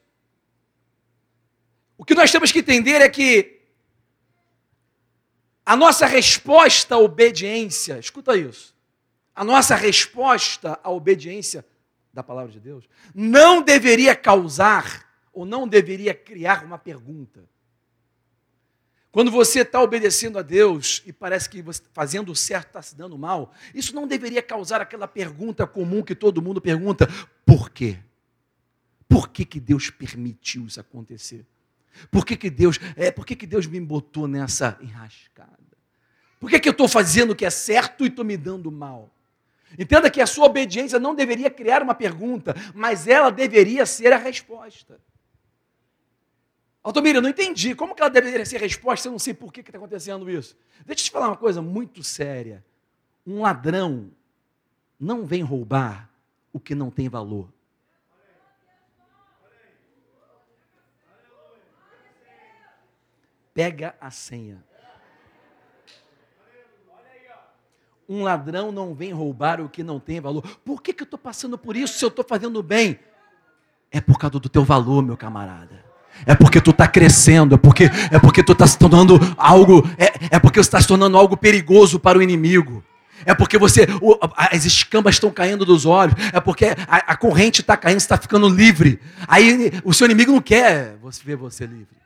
O 1.99 2.05
que 2.05 2.15
nós 2.15 2.31
temos 2.31 2.53
que 2.53 2.61
entender 2.61 3.03
é 3.03 3.09
que 3.09 3.59
a 5.67 5.77
nossa 5.77 6.07
resposta 6.07 6.95
à 6.95 6.99
obediência, 6.99 7.99
escuta 7.99 8.37
isso, 8.37 8.75
a 9.35 9.45
nossa 9.45 9.75
resposta 9.75 10.81
à 10.83 10.91
obediência 10.91 11.67
da 12.15 12.23
palavra 12.23 12.53
de 12.53 12.61
Deus 12.61 12.89
não 13.15 13.61
deveria 13.61 14.17
causar 14.17 15.07
ou 15.33 15.45
não 15.45 15.69
deveria 15.69 16.15
criar 16.15 16.65
uma 16.65 16.79
pergunta. 16.79 17.45
Quando 19.11 19.31
você 19.31 19.61
está 19.61 19.83
obedecendo 19.83 20.39
a 20.39 20.43
Deus 20.43 21.03
e 21.05 21.13
parece 21.13 21.51
que 21.51 21.61
você 21.61 21.83
fazendo 21.93 22.31
o 22.31 22.37
certo 22.37 22.69
está 22.69 22.83
se 22.83 22.97
dando 22.97 23.19
mal, 23.19 23.53
isso 23.75 23.95
não 23.95 24.07
deveria 24.07 24.43
causar 24.43 24.81
aquela 24.81 25.09
pergunta 25.09 25.67
comum 25.67 26.03
que 26.03 26.15
todo 26.15 26.41
mundo 26.43 26.61
pergunta: 26.61 27.09
por 27.45 27.71
quê? 27.71 27.99
Por 29.09 29.29
que, 29.29 29.45
que 29.45 29.59
Deus 29.59 29.91
permitiu 29.91 30.67
isso 30.67 30.81
acontecer? 30.81 31.45
Por 32.11 32.25
que, 32.25 32.37
que 32.37 32.51
Deus, 32.51 32.79
é, 32.97 33.11
por 33.11 33.27
que, 33.27 33.37
que 33.37 33.47
Deus 33.47 33.67
me 33.67 33.81
botou 33.81 34.27
nessa 34.27 34.79
enrascada? 34.81 35.57
Por 36.39 36.49
que, 36.51 36.61
que 36.61 36.69
eu 36.69 36.73
estou 36.73 36.89
fazendo 36.89 37.33
o 37.33 37.37
que 37.37 37.45
é 37.45 37.51
certo 37.51 38.05
e 38.05 38.09
estou 38.09 38.25
me 38.25 38.37
dando 38.37 38.71
mal? 38.71 39.11
Entenda 39.79 40.09
que 40.09 40.21
a 40.21 40.27
sua 40.27 40.47
obediência 40.47 40.99
não 40.99 41.15
deveria 41.15 41.51
criar 41.51 41.83
uma 41.83 41.95
pergunta, 41.95 42.55
mas 42.75 43.07
ela 43.07 43.31
deveria 43.31 43.85
ser 43.85 44.13
a 44.13 44.17
resposta. 44.17 45.01
Altomira, 46.83 47.19
eu 47.19 47.23
não 47.23 47.29
entendi. 47.29 47.75
Como 47.75 47.95
que 47.95 48.01
ela 48.01 48.11
deveria 48.11 48.47
ser 48.47 48.57
a 48.57 48.61
resposta? 48.61 49.09
Eu 49.09 49.13
não 49.13 49.19
sei 49.19 49.35
por 49.35 49.53
que 49.53 49.61
está 49.61 49.77
acontecendo 49.77 50.31
isso. 50.31 50.57
Deixa 50.87 51.03
eu 51.03 51.05
te 51.07 51.11
falar 51.11 51.29
uma 51.29 51.37
coisa 51.37 51.61
muito 51.61 52.03
séria. 52.03 52.65
Um 53.27 53.43
ladrão, 53.43 54.11
não 54.99 55.27
vem 55.27 55.43
roubar 55.43 56.09
o 56.53 56.59
que 56.59 56.75
não 56.75 56.91
tem 56.91 57.09
valor. 57.09 57.53
Pega 63.59 63.97
a 64.01 64.09
senha. 64.09 64.63
Um 68.09 68.23
ladrão 68.23 68.71
não 68.71 68.95
vem 68.95 69.13
roubar 69.13 69.61
o 69.61 69.69
que 69.69 69.83
não 69.83 69.99
tem 69.99 70.21
valor. 70.21 70.45
Por 70.65 70.81
que, 70.81 70.93
que 70.93 71.03
eu 71.03 71.07
estou 71.07 71.19
passando 71.19 71.59
por 71.59 71.77
isso 71.77 71.99
se 71.99 72.05
eu 72.05 72.09
estou 72.09 72.25
fazendo 72.25 72.63
bem? 72.63 73.01
É 73.91 74.01
por 74.01 74.17
causa 74.17 74.39
do 74.39 74.49
teu 74.49 74.63
valor, 74.63 75.03
meu 75.03 75.17
camarada. 75.17 75.85
É 76.25 76.37
porque 76.37 76.61
tu 76.61 76.71
está 76.71 76.87
crescendo, 76.87 77.57
é 77.57 77.59
porque, 77.59 77.91
é 78.13 78.21
porque 78.21 78.45
tu 78.45 78.53
está 78.53 78.65
se 78.65 78.79
tornando 78.79 79.19
algo, 79.37 79.83
é, 79.99 80.37
é 80.37 80.39
porque 80.39 80.63
você 80.63 80.69
está 80.69 80.81
se 80.81 80.87
tornando 80.87 81.19
algo 81.19 81.37
perigoso 81.37 81.99
para 81.99 82.17
o 82.17 82.23
inimigo. 82.23 82.85
É 83.27 83.35
porque 83.35 83.59
você, 83.59 83.89
o, 84.01 84.17
as 84.37 84.65
escamas 84.67 85.17
estão 85.17 85.33
caindo 85.33 85.65
dos 85.65 85.85
olhos. 85.85 86.15
É 86.33 86.41
porque 86.41 86.67
a, 86.87 86.97
a 87.13 87.17
corrente 87.17 87.61
está 87.63 87.77
caindo, 87.77 87.99
você 87.99 88.05
está 88.05 88.19
ficando 88.19 88.49
livre. 88.49 89.01
Aí 89.27 89.73
o 89.83 89.93
seu 89.93 90.05
inimigo 90.05 90.31
não 90.31 90.41
quer 90.41 90.97
ver 91.25 91.35
você 91.35 91.67
livre. 91.67 91.98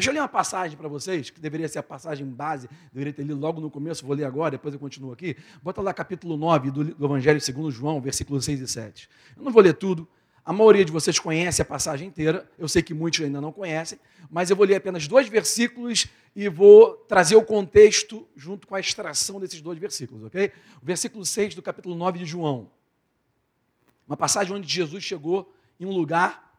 Deixa 0.00 0.08
eu 0.08 0.14
ler 0.14 0.20
uma 0.20 0.28
passagem 0.28 0.78
para 0.78 0.88
vocês, 0.88 1.28
que 1.28 1.38
deveria 1.38 1.68
ser 1.68 1.78
a 1.78 1.82
passagem 1.82 2.26
base, 2.26 2.70
deveria 2.90 3.12
ter 3.12 3.20
lido 3.20 3.38
logo 3.38 3.60
no 3.60 3.70
começo, 3.70 4.06
vou 4.06 4.16
ler 4.16 4.24
agora, 4.24 4.52
depois 4.52 4.72
eu 4.72 4.80
continuo 4.80 5.12
aqui. 5.12 5.36
Bota 5.62 5.82
lá 5.82 5.92
capítulo 5.92 6.38
9 6.38 6.70
do, 6.70 6.84
do 6.84 7.04
Evangelho 7.04 7.38
segundo 7.38 7.70
João, 7.70 8.00
versículos 8.00 8.46
6 8.46 8.62
e 8.62 8.66
7. 8.66 9.10
Eu 9.36 9.42
não 9.42 9.52
vou 9.52 9.62
ler 9.62 9.74
tudo, 9.74 10.08
a 10.42 10.54
maioria 10.54 10.86
de 10.86 10.90
vocês 10.90 11.18
conhece 11.18 11.60
a 11.60 11.66
passagem 11.66 12.08
inteira, 12.08 12.50
eu 12.58 12.66
sei 12.66 12.82
que 12.82 12.94
muitos 12.94 13.20
ainda 13.20 13.42
não 13.42 13.52
conhecem, 13.52 13.98
mas 14.30 14.48
eu 14.48 14.56
vou 14.56 14.64
ler 14.64 14.76
apenas 14.76 15.06
dois 15.06 15.28
versículos 15.28 16.06
e 16.34 16.48
vou 16.48 16.94
trazer 17.06 17.36
o 17.36 17.42
contexto 17.42 18.26
junto 18.34 18.66
com 18.66 18.74
a 18.74 18.80
extração 18.80 19.38
desses 19.38 19.60
dois 19.60 19.78
versículos, 19.78 20.24
ok? 20.24 20.50
O 20.82 20.86
versículo 20.86 21.26
6 21.26 21.54
do 21.54 21.60
capítulo 21.60 21.94
9 21.94 22.20
de 22.20 22.24
João. 22.24 22.70
Uma 24.08 24.16
passagem 24.16 24.56
onde 24.56 24.66
Jesus 24.66 25.04
chegou 25.04 25.52
em 25.78 25.84
um 25.84 25.92
lugar 25.92 26.58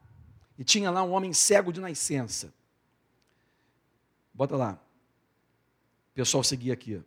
e 0.59 0.63
tinha 0.63 0.91
lá 0.91 1.03
um 1.03 1.09
homem 1.09 1.33
cego 1.33 1.73
de 1.73 1.81
nascença. 1.81 2.53
Bota 4.41 4.55
lá. 4.57 4.73
O 4.73 6.15
pessoal 6.15 6.43
seguir 6.43 6.71
aqui. 6.71 6.99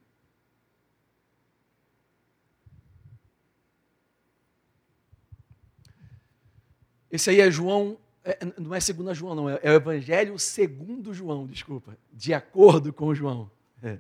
Esse 7.11 7.31
aí 7.31 7.40
é 7.40 7.51
João, 7.51 7.99
é, 8.23 8.38
não 8.57 8.73
é 8.73 8.79
segunda 8.79 9.12
João, 9.12 9.35
não, 9.35 9.51
é, 9.51 9.59
é, 9.64 9.73
o 9.73 9.75
Evangelho 9.75 10.38
segundo 10.38 11.12
João, 11.12 11.44
desculpa, 11.44 11.99
de 12.12 12.33
acordo 12.33 12.92
com 12.92 13.12
João. 13.12 13.51
É. 13.83 13.99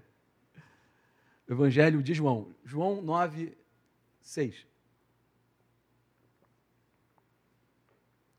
Evangelho 1.48 2.04
de 2.04 2.14
João, 2.14 2.54
João 2.64 3.02
9, 3.02 3.58
6. 4.20 4.64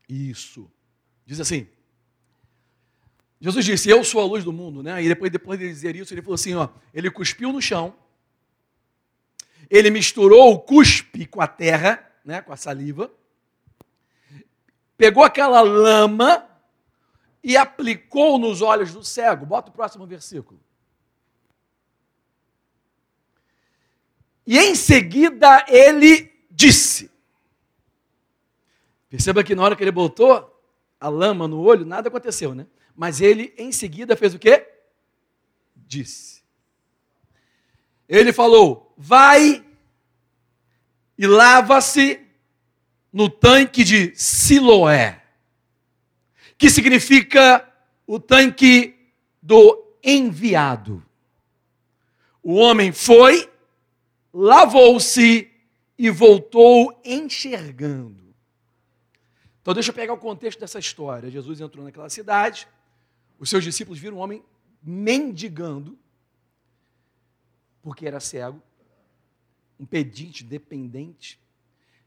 Isso. 0.08 0.70
Diz 1.26 1.38
assim: 1.38 1.68
Jesus 3.40 3.64
disse: 3.64 3.90
Eu 3.90 4.02
sou 4.02 4.20
a 4.20 4.24
luz 4.24 4.44
do 4.44 4.52
mundo, 4.52 4.82
né? 4.82 5.02
E 5.02 5.08
depois, 5.08 5.30
depois 5.30 5.58
de 5.58 5.68
dizer 5.68 5.94
isso, 5.94 6.14
ele 6.14 6.22
falou 6.22 6.34
assim: 6.34 6.54
ó, 6.54 6.68
ele 6.92 7.10
cuspiu 7.10 7.52
no 7.52 7.60
chão, 7.60 7.94
ele 9.68 9.90
misturou 9.90 10.52
o 10.52 10.58
cuspe 10.58 11.26
com 11.26 11.40
a 11.40 11.46
terra, 11.46 12.04
né? 12.24 12.40
Com 12.40 12.52
a 12.52 12.56
saliva, 12.56 13.10
pegou 14.96 15.22
aquela 15.22 15.60
lama 15.60 16.48
e 17.42 17.56
aplicou 17.56 18.38
nos 18.38 18.62
olhos 18.62 18.92
do 18.92 19.04
cego. 19.04 19.44
Bota 19.44 19.70
o 19.70 19.72
próximo 19.72 20.06
versículo. 20.06 20.58
E 24.46 24.58
em 24.58 24.74
seguida 24.74 25.66
ele 25.68 26.32
disse: 26.50 27.10
Perceba 29.10 29.44
que 29.44 29.54
na 29.54 29.62
hora 29.62 29.76
que 29.76 29.84
ele 29.84 29.92
botou 29.92 30.52
a 30.98 31.08
lama 31.08 31.46
no 31.46 31.60
olho, 31.60 31.84
nada 31.84 32.08
aconteceu, 32.08 32.54
né? 32.54 32.66
Mas 32.96 33.20
ele 33.20 33.52
em 33.58 33.70
seguida 33.70 34.16
fez 34.16 34.34
o 34.34 34.38
quê? 34.38 34.66
Disse. 35.74 36.42
Ele 38.08 38.32
falou: 38.32 38.94
vai 38.96 39.64
e 41.18 41.26
lava-se 41.26 42.20
no 43.12 43.28
tanque 43.28 43.84
de 43.84 44.14
Siloé, 44.14 45.22
que 46.58 46.70
significa 46.70 47.66
o 48.06 48.18
tanque 48.18 48.94
do 49.42 49.96
enviado. 50.02 51.04
O 52.42 52.54
homem 52.54 52.92
foi, 52.92 53.50
lavou-se 54.32 55.50
e 55.98 56.10
voltou 56.10 57.00
enxergando. 57.04 58.34
Então, 59.60 59.74
deixa 59.74 59.90
eu 59.90 59.94
pegar 59.94 60.12
o 60.12 60.18
contexto 60.18 60.60
dessa 60.60 60.78
história. 60.78 61.30
Jesus 61.30 61.60
entrou 61.60 61.84
naquela 61.84 62.08
cidade, 62.08 62.68
os 63.38 63.50
seus 63.50 63.64
discípulos 63.64 63.98
viram 63.98 64.16
um 64.16 64.20
homem 64.20 64.42
mendigando, 64.82 65.98
porque 67.82 68.06
era 68.06 68.20
cego, 68.20 68.62
um 69.78 69.84
pedinte 69.84 70.42
dependente. 70.44 71.40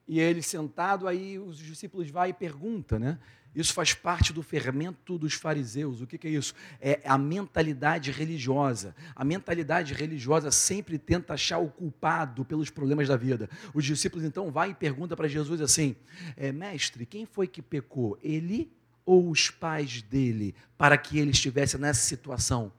E 0.08 0.20
ele 0.20 0.42
sentado, 0.42 1.08
aí 1.08 1.38
os 1.38 1.58
discípulos 1.58 2.10
vai 2.10 2.30
e 2.30 2.34
pergunta, 2.34 2.98
né? 2.98 3.20
Isso 3.54 3.74
faz 3.74 3.94
parte 3.94 4.32
do 4.32 4.44
fermento 4.44 5.18
dos 5.18 5.34
fariseus. 5.34 6.02
O 6.02 6.08
que, 6.08 6.18
que, 6.18 6.28
é 6.28 6.32
isso? 6.32 6.54
É 6.80 7.02
a 7.04 7.18
mentalidade 7.18 8.12
religiosa. 8.12 8.96
A 9.16 9.26
mentalidade 9.26 9.94
religiosa 9.94 10.52
sempre 10.52 11.00
tenta 11.00 11.34
achar 11.34 11.58
o 11.58 11.70
culpado 11.70 12.46
pelos 12.46 12.70
problemas 12.70 13.08
da 13.08 13.18
vida. 13.18 13.50
Os 13.74 13.84
discípulos 13.84 14.24
então 14.24 14.52
vai 14.52 14.72
e 14.72 14.76
pergunta 14.76 15.16
para 15.16 15.28
Jesus 15.28 15.62
assim: 15.62 15.96
é, 16.38 16.52
Mestre, 16.52 17.06
quem 17.06 17.26
foi 17.26 17.48
que 17.48 17.62
pecou? 17.62 18.18
Ele 18.22 18.72
ou 19.06 19.30
os 19.30 19.50
pais 19.50 20.02
dele 20.02 20.56
para 20.78 20.98
que 20.98 21.18
ele 21.18 21.32
estivesse 21.32 21.78
nessa 21.78 22.02
situação. 22.02 22.72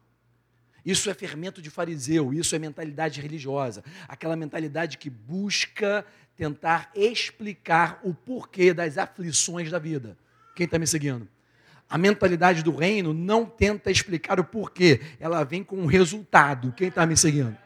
Isso 0.85 1.11
é 1.11 1.15
fermento 1.15 1.61
de 1.61 1.71
fariseu, 1.71 2.33
isso 2.33 2.55
é 2.57 2.59
mentalidade 2.59 3.21
religiosa, 3.21 3.85
aquela 4.09 4.37
mentalidade 4.37 4.97
que 4.97 5.11
busca 5.11 6.05
tentar 6.37 6.91
explicar 6.95 8.01
o 8.03 8.15
porquê 8.15 8.73
das 8.73 8.97
aflições 8.97 9.71
da 9.71 9.79
vida. 9.79 10.17
Quem 10.57 10.65
está 10.65 10.79
me 10.79 10.87
seguindo? 10.87 11.29
A 11.89 11.99
mentalidade 11.99 12.63
do 12.63 12.75
reino 12.75 13.13
não 13.13 13.45
tenta 13.45 13.91
explicar 13.91 14.41
o 14.41 14.45
porquê, 14.45 15.01
ela 15.19 15.45
vem 15.45 15.63
com 15.63 15.77
um 15.77 15.87
resultado. 15.87 16.73
Quem 16.73 16.89
está 16.89 17.05
me 17.05 17.17
seguindo? 17.17 17.57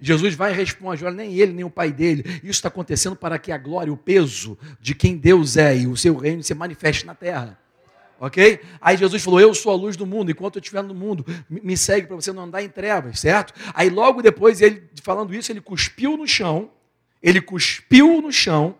Jesus 0.00 0.34
vai 0.34 0.52
e 0.52 0.56
responde: 0.56 1.04
olha, 1.04 1.14
nem 1.14 1.34
ele, 1.34 1.52
nem 1.52 1.64
o 1.64 1.70
pai 1.70 1.92
dele. 1.92 2.24
Isso 2.38 2.50
está 2.52 2.68
acontecendo 2.68 3.14
para 3.14 3.38
que 3.38 3.52
a 3.52 3.58
glória, 3.58 3.92
o 3.92 3.96
peso 3.96 4.58
de 4.80 4.94
quem 4.94 5.16
Deus 5.16 5.56
é 5.56 5.76
e 5.76 5.86
o 5.86 5.96
seu 5.96 6.16
reino 6.16 6.42
se 6.42 6.54
manifeste 6.54 7.06
na 7.06 7.14
terra 7.14 7.61
ok? 8.22 8.60
Aí 8.80 8.96
Jesus 8.96 9.20
falou: 9.24 9.40
Eu 9.40 9.52
sou 9.52 9.72
a 9.72 9.74
luz 9.74 9.96
do 9.96 10.06
mundo, 10.06 10.30
enquanto 10.30 10.56
eu 10.56 10.60
estiver 10.60 10.82
no 10.82 10.94
mundo, 10.94 11.26
me 11.50 11.76
segue 11.76 12.06
para 12.06 12.14
você 12.14 12.32
não 12.32 12.44
andar 12.44 12.62
em 12.62 12.68
trevas, 12.68 13.18
certo? 13.18 13.52
Aí 13.74 13.90
logo 13.90 14.22
depois, 14.22 14.60
ele 14.60 14.88
falando 15.02 15.34
isso, 15.34 15.50
ele 15.50 15.60
cuspiu 15.60 16.16
no 16.16 16.26
chão, 16.26 16.70
ele 17.20 17.40
cuspiu 17.40 18.22
no 18.22 18.30
chão, 18.30 18.78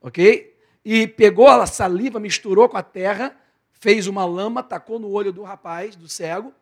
ok? 0.00 0.56
E 0.84 1.08
pegou 1.08 1.48
a 1.48 1.66
saliva, 1.66 2.20
misturou 2.20 2.68
com 2.68 2.76
a 2.76 2.82
terra, 2.82 3.36
fez 3.72 4.06
uma 4.06 4.24
lama, 4.24 4.62
tacou 4.62 5.00
no 5.00 5.10
olho 5.10 5.32
do 5.32 5.42
rapaz, 5.42 5.96
do 5.96 6.08
cego, 6.08 6.54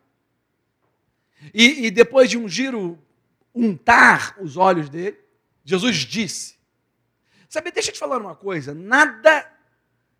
e, 1.52 1.86
e 1.86 1.90
depois 1.90 2.30
de 2.30 2.38
um 2.38 2.48
giro, 2.48 2.98
untar 3.54 4.34
os 4.40 4.56
olhos 4.56 4.88
dele, 4.88 5.18
Jesus 5.62 5.96
disse: 5.96 6.56
Sabe, 7.50 7.70
deixa 7.70 7.90
eu 7.90 7.92
te 7.92 8.00
falar 8.00 8.16
uma 8.16 8.34
coisa, 8.34 8.72
nada 8.72 9.46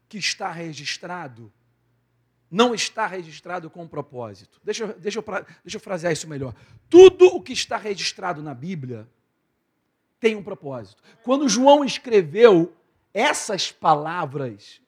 que 0.07 0.19
está 0.19 0.53
registrado 0.53 1.51
não 2.55 2.73
está 2.73 3.05
registrado 3.05 3.69
com 3.69 3.83
um 3.83 3.89
propósito. 3.89 4.61
Deixa, 4.63 4.87
deixa, 4.87 5.19
eu, 5.19 5.25
deixa 5.65 5.77
eu 5.77 5.81
frasear 5.81 6.13
isso 6.13 6.29
melhor. 6.29 6.55
Tudo 6.89 7.27
o 7.27 7.43
que 7.43 7.53
está 7.53 7.77
registrado 7.77 8.41
na 8.45 8.55
Bíblia 8.55 9.09
tem 10.21 10.37
um 10.37 10.43
propósito. 10.43 11.03
Quando 11.25 11.49
João 11.49 11.85
escreveu 11.85 12.73
essas 13.13 13.73
palavras 13.73 14.81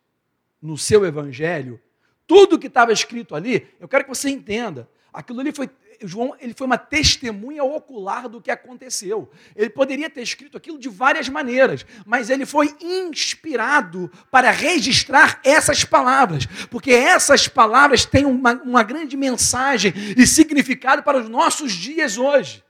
no 0.63 0.79
seu 0.79 1.05
evangelho, 1.05 1.81
tudo 2.25 2.57
que 2.57 2.69
estava 2.69 2.93
escrito 2.93 3.35
ali, 3.35 3.69
eu 3.81 3.89
quero 3.89 4.05
que 4.05 4.11
você 4.11 4.31
entenda, 4.31 4.89
aquilo 5.13 5.41
ali 5.41 5.53
foi 5.53 5.69
João 6.03 6.37
ele 6.41 6.55
foi 6.55 6.67
uma 6.67 6.79
testemunha 6.79 7.63
ocular 7.65 8.29
do 8.29 8.41
que 8.41 8.51
aconteceu. 8.51 9.31
Ele 9.55 9.71
poderia 9.71 10.11
ter 10.11 10.23
escrito 10.23 10.57
aquilo 10.57 10.79
de 10.79 10.89
várias 10.89 11.29
maneiras, 11.29 11.87
mas 12.05 12.31
ele 12.31 12.47
foi 12.47 12.77
inspirado 12.81 14.11
para 14.31 14.51
registrar 14.51 15.41
essas 15.45 15.85
palavras, 15.85 16.47
porque 16.71 16.91
essas 16.91 17.49
palavras 17.49 18.05
têm 18.05 18.25
uma, 18.25 18.55
uma 18.63 18.83
grande 18.83 19.17
mensagem 19.17 19.93
e 20.17 20.27
significado 20.27 21.03
para 21.03 21.19
os 21.19 21.29
nossos 21.29 21.73
dias 21.73 22.19
hoje. 22.19 22.65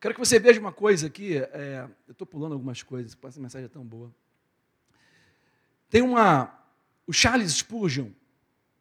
Quero 0.00 0.14
que 0.14 0.20
você 0.20 0.38
veja 0.38 0.60
uma 0.60 0.72
coisa 0.72 1.08
aqui. 1.08 1.36
É, 1.36 1.88
eu 2.06 2.12
estou 2.12 2.26
pulando 2.26 2.52
algumas 2.52 2.82
coisas, 2.82 3.16
essa 3.24 3.40
mensagem 3.40 3.66
é 3.66 3.68
tão 3.68 3.84
boa. 3.84 4.12
Tem 5.90 6.02
uma, 6.02 6.57
o 7.08 7.12
Charles 7.12 7.52
Spurgeon, 7.52 8.10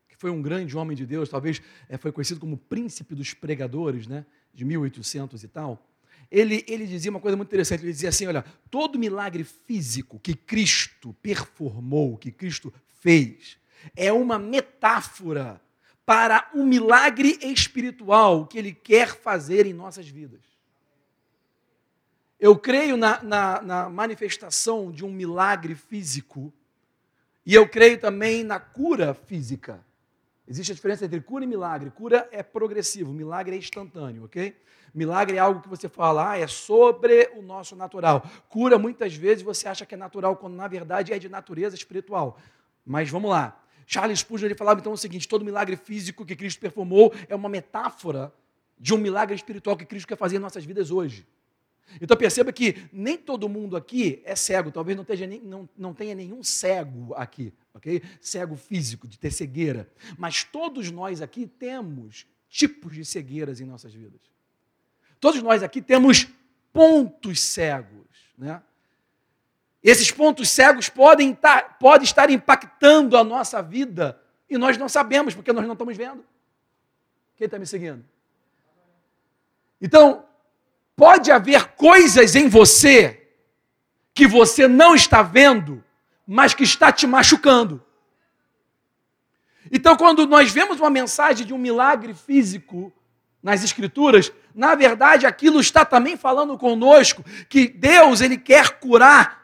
que 0.10 0.18
foi 0.18 0.30
um 0.30 0.42
grande 0.42 0.76
homem 0.78 0.98
de 0.98 1.06
Deus, 1.06 1.30
talvez 1.30 1.62
é, 1.88 1.98
foi 1.98 2.12
conhecido 2.12 2.42
como 2.42 2.58
príncipe 2.58 3.16
dos 3.16 3.34
pregadores, 3.34 4.06
né, 4.06 4.26
de 4.54 4.66
1800 4.66 5.42
e 5.46 5.48
tal. 5.48 5.82
Ele, 6.30 6.66
ele 6.68 6.86
dizia 6.86 7.10
uma 7.10 7.22
coisa 7.22 7.38
muito 7.38 7.48
interessante, 7.48 7.84
ele 7.84 7.94
dizia 7.94 8.10
assim, 8.10 8.28
olha, 8.28 8.44
todo 8.70 9.00
milagre 9.00 9.46
físico 9.46 10.20
que 10.20 10.34
Cristo 10.36 11.16
performou, 11.22 12.18
que 12.18 12.30
Cristo 12.30 12.74
fez, 13.00 13.58
é 13.96 14.12
uma 14.12 14.38
metáfora 14.38 15.62
para 16.06 16.50
um 16.54 16.66
milagre 16.66 17.40
espiritual 17.42 18.46
que 18.46 18.58
ele 18.58 18.74
quer 18.74 19.16
fazer 19.16 19.66
em 19.66 19.74
nossas 19.74 20.08
vidas. 20.10 20.42
Eu 22.38 22.58
creio 22.58 22.98
na, 22.98 23.24
na, 23.24 23.62
na, 23.62 23.90
manifestação 23.90 24.92
de 24.92 25.04
um 25.06 25.12
milagre 25.12 25.76
físico 25.76 26.54
e 27.47 27.55
eu 27.55 27.65
creio 27.65 27.97
também 27.97 28.43
na 28.43 28.60
cura 28.60 29.13
física. 29.13 29.79
Existe 30.45 30.73
a 30.73 30.75
diferença 30.75 31.05
entre 31.05 31.21
cura 31.21 31.45
e 31.45 31.47
milagre. 31.47 31.89
Cura 31.89 32.27
é 32.29 32.43
progressivo, 32.43 33.13
milagre 33.13 33.55
é 33.55 33.57
instantâneo, 33.57 34.25
ok? 34.25 34.53
Milagre 34.93 35.38
é 35.38 35.39
algo 35.39 35.62
que 35.62 35.69
você 35.69 35.88
fala, 35.88 36.31
ah, 36.31 36.38
é 36.38 36.45
sobre 36.45 37.31
o 37.38 37.41
nosso 37.41 37.73
natural. 37.73 38.29
Cura, 38.49 38.77
muitas 38.77 39.15
vezes, 39.15 39.43
você 39.45 39.65
acha 39.65 39.86
que 39.86 39.95
é 39.95 39.97
natural, 39.97 40.36
quando 40.36 40.55
na 40.55 40.67
verdade 40.67 41.13
é 41.13 41.19
de 41.19 41.29
natureza 41.29 41.73
espiritual. 41.73 42.38
Mas 42.86 43.10
vamos 43.10 43.31
lá. 43.31 43.57
Charles 43.86 44.19
Spurgeon 44.19 44.47
ele 44.47 44.55
falava 44.55 44.81
então 44.81 44.91
o 44.91 44.97
seguinte: 44.97 45.25
todo 45.25 45.45
milagre 45.45 45.77
físico 45.77 46.25
que 46.25 46.36
Cristo 46.36 46.60
performou 46.60 47.13
é 47.29 47.36
uma 47.36 47.47
metáfora 47.47 48.33
de 48.77 48.93
um 48.93 48.97
milagre 48.97 49.33
espiritual 49.33 49.77
que 49.77 49.86
Cristo 49.86 50.05
quer 50.05 50.17
fazer 50.17 50.36
em 50.36 50.39
nossas 50.39 50.65
vidas 50.65 50.91
hoje. 50.91 51.25
Então 52.02 52.15
perceba 52.17 52.52
que 52.52 52.88
nem 52.91 53.17
todo 53.17 53.47
mundo 53.47 53.78
aqui 53.78 54.21
é 54.26 54.36
cego, 54.36 54.71
talvez 54.71 54.97
não, 54.97 55.04
tenha, 55.04 55.28
não, 55.43 55.69
não 55.78 55.93
tenha 55.93 56.13
nenhum 56.13 56.43
cego 56.43 57.13
aqui, 57.15 57.54
ok? 57.73 58.02
Cego 58.19 58.56
físico, 58.56 59.08
de 59.08 59.17
ter 59.17 59.32
cegueira. 59.32 59.89
Mas 60.17 60.43
todos 60.43 60.91
nós 60.91 61.21
aqui 61.21 61.47
temos 61.47 62.28
tipos 62.50 62.93
de 62.93 63.06
cegueiras 63.06 63.62
em 63.62 63.65
nossas 63.65 63.93
vidas. 63.93 64.21
Todos 65.19 65.41
nós 65.41 65.63
aqui 65.63 65.82
temos 65.82 66.28
pontos 66.71 67.39
cegos, 67.39 68.08
né? 68.38 68.62
Esses 69.82 70.12
pontos 70.12 70.50
cegos 70.50 70.89
podem 70.89 71.32
estar, 71.32 71.78
podem 71.80 72.04
estar 72.04 72.30
impactando 72.30 73.15
a 73.15 73.23
nossa 73.23 73.62
vida 73.62 74.21
e 74.50 74.58
nós 74.58 74.78
não 74.78 74.89
sabemos, 74.89 75.34
porque 75.34 75.54
nós 75.54 75.65
não 75.65 75.73
estamos 75.73 75.95
vendo. 75.95 76.26
Quem 77.38 77.45
está 77.45 77.58
me 77.58 77.65
seguindo? 77.65 78.04
Então, 79.80 80.27
Pode 80.97 81.31
haver 81.31 81.63
coisas 81.75 82.36
em 82.36 82.49
você 82.49 83.29
que 84.15 84.27
você 84.27 84.67
não 84.67 84.95
está 84.95 85.21
vendo, 85.21 85.83
mas 86.25 86.55
que 86.55 86.63
está 86.63 86.91
te 86.91 87.05
machucando. 87.05 87.86
Então, 89.71 89.95
quando 89.95 90.25
nós 90.25 90.51
vemos 90.51 90.79
uma 90.79 90.89
mensagem 90.89 91.45
de 91.45 91.53
um 91.53 91.57
milagre 91.60 92.15
físico 92.15 92.91
nas 93.43 93.63
Escrituras, 93.63 94.33
na 94.55 94.73
verdade 94.73 95.27
aquilo 95.27 95.60
está 95.60 95.86
também 95.86 96.17
falando 96.17 96.57
conosco 96.57 97.23
que 97.47 97.67
Deus 97.67 98.19
ele 98.19 98.36
quer 98.36 98.79
curar 98.79 99.43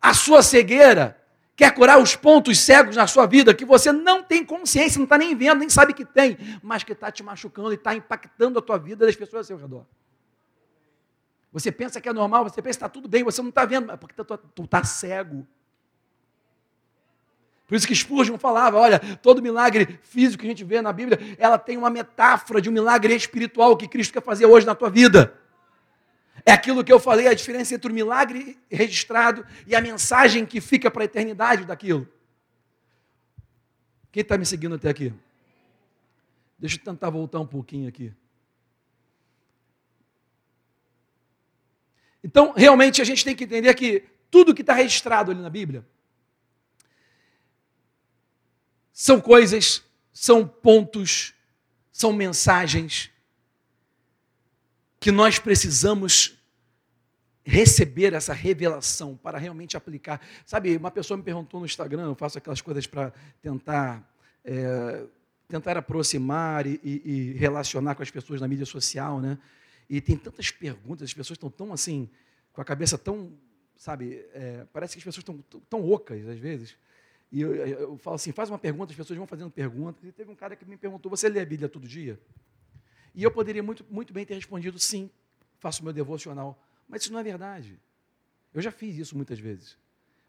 a 0.00 0.14
sua 0.14 0.42
cegueira, 0.42 1.20
quer 1.54 1.74
curar 1.74 1.98
os 1.98 2.16
pontos 2.16 2.58
cegos 2.58 2.96
na 2.96 3.06
sua 3.06 3.26
vida 3.26 3.52
que 3.52 3.66
você 3.66 3.92
não 3.92 4.22
tem 4.22 4.42
consciência, 4.42 4.96
não 4.96 5.04
está 5.04 5.18
nem 5.18 5.36
vendo, 5.36 5.58
nem 5.58 5.68
sabe 5.68 5.92
que 5.92 6.06
tem, 6.06 6.38
mas 6.62 6.82
que 6.82 6.92
está 6.92 7.12
te 7.12 7.22
machucando 7.22 7.72
e 7.72 7.74
está 7.74 7.94
impactando 7.94 8.58
a 8.58 8.62
tua 8.62 8.78
vida 8.78 9.04
das 9.04 9.14
pessoas 9.14 9.40
ao 9.40 9.44
seu 9.44 9.58
redor. 9.58 9.84
Você 11.56 11.72
pensa 11.72 12.02
que 12.02 12.06
é 12.06 12.12
normal, 12.12 12.44
você 12.44 12.60
pensa 12.60 12.78
que 12.78 12.84
está 12.84 12.88
tudo 12.88 13.08
bem, 13.08 13.24
você 13.24 13.40
não 13.40 13.48
está 13.48 13.64
vendo, 13.64 13.86
mas 13.86 13.98
porque 13.98 14.14
tu 14.54 14.64
está 14.64 14.84
cego. 14.84 15.46
Por 17.66 17.74
isso 17.74 17.86
que 17.86 17.94
Spurgeon 17.94 18.36
falava, 18.36 18.76
olha, 18.76 18.98
todo 19.22 19.40
milagre 19.40 19.98
físico 20.02 20.42
que 20.42 20.46
a 20.46 20.50
gente 20.50 20.62
vê 20.64 20.82
na 20.82 20.92
Bíblia, 20.92 21.18
ela 21.38 21.56
tem 21.56 21.78
uma 21.78 21.88
metáfora 21.88 22.60
de 22.60 22.68
um 22.68 22.72
milagre 22.72 23.14
espiritual 23.14 23.74
que 23.74 23.88
Cristo 23.88 24.12
quer 24.12 24.22
fazer 24.22 24.44
hoje 24.44 24.66
na 24.66 24.74
tua 24.74 24.90
vida. 24.90 25.32
É 26.44 26.52
aquilo 26.52 26.84
que 26.84 26.92
eu 26.92 27.00
falei, 27.00 27.26
a 27.26 27.32
diferença 27.32 27.74
entre 27.74 27.90
o 27.90 27.94
milagre 27.94 28.58
registrado 28.70 29.42
e 29.66 29.74
a 29.74 29.80
mensagem 29.80 30.44
que 30.44 30.60
fica 30.60 30.90
para 30.90 31.04
a 31.04 31.06
eternidade 31.06 31.64
daquilo. 31.64 32.06
Quem 34.12 34.20
está 34.20 34.36
me 34.36 34.44
seguindo 34.44 34.74
até 34.74 34.90
aqui? 34.90 35.10
Deixa 36.58 36.76
eu 36.76 36.84
tentar 36.84 37.08
voltar 37.08 37.40
um 37.40 37.46
pouquinho 37.46 37.88
aqui. 37.88 38.12
Então, 42.26 42.52
realmente, 42.56 43.00
a 43.00 43.04
gente 43.04 43.24
tem 43.24 43.36
que 43.36 43.44
entender 43.44 43.72
que 43.74 44.02
tudo 44.28 44.52
que 44.52 44.62
está 44.62 44.74
registrado 44.74 45.30
ali 45.30 45.40
na 45.40 45.48
Bíblia 45.48 45.86
são 48.92 49.20
coisas, 49.20 49.84
são 50.12 50.44
pontos, 50.44 51.34
são 51.92 52.12
mensagens 52.12 53.12
que 54.98 55.12
nós 55.12 55.38
precisamos 55.38 56.36
receber 57.44 58.12
essa 58.12 58.32
revelação 58.34 59.16
para 59.16 59.38
realmente 59.38 59.76
aplicar. 59.76 60.20
Sabe, 60.44 60.76
uma 60.76 60.90
pessoa 60.90 61.16
me 61.16 61.22
perguntou 61.22 61.60
no 61.60 61.66
Instagram, 61.66 62.06
eu 62.06 62.16
faço 62.16 62.38
aquelas 62.38 62.60
coisas 62.60 62.88
para 62.88 63.12
tentar 63.40 64.02
é, 64.44 65.04
tentar 65.46 65.76
aproximar 65.76 66.66
e, 66.66 66.80
e, 66.82 67.36
relacionar 67.38 67.94
com 67.94 68.02
as 68.02 68.10
pessoas 68.10 68.40
na 68.40 68.48
mídia 68.48 68.66
social, 68.66 69.20
né? 69.20 69.38
E 69.88 70.00
tem 70.00 70.16
tantas 70.16 70.50
perguntas, 70.50 71.08
as 71.08 71.14
pessoas 71.14 71.36
estão 71.36 71.50
tão 71.50 71.72
assim, 71.72 72.08
com 72.52 72.60
a 72.60 72.64
cabeça 72.64 72.98
tão, 72.98 73.32
sabe, 73.76 74.24
é, 74.32 74.66
parece 74.72 74.94
que 74.94 74.98
as 74.98 75.04
pessoas 75.04 75.22
estão 75.22 75.60
tão, 75.68 75.88
ocas 75.88 76.26
às 76.26 76.38
vezes. 76.38 76.76
E 77.30 77.40
eu, 77.40 77.54
eu, 77.54 77.98
falo 77.98 78.16
assim, 78.16 78.32
faz 78.32 78.48
uma 78.48 78.58
pergunta, 78.58 78.92
as 78.92 78.96
pessoas 78.96 79.16
vão 79.16 79.26
fazendo 79.26 79.50
perguntas. 79.50 80.02
E 80.04 80.12
teve 80.12 80.30
um 80.30 80.34
cara 80.34 80.56
que 80.56 80.64
me 80.64 80.76
perguntou, 80.76 81.10
você 81.10 81.28
lê 81.28 81.40
a 81.40 81.44
Bíblia 81.44 81.68
todo 81.68 81.86
dia? 81.86 82.18
E 83.14 83.22
eu 83.22 83.30
poderia 83.30 83.62
muito, 83.62 83.84
muito 83.90 84.12
bem 84.12 84.24
ter 84.24 84.34
respondido, 84.34 84.78
sim, 84.78 85.10
faço 85.58 85.82
meu 85.84 85.92
devocional. 85.92 86.60
Mas 86.88 87.02
isso 87.02 87.12
não 87.12 87.20
é 87.20 87.22
verdade. 87.22 87.78
Eu 88.52 88.62
já 88.62 88.70
fiz 88.70 88.96
isso 88.96 89.16
muitas 89.16 89.38
vezes. 89.38 89.76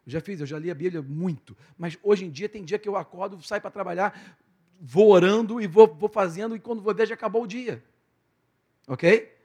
Eu 0.06 0.12
já 0.12 0.22
fiz, 0.22 0.40
eu 0.40 0.46
já 0.46 0.58
li 0.58 0.72
a 0.72 0.76
Bíblia 0.76 1.02
muito. 1.02 1.56
Mas 1.78 1.98
hoje 2.02 2.26
em 2.26 2.30
dia 2.30 2.48
tem 2.48 2.64
dia 2.64 2.80
que 2.80 2.88
eu 2.88 2.96
acordo, 2.96 3.42
saio 3.42 3.62
para 3.62 3.72
trabalhar, 3.72 4.38
vou 4.80 5.10
orando 5.10 5.62
e 5.62 5.68
vou, 5.68 5.88
vou 5.88 6.10
fazendo, 6.10 6.56
e 6.56 6.60
quando 6.60 6.82
vou 6.82 6.94
ver 6.94 7.08
já 7.08 7.14
acabou 7.14 7.44
o 7.44 7.48
dia. 7.48 7.84
Ok? 8.88 9.37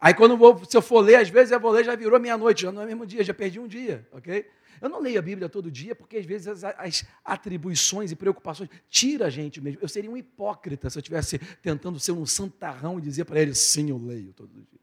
Aí 0.00 0.14
quando 0.14 0.36
vou, 0.36 0.64
se 0.64 0.76
eu 0.76 0.82
for 0.82 1.00
ler, 1.00 1.16
às 1.16 1.28
vezes 1.28 1.50
eu 1.50 1.58
vou 1.58 1.72
ler, 1.72 1.84
já 1.84 1.96
virou 1.96 2.20
meia-noite, 2.20 2.62
já 2.62 2.72
não 2.72 2.82
é 2.82 2.86
mesmo 2.86 3.04
dia, 3.04 3.24
já 3.24 3.34
perdi 3.34 3.58
um 3.58 3.66
dia, 3.66 4.06
ok? 4.12 4.48
Eu 4.80 4.88
não 4.88 5.00
leio 5.00 5.18
a 5.18 5.22
Bíblia 5.22 5.48
todo 5.48 5.70
dia, 5.70 5.94
porque 5.94 6.16
às 6.16 6.24
vezes 6.24 6.46
as, 6.46 6.64
as 6.64 7.04
atribuições 7.24 8.12
e 8.12 8.16
preocupações 8.16 8.70
tira 8.88 9.26
a 9.26 9.30
gente 9.30 9.60
mesmo. 9.60 9.80
Eu 9.82 9.88
seria 9.88 10.08
um 10.08 10.16
hipócrita 10.16 10.88
se 10.88 10.96
eu 10.98 11.00
estivesse 11.00 11.38
tentando 11.60 11.98
ser 11.98 12.12
um 12.12 12.24
santarrão 12.24 12.98
e 12.98 13.02
dizer 13.02 13.24
para 13.24 13.40
ele, 13.40 13.54
sim, 13.54 13.90
eu 13.90 13.98
leio 13.98 14.32
todo 14.32 14.52
dia. 14.54 14.80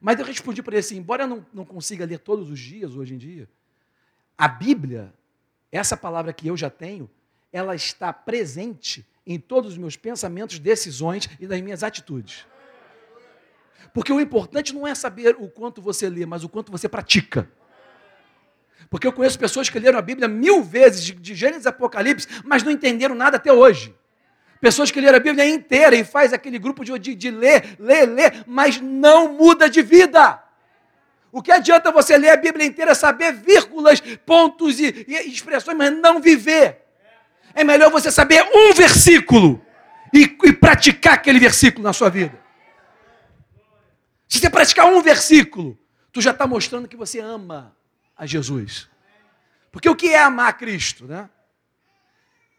Mas 0.00 0.18
eu 0.18 0.24
respondi 0.24 0.62
para 0.62 0.74
ele 0.74 0.80
assim, 0.80 0.96
embora 0.98 1.24
eu 1.24 1.28
não, 1.28 1.46
não 1.52 1.64
consiga 1.64 2.04
ler 2.04 2.18
todos 2.18 2.50
os 2.50 2.58
dias 2.58 2.94
hoje 2.94 3.14
em 3.14 3.18
dia, 3.18 3.48
a 4.36 4.48
Bíblia, 4.48 5.12
essa 5.72 5.96
palavra 5.96 6.32
que 6.32 6.48
eu 6.48 6.56
já 6.56 6.68
tenho, 6.68 7.10
ela 7.52 7.74
está 7.74 8.12
presente 8.12 9.06
em 9.26 9.38
todos 9.38 9.72
os 9.72 9.78
meus 9.78 9.96
pensamentos, 9.96 10.58
decisões 10.58 11.28
e 11.38 11.46
das 11.46 11.60
minhas 11.60 11.82
atitudes. 11.82 12.46
Porque 13.92 14.12
o 14.12 14.20
importante 14.20 14.74
não 14.74 14.86
é 14.86 14.94
saber 14.94 15.36
o 15.38 15.48
quanto 15.48 15.82
você 15.82 16.08
lê, 16.08 16.24
mas 16.26 16.44
o 16.44 16.48
quanto 16.48 16.70
você 16.70 16.88
pratica. 16.88 17.48
Porque 18.88 19.06
eu 19.06 19.12
conheço 19.12 19.38
pessoas 19.38 19.68
que 19.68 19.78
leram 19.78 19.98
a 19.98 20.02
Bíblia 20.02 20.26
mil 20.26 20.62
vezes, 20.62 21.04
de, 21.04 21.34
Gênesis 21.34 21.66
a 21.66 21.70
Apocalipse, 21.70 22.26
mas 22.44 22.62
não 22.62 22.72
entenderam 22.72 23.14
nada 23.14 23.36
até 23.36 23.52
hoje. 23.52 23.94
Pessoas 24.60 24.90
que 24.90 25.00
leram 25.00 25.16
a 25.16 25.20
Bíblia 25.20 25.48
inteira 25.48 25.94
e 25.94 26.04
faz 26.04 26.32
aquele 26.32 26.58
grupo 26.58 26.84
de, 26.84 26.98
de, 26.98 27.14
de 27.14 27.30
ler, 27.30 27.76
ler, 27.78 28.06
ler, 28.06 28.44
mas 28.46 28.80
não 28.80 29.32
muda 29.32 29.70
de 29.70 29.80
vida. 29.80 30.42
O 31.32 31.40
que 31.40 31.52
adianta 31.52 31.92
você 31.92 32.18
ler 32.18 32.30
a 32.30 32.36
Bíblia 32.36 32.66
inteira, 32.66 32.94
saber 32.94 33.32
vírgulas, 33.32 34.00
pontos 34.26 34.80
e, 34.80 35.06
e 35.06 35.32
expressões, 35.32 35.76
mas 35.76 35.92
não 35.92 36.20
viver? 36.20 36.84
É 37.54 37.62
melhor 37.62 37.90
você 37.90 38.10
saber 38.10 38.44
um 38.54 38.74
versículo 38.74 39.64
e, 40.12 40.22
e 40.44 40.52
praticar 40.52 41.14
aquele 41.14 41.38
versículo 41.38 41.84
na 41.84 41.92
sua 41.92 42.08
vida. 42.08 42.39
Se 44.30 44.38
você 44.38 44.48
praticar 44.48 44.86
um 44.86 45.02
versículo, 45.02 45.76
tu 46.12 46.20
já 46.20 46.30
está 46.30 46.46
mostrando 46.46 46.86
que 46.86 46.96
você 46.96 47.18
ama 47.18 47.76
a 48.16 48.24
Jesus. 48.24 48.88
Porque 49.72 49.88
o 49.90 49.96
que 49.96 50.08
é 50.08 50.22
amar 50.22 50.56
Cristo, 50.56 51.06
né? 51.06 51.28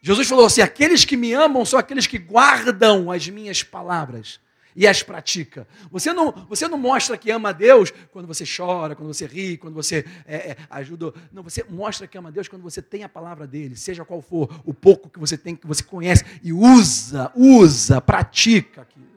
Jesus 0.02 0.28
falou 0.28 0.46
assim: 0.46 0.62
aqueles 0.62 1.06
que 1.06 1.16
me 1.16 1.32
amam 1.32 1.64
são 1.64 1.80
aqueles 1.80 2.06
que 2.06 2.18
guardam 2.18 3.10
as 3.10 3.28
minhas 3.30 3.64
palavras 3.64 4.42
e 4.76 4.86
as 4.86 5.02
pratica. 5.02 5.66
Você 5.90 6.12
não, 6.12 6.32
você 6.50 6.68
não 6.68 6.78
mostra 6.78 7.18
que 7.18 7.32
ama 7.32 7.50
a 7.50 7.54
Deus 7.54 7.94
quando 8.12 8.28
você 8.28 8.44
chora, 8.46 8.94
quando 8.94 9.14
você 9.14 9.26
ri, 9.26 9.58
quando 9.58 9.74
você 9.74 10.06
é, 10.26 10.52
é, 10.52 10.58
ajuda. 10.70 11.14
Não, 11.32 11.42
você 11.42 11.64
mostra 11.70 12.06
que 12.06 12.18
ama 12.18 12.30
a 12.30 12.32
Deus 12.34 12.50
quando 12.50 12.64
você 12.64 12.82
tem 12.82 13.04
a 13.04 13.10
palavra 13.10 13.48
dele, 13.48 13.78
seja 13.78 14.04
qual 14.04 14.22
for, 14.22 14.62
o 14.66 14.74
pouco 14.74 15.10
que 15.10 15.20
você 15.20 15.38
tem, 15.38 15.56
que 15.56 15.68
você 15.68 15.84
conhece, 15.84 16.26
e 16.44 16.52
usa, 16.52 17.32
usa, 17.34 18.02
pratica 18.02 18.82
aquilo. 18.82 19.11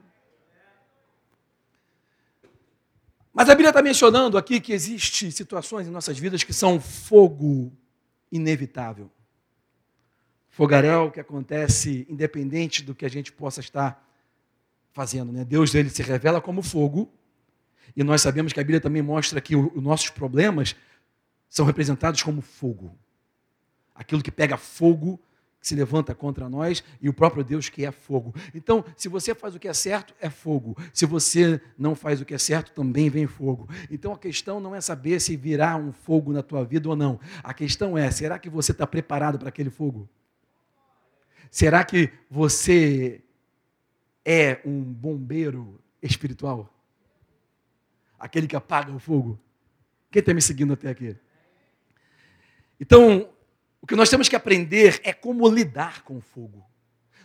Mas 3.35 3.49
a 3.49 3.53
Bíblia 3.53 3.71
está 3.71 3.83
mencionando 3.83 4.39
aqui 4.39 4.61
que 4.61 4.73
existem 4.73 5.29
situações 5.29 5.89
em 5.89 5.91
nossas 5.91 6.17
vidas 6.17 6.45
que 6.45 6.53
são 6.53 6.81
fogo 6.81 7.73
inevitável. 8.31 9.11
fogaréu 10.49 11.11
que 11.11 11.19
acontece 11.19 12.07
independente 12.09 12.85
do 12.85 12.95
que 12.95 13.05
a 13.05 13.11
gente 13.11 13.33
possa 13.33 13.59
estar 13.59 14.09
fazendo. 14.93 15.33
Né? 15.33 15.45
Deus 15.45 15.75
ele 15.75 15.91
se 15.91 16.01
revela 16.01 16.41
como 16.41 16.63
fogo, 16.63 17.13
e 17.97 18.05
nós 18.05 18.23
sabemos 18.23 18.53
que 18.53 18.61
a 18.61 18.63
Bíblia 18.63 18.81
também 18.81 19.03
mostra 19.03 19.41
que 19.41 19.57
os 19.57 19.83
nossos 19.83 20.11
problemas 20.11 20.77
são 21.49 21.67
representados 21.67 22.23
como 22.23 22.41
fogo. 22.41 22.97
Aquilo 23.93 24.23
que 24.23 24.31
pega 24.31 24.57
fogo, 24.57 25.21
que 25.65 25.69
se 25.69 25.75
levanta 25.75 26.15
contra 26.15 26.47
nós, 26.47 26.85
e 27.01 27.09
o 27.09 27.15
próprio 27.15 27.43
Deus 27.43 27.71
que 27.71 27.87
é 27.87 27.91
fogo. 27.91 28.35
Então, 28.55 28.85
se 28.99 29.09
você 29.09 29.35
faz 29.35 29.55
o 29.55 29.59
que 29.59 29.67
é 29.67 29.73
certo, 29.73 30.15
é 30.21 30.29
fogo. 30.29 30.77
Se 30.93 31.07
você 31.07 31.59
não 31.79 31.95
faz 31.95 32.21
o 32.21 32.25
que 32.27 32.35
é 32.35 32.39
certo, 32.39 32.71
também 32.73 33.09
vem 33.09 33.27
fogo. 33.27 33.67
Então 33.91 34.13
a 34.13 34.19
questão 34.19 34.61
não 34.61 34.75
é 34.75 34.81
saber 34.83 35.21
se 35.21 35.35
virá 35.37 35.75
um 35.77 35.91
fogo 35.91 36.35
na 36.35 36.43
tua 36.43 36.63
vida 36.67 36.87
ou 36.87 36.95
não. 36.95 37.19
A 37.43 37.55
questão 37.55 37.97
é: 37.97 38.11
será 38.11 38.39
que 38.39 38.51
você 38.51 38.73
está 38.73 38.87
preparado 38.87 39.39
para 39.39 39.49
aquele 39.49 39.71
fogo? 39.71 40.07
Será 41.51 41.83
que 41.83 42.13
você 42.31 43.23
é 44.23 44.61
um 44.67 44.83
bombeiro 44.83 45.81
espiritual? 46.03 46.71
Aquele 48.19 48.47
que 48.47 48.57
apaga 48.57 48.93
o 48.93 48.99
fogo? 48.99 49.41
Quem 50.11 50.21
está 50.21 50.35
me 50.35 50.43
seguindo 50.43 50.75
até 50.75 50.91
aqui? 50.91 51.17
Então, 52.79 53.31
o 53.85 53.87
que 53.87 53.95
nós 53.95 54.09
temos 54.09 54.31
que 54.31 54.35
aprender 54.35 54.99
é 55.05 55.13
como 55.13 55.47
lidar 55.47 56.05
com 56.05 56.17
o 56.17 56.21
fogo. 56.23 56.65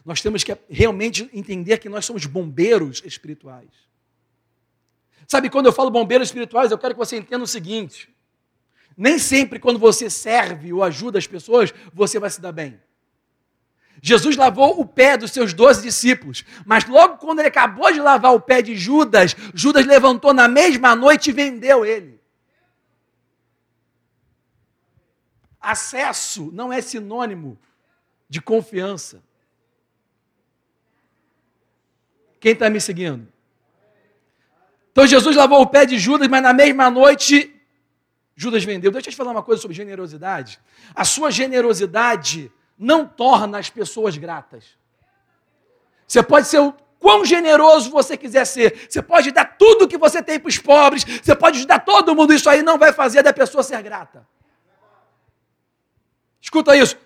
Nós 0.03 0.21
temos 0.21 0.43
que 0.43 0.53
realmente 0.69 1.29
entender 1.31 1.77
que 1.77 1.87
nós 1.87 2.05
somos 2.05 2.25
bombeiros 2.25 3.01
espirituais. 3.05 3.69
Sabe, 5.25 5.49
quando 5.49 5.67
eu 5.67 5.71
falo 5.71 5.89
bombeiros 5.89 6.27
espirituais, 6.27 6.69
eu 6.69 6.77
quero 6.77 6.95
que 6.95 6.99
você 6.99 7.15
entenda 7.15 7.45
o 7.45 7.47
seguinte: 7.47 8.13
nem 8.97 9.17
sempre 9.17 9.57
quando 9.57 9.79
você 9.79 10.09
serve 10.09 10.73
ou 10.73 10.83
ajuda 10.83 11.17
as 11.17 11.25
pessoas, 11.25 11.73
você 11.93 12.19
vai 12.19 12.29
se 12.29 12.41
dar 12.41 12.51
bem. 12.51 12.77
Jesus 14.01 14.35
lavou 14.35 14.81
o 14.81 14.85
pé 14.85 15.15
dos 15.15 15.31
seus 15.31 15.53
doze 15.53 15.81
discípulos, 15.81 16.43
mas 16.65 16.85
logo 16.85 17.19
quando 17.19 17.39
ele 17.39 17.47
acabou 17.47 17.89
de 17.89 18.01
lavar 18.01 18.33
o 18.33 18.41
pé 18.41 18.61
de 18.61 18.75
Judas, 18.75 19.33
Judas 19.53 19.85
levantou 19.85 20.33
na 20.33 20.49
mesma 20.49 20.93
noite 20.93 21.29
e 21.29 21.33
vendeu 21.33 21.85
ele. 21.85 22.18
Acesso 25.59 26.49
não 26.53 26.71
é 26.71 26.81
sinônimo 26.81 27.59
de 28.27 28.41
confiança. 28.41 29.21
Quem 32.39 32.53
está 32.53 32.69
me 32.69 32.79
seguindo? 32.79 33.27
Então 34.91 35.05
Jesus 35.05 35.35
lavou 35.35 35.61
o 35.61 35.67
pé 35.67 35.85
de 35.85 35.97
Judas, 35.97 36.27
mas 36.27 36.41
na 36.41 36.53
mesma 36.53 36.89
noite 36.89 37.55
Judas 38.35 38.63
vendeu. 38.63 38.89
Deixa 38.89 39.09
eu 39.09 39.11
te 39.11 39.17
falar 39.17 39.31
uma 39.31 39.43
coisa 39.43 39.61
sobre 39.61 39.75
generosidade. 39.75 40.61
A 40.95 41.03
sua 41.03 41.29
generosidade 41.29 42.49
não 42.77 43.05
torna 43.05 43.59
as 43.59 43.69
pessoas 43.69 44.15
gratas. 44.15 44.77
Você 46.07 46.23
pode 46.23 46.47
ser 46.47 46.59
o 46.59 46.73
quão 46.97 47.25
generoso 47.25 47.91
você 47.91 48.15
quiser 48.15 48.45
ser. 48.45 48.87
Você 48.89 49.01
pode 49.01 49.31
dar 49.31 49.43
tudo 49.57 49.89
que 49.89 49.97
você 49.97 50.23
tem 50.23 50.39
para 50.39 50.47
os 50.47 50.57
pobres. 50.57 51.03
Você 51.03 51.35
pode 51.35 51.57
ajudar 51.57 51.79
todo 51.79 52.15
mundo. 52.15 52.33
Isso 52.33 52.49
aí 52.49 52.63
não 52.63 52.77
vai 52.77 52.93
fazer 52.93 53.21
da 53.23 53.33
pessoa 53.33 53.61
ser 53.61 53.81
grata. 53.83 54.25
Escuta 56.41 56.75
isso. 56.75 56.97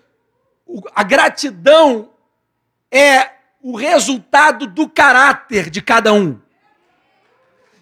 A 0.94 1.02
gratidão 1.02 2.10
é 2.90 3.30
o 3.60 3.76
resultado 3.76 4.66
do 4.66 4.88
caráter 4.88 5.70
de 5.70 5.80
cada 5.80 6.12
um, 6.12 6.38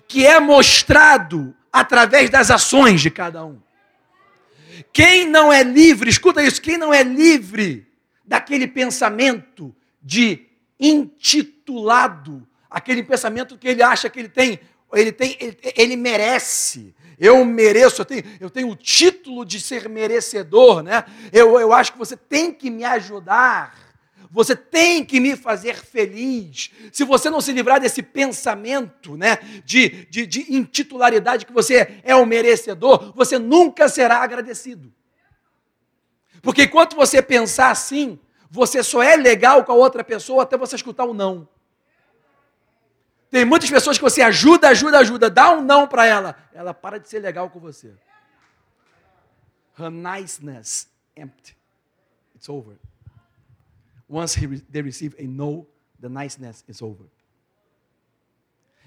que 0.06 0.26
é 0.26 0.38
mostrado 0.38 1.54
através 1.72 2.30
das 2.30 2.50
ações 2.50 3.00
de 3.00 3.10
cada 3.10 3.44
um. 3.44 3.60
Quem 4.92 5.26
não 5.28 5.52
é 5.52 5.62
livre, 5.62 6.08
escuta 6.08 6.42
isso, 6.42 6.60
quem 6.60 6.78
não 6.78 6.92
é 6.92 7.02
livre 7.02 7.86
daquele 8.24 8.66
pensamento 8.66 9.74
de 10.02 10.46
intitulado, 10.78 12.46
aquele 12.70 13.02
pensamento 13.02 13.58
que 13.58 13.68
ele 13.68 13.82
acha 13.82 14.08
que 14.08 14.18
ele 14.18 14.28
tem, 14.28 14.60
ele 14.92 15.12
tem, 15.12 15.36
ele, 15.40 15.58
ele 15.76 15.96
merece. 15.96 16.94
Eu 17.22 17.44
mereço, 17.44 18.00
eu 18.00 18.04
tenho, 18.04 18.24
eu 18.40 18.50
tenho 18.50 18.68
o 18.68 18.74
título 18.74 19.44
de 19.44 19.60
ser 19.60 19.88
merecedor, 19.88 20.82
né? 20.82 21.04
Eu, 21.32 21.56
eu 21.60 21.72
acho 21.72 21.92
que 21.92 21.98
você 21.98 22.16
tem 22.16 22.52
que 22.52 22.68
me 22.68 22.82
ajudar. 22.82 23.78
Você 24.28 24.56
tem 24.56 25.04
que 25.04 25.20
me 25.20 25.36
fazer 25.36 25.76
feliz. 25.76 26.72
Se 26.90 27.04
você 27.04 27.30
não 27.30 27.40
se 27.40 27.52
livrar 27.52 27.78
desse 27.78 28.02
pensamento 28.02 29.16
né, 29.16 29.38
de, 29.64 30.04
de, 30.06 30.26
de 30.26 30.52
intitularidade 30.52 31.46
que 31.46 31.52
você 31.52 32.00
é 32.02 32.16
o 32.16 32.26
merecedor, 32.26 33.12
você 33.14 33.38
nunca 33.38 33.88
será 33.88 34.16
agradecido. 34.16 34.92
Porque 36.42 36.64
enquanto 36.64 36.96
você 36.96 37.22
pensar 37.22 37.70
assim, 37.70 38.18
você 38.50 38.82
só 38.82 39.00
é 39.00 39.14
legal 39.14 39.64
com 39.64 39.70
a 39.70 39.76
outra 39.76 40.02
pessoa 40.02 40.42
até 40.42 40.56
você 40.56 40.74
escutar 40.74 41.04
o 41.04 41.14
não. 41.14 41.48
Tem 43.32 43.46
muitas 43.46 43.70
pessoas 43.70 43.96
que 43.96 44.04
você 44.04 44.20
ajuda, 44.20 44.68
ajuda, 44.68 44.98
ajuda, 44.98 45.30
dá 45.30 45.52
um 45.52 45.62
não 45.62 45.88
para 45.88 46.04
ela, 46.04 46.36
ela 46.52 46.74
para 46.74 47.00
de 47.00 47.08
ser 47.08 47.18
legal 47.18 47.48
com 47.48 47.58
você. 47.58 47.94
Her 49.78 49.90
niceness 49.90 50.86
empty. 51.16 51.56
It's 52.36 52.46
over. 52.50 52.76
Once 54.06 54.38
they 54.70 54.82
receive 54.82 55.16
a 55.18 55.26
no, 55.26 55.66
the 55.98 56.10
niceness 56.10 56.62
is 56.68 56.82
over. 56.82 57.06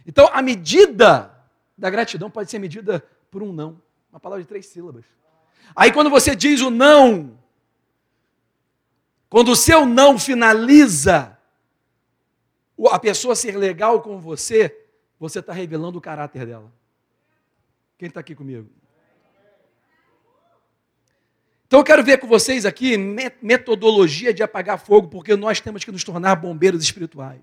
Então, 0.06 0.30
a 0.32 0.44
medida 0.44 1.36
da 1.76 1.90
gratidão 1.90 2.30
pode 2.30 2.52
ser 2.52 2.60
medida 2.60 3.04
por 3.32 3.42
um 3.42 3.52
não. 3.52 3.82
Uma 4.12 4.20
palavra 4.20 4.44
de 4.44 4.48
três 4.48 4.68
sílabas. 4.68 5.06
Aí, 5.76 5.92
quando 5.92 6.12
você 6.12 6.36
diz 6.36 6.62
o 6.62 6.70
não, 6.70 7.36
quando 9.28 9.50
o 9.50 9.56
seu 9.56 9.88
não 9.88 10.20
finaliza 10.20 11.35
a 12.92 13.00
pessoa 13.00 13.36
ser 13.36 13.58
legal 13.58 14.02
com 14.02 14.20
você, 14.20 14.76
você 15.20 15.40
está 15.40 15.54
revelando 15.54 15.98
o 15.98 16.02
caráter 16.02 16.46
dela. 16.46 16.72
Quem 17.98 18.08
está 18.08 18.20
aqui 18.20 18.36
comigo? 18.36 18.70
Então 21.68 21.80
eu 21.80 21.84
quero 21.84 22.04
ver 22.04 22.20
com 22.20 22.28
vocês 22.28 22.66
aqui 22.66 22.96
metodologia 23.42 24.34
de 24.34 24.44
apagar 24.44 24.80
fogo, 24.80 25.08
porque 25.10 25.36
nós 25.36 25.60
temos 25.60 25.84
que 25.84 25.92
nos 25.92 26.04
tornar 26.04 26.36
bombeiros 26.36 26.84
espirituais. 26.84 27.42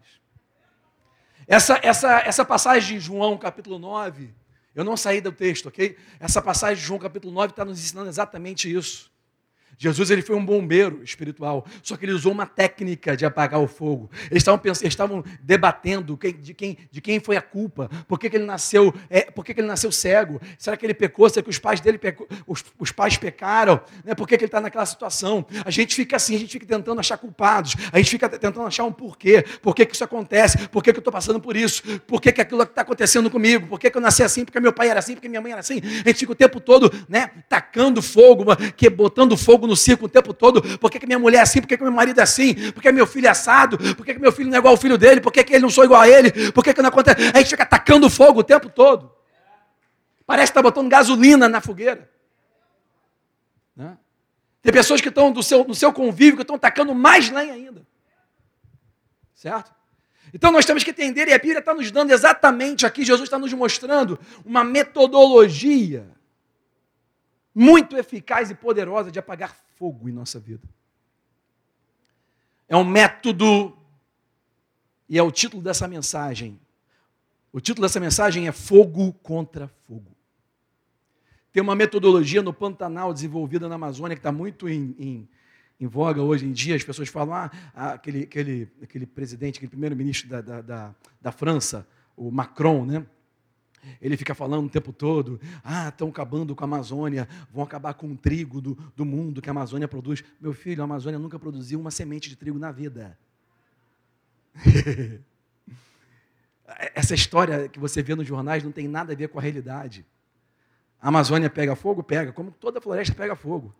Essa, 1.47 1.79
essa, 1.83 2.21
essa 2.21 2.45
passagem 2.45 2.99
de 2.99 3.05
João, 3.05 3.37
capítulo 3.37 3.79
9, 3.79 4.33
eu 4.75 4.85
não 4.85 4.97
saí 4.97 5.21
do 5.21 5.31
texto, 5.31 5.67
ok? 5.67 5.99
Essa 6.19 6.41
passagem 6.41 6.77
de 6.77 6.87
João, 6.87 6.99
capítulo 6.99 7.31
9, 7.35 7.51
está 7.51 7.63
nos 7.63 7.79
ensinando 7.79 8.09
exatamente 8.09 8.73
isso. 8.75 9.12
Jesus 9.79 10.11
ele 10.11 10.23
foi 10.23 10.37
um 10.37 10.45
bombeiro 10.45 11.03
espiritual, 11.03 11.67
só 11.83 11.97
que 11.97 12.05
ele 12.05 12.13
usou 12.13 12.33
uma 12.33 12.47
técnica 12.47 13.17
de 13.17 13.25
apagar 13.25 13.61
o 13.61 13.67
fogo. 13.67 14.11
Eles 14.31 14.43
estavam, 14.43 14.59
pensando, 14.59 14.85
eles 14.85 14.93
estavam 14.93 15.25
debatendo 15.43 16.19
de, 16.41 16.55
quem, 16.55 16.79
de 16.91 17.01
quem 17.01 17.21
foi 17.21 17.37
a 17.37 17.43
culpa, 17.43 17.91
por 18.07 18.19
que, 18.19 18.31
que 18.31 18.37
ele 18.37 18.45
nasceu, 18.45 18.95
é, 19.11 19.23
por 19.23 19.45
que, 19.45 19.55
que 19.55 19.61
ele 19.61 19.69
nasceu 19.69 19.91
cego? 19.91 20.41
Será 20.59 20.77
que 20.77 20.87
ele 20.87 20.95
pecou? 20.95 21.29
Será 21.29 21.43
que 21.43 21.51
os 21.51 21.59
pais 21.59 21.81
dele 21.81 21.99
pecou, 21.99 22.29
os, 22.47 22.65
os 22.79 22.93
pais 22.93 23.17
pecaram? 23.17 23.81
Né? 24.05 24.15
Por 24.15 24.27
que, 24.29 24.37
que 24.37 24.45
ele 24.45 24.49
está 24.49 24.61
naquela 24.61 24.87
situação? 24.87 25.45
A 25.65 25.71
gente 25.71 25.95
fica 25.95 26.17
assim, 26.17 26.37
a 26.37 26.39
gente 26.39 26.53
fica 26.53 26.67
tentando 26.67 26.99
achar 27.01 27.17
culpados, 27.17 27.75
a 27.93 27.99
gente 27.99 28.11
fica 28.11 28.29
tentando 28.29 28.63
achar 28.63 28.85
um 28.85 28.93
porquê, 28.93 29.45
por 29.61 29.75
que, 29.75 29.87
que 29.87 29.95
isso 29.95 30.05
acontece, 30.05 30.69
por 30.69 30.83
que, 30.83 30.93
que 30.93 30.99
eu 30.99 31.01
estou 31.01 31.13
passando 31.13 31.41
por 31.41 31.57
isso, 31.57 31.83
por 32.01 32.21
que, 32.21 32.33
que 32.33 32.41
aquilo 32.41 32.63
está 32.63 32.83
acontecendo 32.83 33.31
comigo, 33.31 33.67
por 33.67 33.79
que, 33.79 33.91
que 33.91 33.97
eu 33.97 34.03
nasci 34.03 34.23
assim, 34.23 34.45
porque 34.45 34.61
meu 34.61 34.73
pai 34.73 34.89
era 34.89 34.99
assim, 34.99 35.15
porque 35.15 35.29
minha 35.29 35.41
mãe 35.41 35.53
era 35.53 35.61
assim. 35.61 35.81
A 36.05 36.09
gente 36.09 36.21
fica 36.21 36.33
o 36.33 36.37
tempo 36.37 36.61
todo 36.61 36.93
né, 37.09 37.31
tacando 37.49 38.01
fogo, 38.01 38.45
que, 38.77 38.89
botando 38.89 39.37
fogo 39.63 39.67
no 39.67 39.77
circo 39.77 40.07
o 40.07 40.09
tempo 40.09 40.35
todo. 40.35 40.79
Por 40.79 40.91
que, 40.91 40.99
que 40.99 41.07
minha 41.07 41.19
mulher 41.19 41.39
é 41.39 41.43
assim? 41.43 41.61
Por 41.61 41.69
que, 41.69 41.77
que 41.77 41.83
meu 41.83 41.93
marido 41.93 42.19
é 42.19 42.23
assim? 42.23 42.73
Por 42.73 42.83
que 42.83 42.91
meu 42.91 43.07
filho 43.07 43.27
é 43.27 43.31
assado? 43.31 43.79
Por 43.79 44.05
que, 44.05 44.15
que 44.15 44.21
meu 44.21 44.33
filho 44.33 44.49
não 44.49 44.57
é 44.57 44.59
igual 44.59 44.75
ao 44.75 44.81
filho 44.81 44.99
dele? 44.99 45.21
Por 45.21 45.33
que, 45.33 45.45
que 45.45 45.55
ele 45.55 45.63
não 45.63 45.71
sou 45.71 45.85
igual 45.85 46.01
a 46.01 46.09
ele? 46.09 46.53
Por 46.53 46.65
que, 46.65 46.75
que 46.75 46.83
não 46.83 46.89
acontece? 46.89 47.23
A 47.35 47.39
gente 47.39 47.51
fica 47.51 47.63
atacando 47.63 48.11
fogo 48.11 48.41
o 48.41 48.45
tempo 48.45 48.69
todo. 48.69 49.13
Parece 50.27 50.53
que 50.53 50.59
está 50.59 50.63
botando 50.63 50.89
gasolina 50.89 51.49
na 51.49 51.61
fogueira. 51.61 52.11
Né? 53.77 53.97
Tem 54.61 54.73
pessoas 54.73 55.01
que 55.01 55.09
estão 55.09 55.31
do 55.31 55.43
seu, 55.43 55.65
no 55.65 55.75
seu 55.75 55.93
convívio 55.93 56.37
que 56.37 56.43
estão 56.43 56.59
tacando 56.59 56.95
mais 56.95 57.31
lenha 57.31 57.53
ainda. 57.53 57.87
Certo? 59.35 59.73
Então 60.35 60.51
nós 60.51 60.65
temos 60.65 60.83
que 60.83 60.91
entender, 60.91 61.29
e 61.29 61.35
a 61.35 61.39
Bíblia 61.39 61.59
está 61.59 61.75
nos 61.75 61.91
dando 61.91 62.11
exatamente 62.11 62.87
aqui, 62.87 63.05
Jesus 63.05 63.27
está 63.27 63.39
nos 63.39 63.53
mostrando 63.53 64.19
uma 64.45 64.65
metodologia 64.65 66.09
muito 67.55 67.97
eficaz 67.97 68.51
e 68.51 68.55
poderosa 68.55 69.11
de 69.11 69.19
apagar 69.19 69.55
fogo 69.77 70.09
em 70.09 70.13
nossa 70.13 70.39
vida. 70.39 70.67
É 72.69 72.77
um 72.77 72.85
método, 72.85 73.77
e 75.09 75.19
é 75.19 75.23
o 75.23 75.31
título 75.31 75.63
dessa 75.63 75.87
mensagem. 75.87 76.59
O 77.53 77.61
título 77.61 77.87
dessa 77.87 78.01
mensagem 78.01 78.49
é 78.49 78.53
Fogo 78.53 79.13
contra 79.13 79.69
Fogo. 79.87 80.17
Tem 81.53 81.63
uma 81.63 81.75
metodologia 81.75 82.41
no 82.41 82.53
Pantanal 82.53 83.13
desenvolvida 83.13 83.69
na 83.69 83.75
Amazônia 83.75 84.17
que 84.17 84.21
está 84.21 84.33
muito 84.33 84.71
em, 84.71 84.97
em, 84.99 85.29
em, 85.79 85.87
voga 85.87 86.23
hoje 86.23 86.47
em 86.47 86.53
dia. 86.53 86.75
As 86.75 86.83
pessoas 86.83 87.11
falam, 87.11 87.35
ah, 87.35 87.51
aquele, 87.75 88.23
aquele, 88.23 88.73
aquele 88.83 89.05
presidente, 89.05 89.57
aquele 89.57 89.69
primeiro-ministro 89.69 90.31
da, 90.31 90.41
da, 90.41 90.61
da, 90.63 90.95
da 91.21 91.33
França, 91.33 91.87
o 92.17 92.31
Macron, 92.31 92.87
né? 92.87 93.07
Ele 94.01 94.17
fica 94.17 94.35
falando 94.35 94.67
o 94.67 94.71
tempo 94.71 94.93
todo: 94.93 95.41
ah, 95.65 95.89
estão 95.89 96.09
acabando 96.09 96.55
com 96.55 96.65
a 96.65 96.67
Amazônia, 96.67 97.29
vão 97.53 97.65
acabar 97.65 97.95
com 97.95 98.13
o 98.13 98.17
trigo 98.17 98.61
do, 98.61 98.75
do 98.97 99.05
mundo 99.05 99.43
que 99.43 99.49
a 99.49 99.53
Amazônia 99.53 99.89
produz. 99.89 100.23
Meu 100.41 100.53
filho, 100.53 100.83
a 100.83 100.85
Amazônia 100.85 101.19
nunca 101.19 101.39
produziu 101.39 101.81
uma 101.81 101.91
semente 101.91 102.29
de 102.29 102.37
trigo 102.37 102.59
na 102.59 102.71
vida. 102.71 103.19
Essa 106.95 107.15
história 107.15 107.69
que 107.69 107.79
você 107.79 108.03
vê 108.03 108.15
nos 108.15 108.27
jornais 108.27 108.63
não 108.65 108.73
tem 108.73 108.89
nada 108.89 109.13
a 109.13 109.17
ver 109.17 109.29
com 109.29 109.39
a 109.39 109.43
realidade. 109.43 110.07
A 111.01 111.09
Amazônia 111.09 111.51
pega 111.51 111.75
fogo? 111.75 112.03
Pega, 112.03 112.33
como 112.33 112.51
toda 112.51 112.81
floresta 112.81 113.15
pega 113.15 113.35
fogo. 113.35 113.75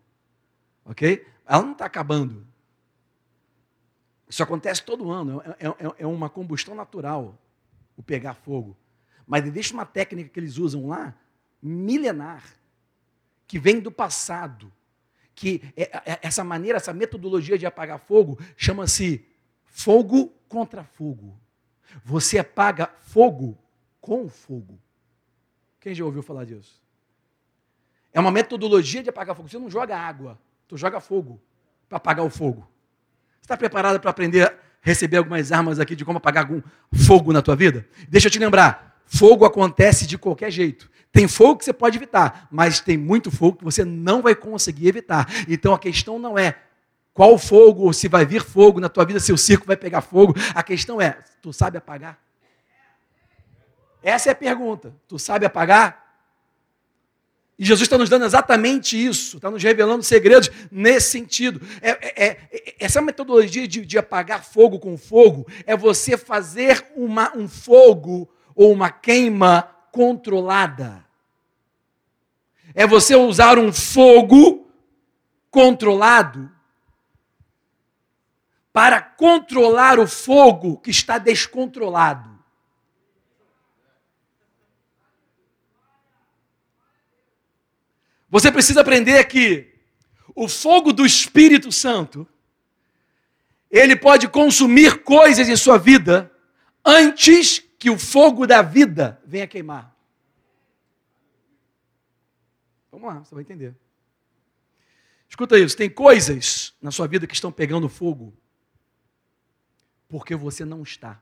Ok? 0.85 1.25
Ela 1.45 1.63
não 1.63 1.71
está 1.71 1.85
acabando. 1.85 2.45
Isso 4.27 4.43
acontece 4.43 4.83
todo 4.83 5.11
ano, 5.11 5.41
é, 5.41 5.67
é, 5.67 5.69
é, 5.69 5.95
é 5.99 6.07
uma 6.07 6.29
combustão 6.29 6.75
natural 6.75 7.37
o 7.95 8.03
pegar 8.03 8.33
fogo. 8.33 8.75
Mas 9.25 9.45
existe 9.45 9.73
uma 9.73 9.85
técnica 9.85 10.29
que 10.29 10.39
eles 10.39 10.57
usam 10.57 10.87
lá, 10.87 11.15
milenar, 11.61 12.43
que 13.47 13.59
vem 13.59 13.79
do 13.79 13.91
passado. 13.91 14.71
Que 15.35 15.61
é, 15.75 15.83
é, 16.11 16.19
essa 16.21 16.43
maneira, 16.43 16.77
essa 16.77 16.93
metodologia 16.93 17.57
de 17.57 17.65
apagar 17.65 17.99
fogo 17.99 18.37
chama-se 18.55 19.25
fogo 19.65 20.27
contra 20.47 20.83
fogo. 20.83 21.37
Você 22.03 22.37
apaga 22.37 22.87
fogo 22.99 23.57
com 23.99 24.27
fogo. 24.29 24.79
Quem 25.79 25.93
já 25.93 26.05
ouviu 26.05 26.21
falar 26.21 26.45
disso? 26.45 26.81
É 28.13 28.19
uma 28.19 28.31
metodologia 28.31 29.01
de 29.01 29.09
apagar 29.09 29.35
fogo. 29.35 29.49
Você 29.49 29.57
não 29.57 29.69
joga 29.69 29.97
água, 29.97 30.39
tu 30.67 30.77
joga 30.77 30.99
fogo 30.99 31.41
para 31.89 31.97
apagar 31.97 32.25
o 32.25 32.29
fogo. 32.29 32.67
Você 33.41 33.45
está 33.45 33.57
preparado 33.57 33.99
para 33.99 34.11
aprender 34.11 34.47
a 34.47 34.55
receber 34.81 35.17
algumas 35.17 35.51
armas 35.51 35.79
aqui 35.79 35.95
de 35.95 36.05
como 36.05 36.17
apagar 36.17 36.43
algum 36.43 36.61
fogo 36.93 37.33
na 37.33 37.41
tua 37.41 37.55
vida? 37.55 37.87
Deixa 38.07 38.27
eu 38.27 38.31
te 38.31 38.39
lembrar, 38.39 38.92
Fogo 39.05 39.45
acontece 39.45 40.07
de 40.07 40.17
qualquer 40.17 40.51
jeito. 40.51 40.89
Tem 41.11 41.27
fogo 41.27 41.57
que 41.57 41.65
você 41.65 41.73
pode 41.73 41.97
evitar, 41.97 42.47
mas 42.51 42.79
tem 42.79 42.97
muito 42.97 43.29
fogo 43.29 43.57
que 43.57 43.63
você 43.63 43.85
não 43.85 44.21
vai 44.21 44.33
conseguir 44.33 44.87
evitar. 44.87 45.27
Então 45.47 45.73
a 45.73 45.79
questão 45.79 46.17
não 46.17 46.37
é 46.37 46.57
qual 47.13 47.37
fogo, 47.37 47.83
ou 47.83 47.93
se 47.93 48.07
vai 48.07 48.25
vir 48.25 48.43
fogo 48.43 48.79
na 48.79 48.89
tua 48.89 49.05
vida, 49.05 49.19
se 49.19 49.31
o 49.31 49.37
circo 49.37 49.67
vai 49.67 49.77
pegar 49.77 50.01
fogo. 50.01 50.33
A 50.55 50.63
questão 50.63 50.99
é, 50.99 51.19
tu 51.41 51.53
sabe 51.53 51.77
apagar? 51.77 52.19
Essa 54.01 54.29
é 54.29 54.31
a 54.31 54.35
pergunta. 54.35 54.93
Tu 55.07 55.19
sabe 55.19 55.45
apagar? 55.45 56.03
E 57.57 57.63
Jesus 57.63 57.85
está 57.85 57.97
nos 57.97 58.09
dando 58.09 58.25
exatamente 58.25 59.01
isso, 59.01 59.37
está 59.37 59.51
nos 59.51 59.61
revelando 59.61 60.03
segredos 60.03 60.49
nesse 60.71 61.11
sentido. 61.11 61.61
É, 61.81 61.91
é, 61.91 62.27
é, 62.27 62.75
essa 62.79 62.99
metodologia 62.99 63.67
de, 63.67 63.85
de, 63.85 63.97
apagar 63.97 64.43
fogo 64.43 64.79
com 64.79 64.97
fogo 64.97 65.47
é 65.65 65.77
você 65.77 66.17
fazer 66.17 66.83
uma, 66.95 67.31
um 67.37 67.47
fogo 67.47 68.27
ou 68.55 68.71
uma 68.71 68.89
queima 68.89 69.63
controlada. 69.91 71.05
É 72.73 72.87
você 72.87 73.15
usar 73.15 73.59
um 73.59 73.71
fogo 73.71 74.67
controlado 75.51 76.51
para 78.71 78.99
controlar 78.99 79.99
o 79.99 80.07
fogo 80.07 80.77
que 80.77 80.89
está 80.89 81.19
descontrolado. 81.19 82.33
Você 88.29 88.51
precisa 88.51 88.81
aprender 88.81 89.23
que 89.25 89.71
o 90.33 90.49
fogo 90.49 90.91
do 90.91 91.05
Espírito 91.05 91.71
Santo 91.71 92.27
ele 93.69 93.95
pode 93.95 94.27
consumir 94.27 95.03
coisas 95.03 95.47
em 95.47 95.55
sua 95.55 95.77
vida 95.77 96.31
antes 96.83 97.63
que 97.83 97.89
o 97.89 97.99
fogo 97.99 98.47
da 98.47 98.61
vida 98.61 99.21
venha 99.25 99.45
queimar. 99.45 99.93
Vamos 102.89 103.13
lá, 103.13 103.19
você 103.19 103.35
vai 103.35 103.43
entender. 103.43 103.75
Escuta 105.27 105.59
isso, 105.59 105.75
tem 105.75 105.89
coisas 105.89 106.73
na 106.81 106.91
sua 106.91 107.09
vida 107.09 107.27
que 107.27 107.33
estão 107.33 107.51
pegando 107.51 107.89
fogo 107.89 108.33
porque 110.07 110.33
você 110.33 110.63
não 110.63 110.81
está. 110.81 111.21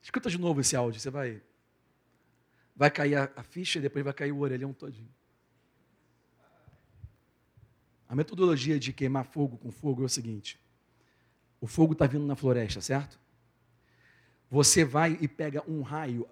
Escuta 0.00 0.30
de 0.30 0.38
novo 0.38 0.60
esse 0.60 0.76
áudio, 0.76 1.00
você 1.00 1.10
vai 1.10 1.42
vai 2.76 2.88
cair 2.88 3.16
a, 3.16 3.42
ficha 3.42 3.80
e 3.80 3.82
depois 3.82 4.04
vai 4.04 4.14
cair 4.14 4.30
o 4.30 4.38
orelhão 4.38 4.72
todinho. 4.72 5.12
A 8.08 8.14
metodologia 8.14 8.78
de 8.78 8.92
queimar 8.92 9.24
fogo 9.24 9.58
com 9.58 9.72
fogo 9.72 10.02
é 10.02 10.06
o 10.06 10.08
seguinte: 10.08 10.56
o 11.60 11.66
fogo 11.66 11.92
está 11.92 12.06
vindo 12.06 12.26
na 12.26 12.36
floresta, 12.36 12.80
certo? 12.80 13.18
Você 14.50 14.84
vai 14.84 15.18
e 15.20 15.26
pega 15.26 15.62
um 15.68 15.82
raio 15.82 16.28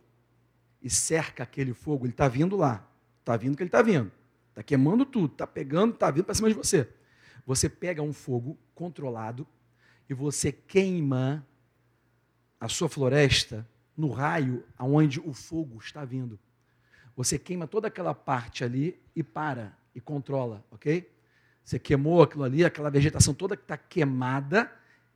e 0.80 0.90
cerca 0.90 1.42
aquele 1.42 1.72
fogo, 1.72 2.04
ele 2.04 2.12
está 2.12 2.28
vindo 2.28 2.56
lá. 2.56 2.86
Está 3.20 3.36
vindo 3.36 3.56
que 3.56 3.62
ele 3.62 3.68
está 3.68 3.82
vindo. 3.82 4.12
Está 4.50 4.62
queimando 4.62 5.04
tudo, 5.04 5.32
está 5.32 5.46
pegando, 5.46 5.94
está 5.94 6.10
vindo 6.10 6.24
para 6.24 6.34
cima 6.34 6.48
de 6.48 6.54
você. 6.54 6.88
Você 7.46 7.68
pega 7.68 8.02
um 8.02 8.12
fogo 8.12 8.58
controlado 8.74 9.46
e 10.08 10.14
você 10.14 10.52
queima 10.52 11.46
a 12.60 12.68
sua 12.68 12.88
floresta 12.88 13.68
no 13.96 14.10
raio 14.10 14.64
aonde 14.76 15.20
o 15.20 15.32
fogo 15.32 15.78
está 15.78 16.04
vindo. 16.04 16.38
Você 17.16 17.38
queima 17.38 17.66
toda 17.66 17.88
aquela 17.88 18.14
parte 18.14 18.64
ali 18.64 19.00
e 19.14 19.22
para 19.22 19.76
e 19.94 20.00
controla, 20.00 20.64
ok? 20.70 21.10
Você 21.64 21.78
queimou 21.78 22.22
aquilo 22.22 22.44
ali, 22.44 22.64
aquela 22.64 22.90
vegetação 22.90 23.32
toda 23.32 23.56
que 23.56 23.62
está 23.62 23.76
queimada, 23.76 24.70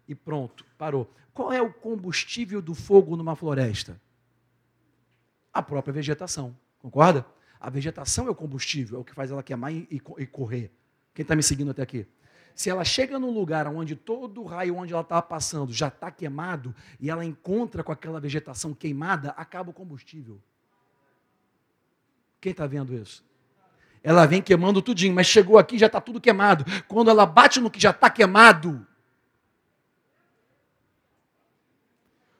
e 0.08 0.14
pronto, 0.14 0.64
parou. 0.78 1.12
Qual 1.34 1.52
é 1.52 1.60
o 1.60 1.72
combustível 1.72 2.62
do 2.62 2.74
fogo 2.74 3.16
numa 3.16 3.36
floresta? 3.36 4.00
A 5.52 5.62
própria 5.62 5.92
vegetação, 5.92 6.56
concorda? 6.80 7.24
A 7.60 7.68
vegetação 7.68 8.26
é 8.26 8.30
o 8.30 8.34
combustível, 8.34 8.98
é 8.98 9.00
o 9.00 9.04
que 9.04 9.14
faz 9.14 9.30
ela 9.30 9.42
queimar 9.42 9.72
e, 9.72 10.00
correr. 10.26 10.72
Quem 11.14 11.22
está 11.22 11.36
me 11.36 11.42
seguindo 11.42 11.70
até 11.70 11.82
aqui? 11.82 12.06
Se 12.54 12.70
ela 12.70 12.84
chega 12.84 13.18
num 13.18 13.30
lugar 13.30 13.68
onde 13.68 13.94
todo 13.94 14.42
o 14.42 14.44
raio 14.44 14.76
onde 14.76 14.92
ela 14.92 15.02
estava 15.02 15.22
passando 15.22 15.72
já 15.72 15.88
está 15.88 16.10
queimado 16.10 16.74
e 16.98 17.08
ela 17.08 17.24
encontra 17.24 17.84
com 17.84 17.92
aquela 17.92 18.18
vegetação 18.18 18.74
queimada, 18.74 19.30
acaba 19.30 19.70
o 19.70 19.72
combustível. 19.72 20.40
Quem 22.40 22.50
está 22.50 22.66
vendo 22.66 22.94
isso? 22.94 23.24
Ela 24.02 24.26
vem 24.26 24.40
queimando 24.40 24.80
tudinho, 24.82 25.14
mas 25.14 25.26
chegou 25.26 25.58
aqui 25.58 25.78
já 25.78 25.86
está 25.86 26.00
tudo 26.00 26.20
queimado. 26.20 26.64
Quando 26.86 27.10
ela 27.10 27.26
bate 27.26 27.60
no 27.60 27.70
que 27.70 27.80
já 27.80 27.90
está 27.90 28.08
queimado, 28.08 28.86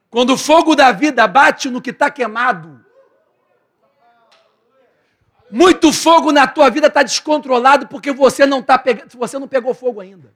Quando 0.09 0.33
o 0.33 0.37
fogo 0.37 0.75
da 0.75 0.91
vida 0.91 1.27
bate 1.27 1.69
no 1.69 1.81
que 1.81 1.91
está 1.91 2.09
queimado, 2.09 2.83
muito 5.51 5.91
fogo 5.93 6.31
na 6.31 6.47
tua 6.47 6.69
vida 6.69 6.87
está 6.87 7.03
descontrolado 7.03 7.87
porque 7.87 8.11
você 8.11 8.45
não 8.45 8.61
tá 8.61 8.77
pegando, 8.77 9.09
você 9.17 9.37
não 9.37 9.47
pegou 9.47 9.73
fogo 9.73 9.99
ainda. 9.99 10.33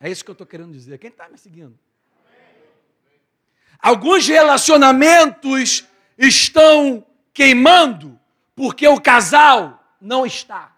É 0.00 0.10
isso 0.10 0.24
que 0.24 0.30
eu 0.30 0.34
estou 0.34 0.46
querendo 0.46 0.72
dizer. 0.72 0.98
Quem 0.98 1.10
está 1.10 1.28
me 1.28 1.38
seguindo? 1.38 1.78
Alguns 3.78 4.26
relacionamentos 4.26 5.84
estão 6.18 7.04
queimando 7.32 8.18
porque 8.54 8.86
o 8.86 9.00
casal 9.00 9.84
não 10.00 10.24
está. 10.24 10.75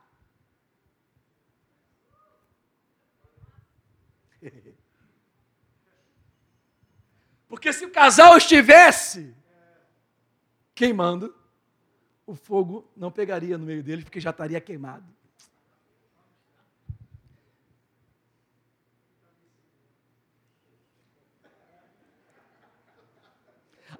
Porque 7.59 7.72
se 7.72 7.84
o 7.84 7.90
casal 7.90 8.36
estivesse 8.36 9.34
queimando, 10.76 11.34
o 12.24 12.36
fogo 12.36 12.88
não 12.96 13.11
pegaria 13.11 13.59
no 13.59 13.66
meio 13.66 13.82
deles, 13.82 14.04
porque 14.04 14.20
já 14.20 14.30
estaria 14.30 14.61
queimado. 14.61 15.04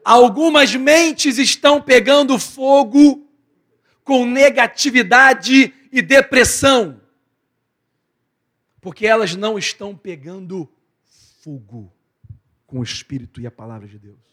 Algumas 0.04 0.72
mentes 0.76 1.36
estão 1.36 1.82
pegando 1.82 2.38
fogo 2.38 3.28
com 4.04 4.24
negatividade 4.24 5.74
e 5.90 6.00
depressão, 6.00 7.02
porque 8.80 9.04
elas 9.04 9.34
não 9.34 9.59
estão 9.59 9.96
pegando 9.96 10.72
fogo 11.42 11.97
com 12.69 12.79
o 12.81 12.83
Espírito 12.83 13.41
e 13.41 13.47
a 13.47 13.51
palavra 13.51 13.89
de 13.89 13.99
Deus. 13.99 14.29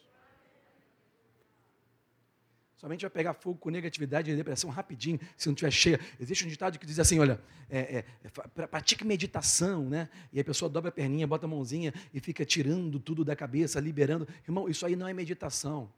Somente 2.75 3.01
vai 3.01 3.09
pegar 3.09 3.33
fogo 3.33 3.57
com 3.57 3.69
negatividade 3.69 4.29
e 4.29 4.35
depressão 4.35 4.69
rapidinho, 4.69 5.19
se 5.35 5.47
não 5.47 5.53
estiver 5.53 5.71
cheia. 5.71 5.99
Existe 6.19 6.45
um 6.45 6.49
ditado 6.49 6.77
que 6.77 6.85
diz 6.85 6.99
assim: 6.99 7.17
olha, 7.17 7.39
é, 7.69 8.03
é, 8.23 8.29
pratique 8.67 9.03
meditação, 9.05 9.89
né? 9.89 10.09
E 10.31 10.39
a 10.39 10.43
pessoa 10.43 10.69
dobra 10.69 10.89
a 10.89 10.91
perninha, 10.91 11.25
bota 11.25 11.45
a 11.45 11.49
mãozinha 11.49 11.93
e 12.13 12.19
fica 12.19 12.45
tirando 12.45 12.99
tudo 12.99 13.23
da 13.23 13.35
cabeça, 13.35 13.79
liberando. 13.79 14.27
Irmão, 14.47 14.69
isso 14.69 14.85
aí 14.85 14.95
não 14.95 15.07
é 15.07 15.13
meditação. 15.13 15.91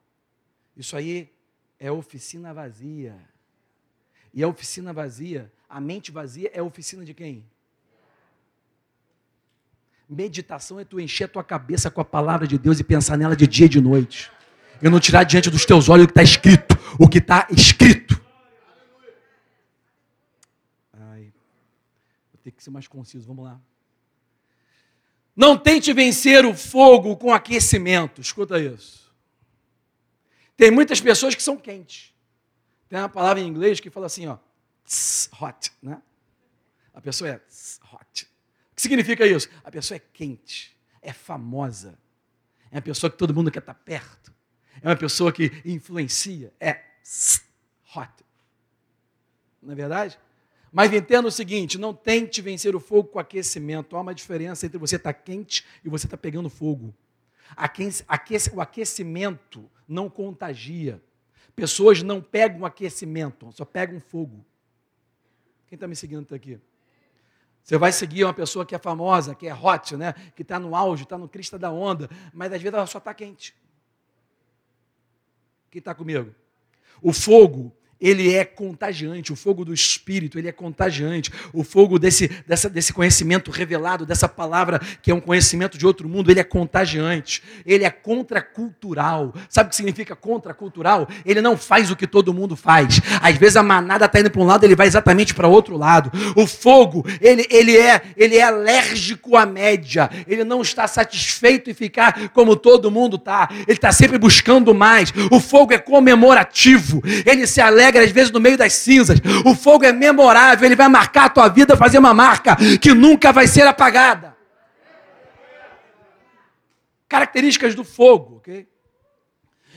Isso 0.77 0.95
aí 0.95 1.33
é 1.79 1.91
oficina 1.91 2.53
vazia. 2.53 3.19
E 4.31 4.43
a 4.43 4.47
oficina 4.47 4.93
vazia, 4.93 5.51
a 5.67 5.81
mente 5.81 6.11
vazia, 6.11 6.51
é 6.53 6.59
a 6.59 6.63
oficina 6.63 7.03
de 7.03 7.13
quem? 7.15 7.43
Meditação 10.09 10.79
é 10.79 10.85
tu 10.85 10.99
encher 10.99 11.25
a 11.25 11.27
tua 11.27 11.43
cabeça 11.43 11.91
com 11.91 11.99
a 11.99 12.05
palavra 12.05 12.47
de 12.47 12.57
Deus 12.57 12.79
e 12.79 12.83
pensar 12.83 13.17
nela 13.17 13.35
de 13.35 13.45
dia 13.45 13.65
e 13.65 13.69
de 13.69 13.81
noite. 13.81 14.31
E 14.81 14.89
não 14.89 14.99
tirar 14.99 15.23
diante 15.23 15.49
dos 15.49 15.65
teus 15.65 15.89
olhos 15.89 16.05
o 16.05 16.07
que 16.07 16.11
está 16.11 16.23
escrito. 16.23 16.77
O 16.97 17.09
que 17.09 17.17
está 17.17 17.47
escrito. 17.51 18.19
Ai, 20.93 21.33
vou 22.31 22.39
ter 22.41 22.51
que 22.51 22.63
ser 22.63 22.69
mais 22.69 22.87
conciso, 22.87 23.27
vamos 23.27 23.43
lá. 23.43 23.59
Não 25.35 25.57
tente 25.57 25.91
vencer 25.91 26.45
o 26.45 26.53
fogo 26.53 27.17
com 27.17 27.33
aquecimento. 27.33 28.21
Escuta 28.21 28.59
isso. 28.59 29.13
Tem 30.55 30.71
muitas 30.71 31.01
pessoas 31.01 31.35
que 31.35 31.43
são 31.43 31.57
quentes. 31.57 32.13
Tem 32.87 32.97
uma 32.97 33.09
palavra 33.09 33.41
em 33.41 33.47
inglês 33.47 33.79
que 33.79 33.89
fala 33.89 34.05
assim, 34.05 34.25
ó, 34.25 34.37
hot, 35.39 35.71
né? 35.81 36.01
A 36.93 37.01
pessoa 37.01 37.29
é 37.29 37.41
que 38.77 38.83
significa 38.83 39.25
isso? 39.25 39.49
A 39.63 39.71
pessoa 39.71 39.95
é 39.95 40.01
quente, 40.13 40.77
é 41.01 41.11
famosa, 41.11 41.97
é 42.71 42.75
uma 42.75 42.81
pessoa 42.81 43.09
que 43.09 43.17
todo 43.17 43.33
mundo 43.33 43.49
quer 43.49 43.57
estar 43.57 43.73
perto, 43.73 44.31
é 44.79 44.87
uma 44.87 44.95
pessoa 44.95 45.33
que 45.33 45.51
influencia, 45.65 46.53
é 46.59 46.83
hot. 47.95 48.11
Não 49.59 49.73
é 49.73 49.75
verdade? 49.75 50.19
Mas 50.71 50.93
entenda 50.93 51.27
o 51.27 51.31
seguinte: 51.31 51.79
não 51.79 51.91
tente 51.91 52.39
vencer 52.39 52.75
o 52.75 52.79
fogo 52.79 53.09
com 53.09 53.17
aquecimento. 53.17 53.95
Há 53.97 54.01
uma 54.01 54.13
diferença 54.13 54.67
entre 54.67 54.77
você 54.77 54.97
estar 54.97 55.13
quente 55.13 55.65
e 55.83 55.89
você 55.89 56.05
estar 56.05 56.17
pegando 56.17 56.49
fogo. 56.49 56.93
O 58.53 58.61
aquecimento 58.61 59.67
não 59.87 60.07
contagia. 60.07 61.01
Pessoas 61.55 62.03
não 62.03 62.21
pegam 62.21 62.63
aquecimento, 62.63 63.51
só 63.51 63.65
pegam 63.65 63.99
fogo. 63.99 64.45
Quem 65.65 65.75
está 65.75 65.87
me 65.87 65.95
seguindo 65.95 66.35
aqui? 66.35 66.59
Você 67.67 67.77
vai 67.77 67.91
seguir 67.91 68.23
uma 68.23 68.33
pessoa 68.33 68.65
que 68.65 68.73
é 68.73 68.79
famosa, 68.79 69.35
que 69.35 69.45
é 69.45 69.53
hot, 69.53 69.97
né? 69.97 70.13
que 70.33 70.41
está 70.41 70.57
no 70.57 70.73
auge, 70.73 71.03
está 71.03 71.17
no 71.17 71.27
crista 71.27 71.59
da 71.59 71.69
onda, 71.69 72.09
mas 72.33 72.53
às 72.53 72.61
vezes 72.61 72.73
ela 72.73 72.87
só 72.87 72.97
está 72.97 73.13
quente. 73.13 73.53
Quem 75.69 75.79
está 75.79 75.93
comigo? 75.93 76.33
O 77.01 77.11
fogo 77.11 77.75
ele 77.99 78.33
é 78.33 78.45
contagiante, 78.45 79.33
o 79.33 79.35
fogo 79.35 79.65
do 79.65 79.73
Espírito, 79.73 80.37
ele 80.37 80.47
é 80.47 80.51
contagiante, 80.51 81.31
o 81.51 81.63
fogo 81.63 81.97
desse, 81.97 82.27
dessa, 82.47 82.69
desse 82.69 82.93
conhecimento 82.93 83.49
revelado, 83.51 84.05
dessa 84.05 84.27
palavra 84.27 84.79
que 85.01 85.11
é 85.11 85.15
um 85.15 85.19
conhecimento 85.19 85.77
de 85.77 85.85
outro 85.85 86.07
mundo, 86.07 86.29
ele 86.29 86.39
é 86.39 86.43
contagiante, 86.43 87.41
ele 87.65 87.83
é 87.83 87.89
contracultural. 87.89 89.33
Sabe 89.49 89.67
o 89.67 89.69
que 89.71 89.75
significa 89.75 90.15
contracultural? 90.15 91.07
Ele 91.25 91.41
não 91.41 91.57
faz 91.57 91.89
o 91.89 91.95
que 91.95 92.05
todo 92.05 92.33
mundo 92.33 92.55
faz. 92.55 93.01
Às 93.21 93.35
vezes 93.35 93.57
a 93.57 93.63
manada 93.63 94.05
está 94.05 94.19
indo 94.19 94.29
para 94.29 94.41
um 94.41 94.45
lado, 94.45 94.63
ele 94.63 94.75
vai 94.75 94.87
exatamente 94.87 95.33
para 95.33 95.47
outro 95.47 95.75
lado. 95.75 96.11
O 96.35 96.45
fogo, 96.45 97.05
ele, 97.19 97.47
ele, 97.49 97.75
é, 97.75 98.01
ele 98.15 98.37
é 98.37 98.43
alérgico 98.43 99.35
à 99.35 99.45
média, 99.45 100.09
ele 100.27 100.43
não 100.43 100.61
está 100.61 100.87
satisfeito 100.87 101.69
em 101.69 101.73
ficar 101.73 102.29
como 102.29 102.55
todo 102.55 102.91
mundo 102.91 103.15
está, 103.15 103.49
ele 103.51 103.73
está 103.73 103.91
sempre 103.91 104.17
buscando 104.17 104.73
mais. 104.73 105.11
O 105.31 105.39
fogo 105.39 105.73
é 105.73 105.79
comemorativo, 105.79 107.01
ele 107.25 107.47
se 107.47 107.59
alegra 107.59 107.86
às 107.95 108.11
vezes 108.11 108.31
no 108.31 108.39
meio 108.39 108.57
das 108.57 108.73
cinzas. 108.73 109.19
O 109.45 109.53
fogo 109.53 109.85
é 109.85 109.91
memorável, 109.91 110.65
ele 110.65 110.75
vai 110.75 110.87
marcar 110.87 111.25
a 111.25 111.29
tua 111.29 111.47
vida, 111.47 111.77
fazer 111.77 111.99
uma 111.99 112.13
marca 112.13 112.55
que 112.81 112.93
nunca 112.93 113.31
vai 113.31 113.47
ser 113.47 113.67
apagada. 113.67 114.35
Características 117.07 117.75
do 117.75 117.83
fogo, 117.83 118.37
ok? 118.37 118.67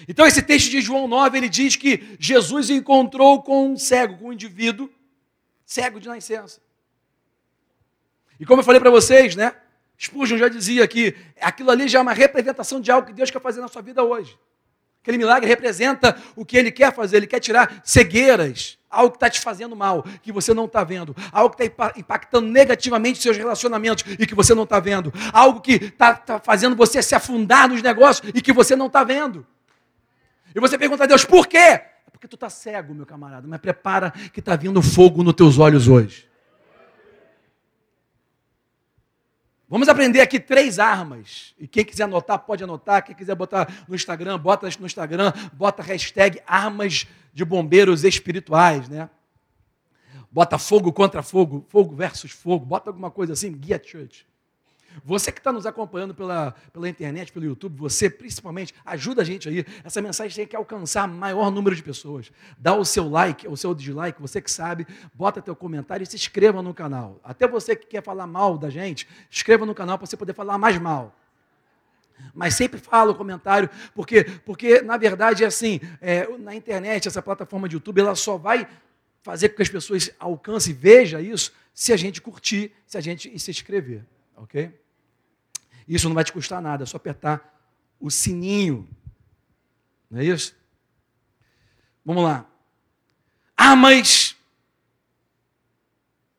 Então, 0.09 0.27
esse 0.27 0.43
texto 0.43 0.71
de 0.71 0.81
João 0.81 1.07
9, 1.07 1.39
ele 1.39 1.49
diz 1.49 1.77
que 1.77 2.17
Jesus 2.19 2.71
encontrou 2.71 3.43
com 3.43 3.73
um 3.73 3.77
cego, 3.77 4.17
com 4.17 4.29
um 4.29 4.33
indivíduo 4.33 4.91
cego 5.65 6.01
de 6.01 6.09
nascença. 6.09 6.61
E 8.41 8.47
como 8.47 8.61
eu 8.61 8.65
falei 8.65 8.81
para 8.81 8.91
vocês, 8.91 9.37
né? 9.37 9.55
Spurgeon 10.01 10.39
já 10.39 10.49
dizia 10.49 10.89
que 10.89 11.15
aquilo 11.41 11.71
ali 11.71 11.87
já 11.87 11.99
é 11.99 12.03
uma 12.03 12.15
representação 12.15 12.81
de 12.81 12.91
algo 12.91 13.07
que 13.07 13.13
Deus 13.13 13.31
quer 13.31 13.41
fazer 13.41 13.61
na 13.61 13.69
sua 13.69 13.83
vida 13.83 14.03
hoje. 14.03 14.39
Aquele 15.03 15.17
milagre 15.17 15.49
representa 15.49 16.17
o 16.37 16.45
que 16.45 16.57
ele 16.57 16.71
quer 16.71 16.95
fazer, 16.95 17.17
ele 17.17 17.27
quer 17.27 17.41
tirar 17.41 17.81
cegueiras, 17.83 18.79
algo 18.91 19.13
que 19.13 19.17
está 19.17 19.31
te 19.31 19.41
fazendo 19.41 19.75
mal, 19.75 20.05
que 20.23 20.31
você 20.31 20.53
não 20.53 20.67
está 20.67 20.85
vendo, 20.85 21.17
algo 21.33 21.57
que 21.57 21.63
está 21.63 21.93
impactando 21.97 22.49
negativamente 22.49 23.23
seus 23.23 23.37
relacionamentos 23.37 24.05
e 24.19 24.27
que 24.27 24.35
você 24.35 24.55
não 24.55 24.65
está 24.65 24.79
vendo, 24.79 25.13
algo 25.33 25.61
que 25.61 25.73
está 25.73 26.15
tá 26.15 26.39
fazendo 26.39 26.77
você 26.77 27.03
se 27.03 27.15
afundar 27.15 27.69
nos 27.69 27.81
negócios 27.83 28.31
e 28.35 28.43
que 28.43 28.53
você 28.53 28.77
não 28.77 28.87
está 28.87 29.03
vendo. 29.03 29.47
E 30.55 30.61
você 30.61 30.77
pergunta 30.77 31.05
a 31.05 31.07
Deus, 31.07 31.25
por 31.25 31.47
quê? 31.47 31.57
É 31.57 32.11
porque 32.13 32.29
tu 32.29 32.35
está 32.35 32.51
cego, 32.51 32.95
meu 32.95 33.07
camarada, 33.07 33.49
mas 33.49 33.61
prepara 33.61 34.11
que 34.33 34.41
está 34.41 34.55
vindo 34.55 34.83
fogo 34.83 35.23
nos 35.23 35.35
teus 35.35 35.59
olhos 35.59 35.89
hoje. 35.89 36.30
Vamos 39.71 39.89
aprender 39.89 40.21
aqui 40.21 40.41
três 40.41 40.81
armas. 40.81 41.55
E 41.57 41.69
quem 41.69 41.85
quiser 41.85 42.03
anotar, 42.03 42.41
pode 42.41 42.65
anotar. 42.65 43.05
Quem 43.05 43.15
quiser 43.15 43.37
botar 43.37 43.73
no 43.87 43.95
Instagram, 43.95 44.37
bota 44.37 44.69
no 44.81 44.87
Instagram, 44.87 45.33
bota 45.53 45.81
hashtag 45.81 46.43
armas 46.45 47.07
de 47.33 47.45
bombeiros 47.45 48.03
espirituais, 48.03 48.89
né? 48.89 49.09
Bota 50.29 50.59
fogo 50.59 50.93
contra 50.93 51.23
fogo, 51.23 51.65
fogo 51.69 51.95
versus 51.95 52.33
fogo, 52.33 52.67
bota 52.67 52.91
alguma 52.91 53.13
coisa 53.13 53.33
assim, 53.33 53.53
guia 53.53 53.81
church. 53.83 54.27
Você 55.05 55.33
que 55.33 55.39
está 55.39 55.53
nos 55.53 55.67
acompanhando 55.67 56.15
pela, 56.15 56.55
pela 56.73 56.89
internet, 56.89 57.33
pelo 57.33 57.45
YouTube, 57.45 57.77
você 57.77 58.11
principalmente, 58.11 58.75
ajuda 58.85 59.23
a 59.23 59.25
gente 59.25 59.49
aí. 59.49 59.65
Essa 59.85 60.03
mensagem 60.03 60.35
tem 60.35 60.47
que 60.47 60.57
alcançar 60.57 61.07
maior 61.09 61.51
número 61.51 61.75
de 61.75 61.83
pessoas. 61.83 62.31
Dá 62.59 62.75
o 62.75 62.85
seu 62.85 63.09
like, 63.09 63.49
o 63.49 63.57
seu 63.57 63.75
dislike, 63.75 64.21
você 64.21 64.41
que 64.41 64.51
sabe, 64.51 64.87
bota 65.15 65.41
teu 65.41 65.57
comentário 65.57 66.05
e 66.05 66.07
se 66.07 66.17
inscreva 66.17 66.63
no 66.63 66.75
canal. 66.75 67.21
Até 67.23 67.47
você 67.47 67.75
que 67.75 67.87
quer 67.87 68.03
falar 68.03 68.27
mal 68.27 68.59
da 68.59 68.69
gente, 68.69 69.09
inscreva 69.31 69.65
no 69.65 69.75
canal 69.75 69.99
para 69.99 70.07
você 70.07 70.17
poder 70.17 70.35
falar 70.35 70.59
mais 70.59 70.79
mal. 70.79 71.17
Mas 72.35 72.55
sempre 72.55 72.79
fala 72.79 73.13
o 73.13 73.15
comentário, 73.15 73.71
porque, 73.95 74.25
porque 74.45 74.83
na 74.83 74.97
verdade 74.97 75.43
é 75.45 75.47
assim, 75.47 75.81
é, 76.01 76.29
na 76.39 76.55
internet, 76.55 77.09
essa 77.09 77.23
plataforma 77.23 77.69
de 77.69 77.77
YouTube, 77.77 78.01
ela 78.01 78.15
só 78.15 78.37
vai 78.37 78.69
fazer 79.23 79.51
com 79.51 79.57
que 79.57 79.63
as 79.63 79.69
pessoas 79.69 80.11
alcancem 80.19 80.73
e 80.73 80.77
vejam 80.77 81.21
isso 81.21 81.53
se 81.73 81.93
a 81.93 81.97
gente 81.97 82.21
curtir, 82.21 82.73
se 82.87 82.99
a 82.99 83.01
gente 83.01 83.39
se 83.39 83.51
inscrever. 83.51 84.05
Ok? 84.37 84.73
Isso 85.91 86.09
não 86.09 86.15
vai 86.15 86.23
te 86.23 86.33
custar 86.33 86.63
nada, 86.63 86.85
é 86.85 86.87
só 86.87 86.99
apertar 86.99 87.53
o 87.99 88.13
sininho. 88.13 88.89
Não 90.09 90.21
é 90.21 90.25
isso? 90.25 90.55
Vamos 92.05 92.23
lá. 92.23 92.47
Armas 93.57 94.37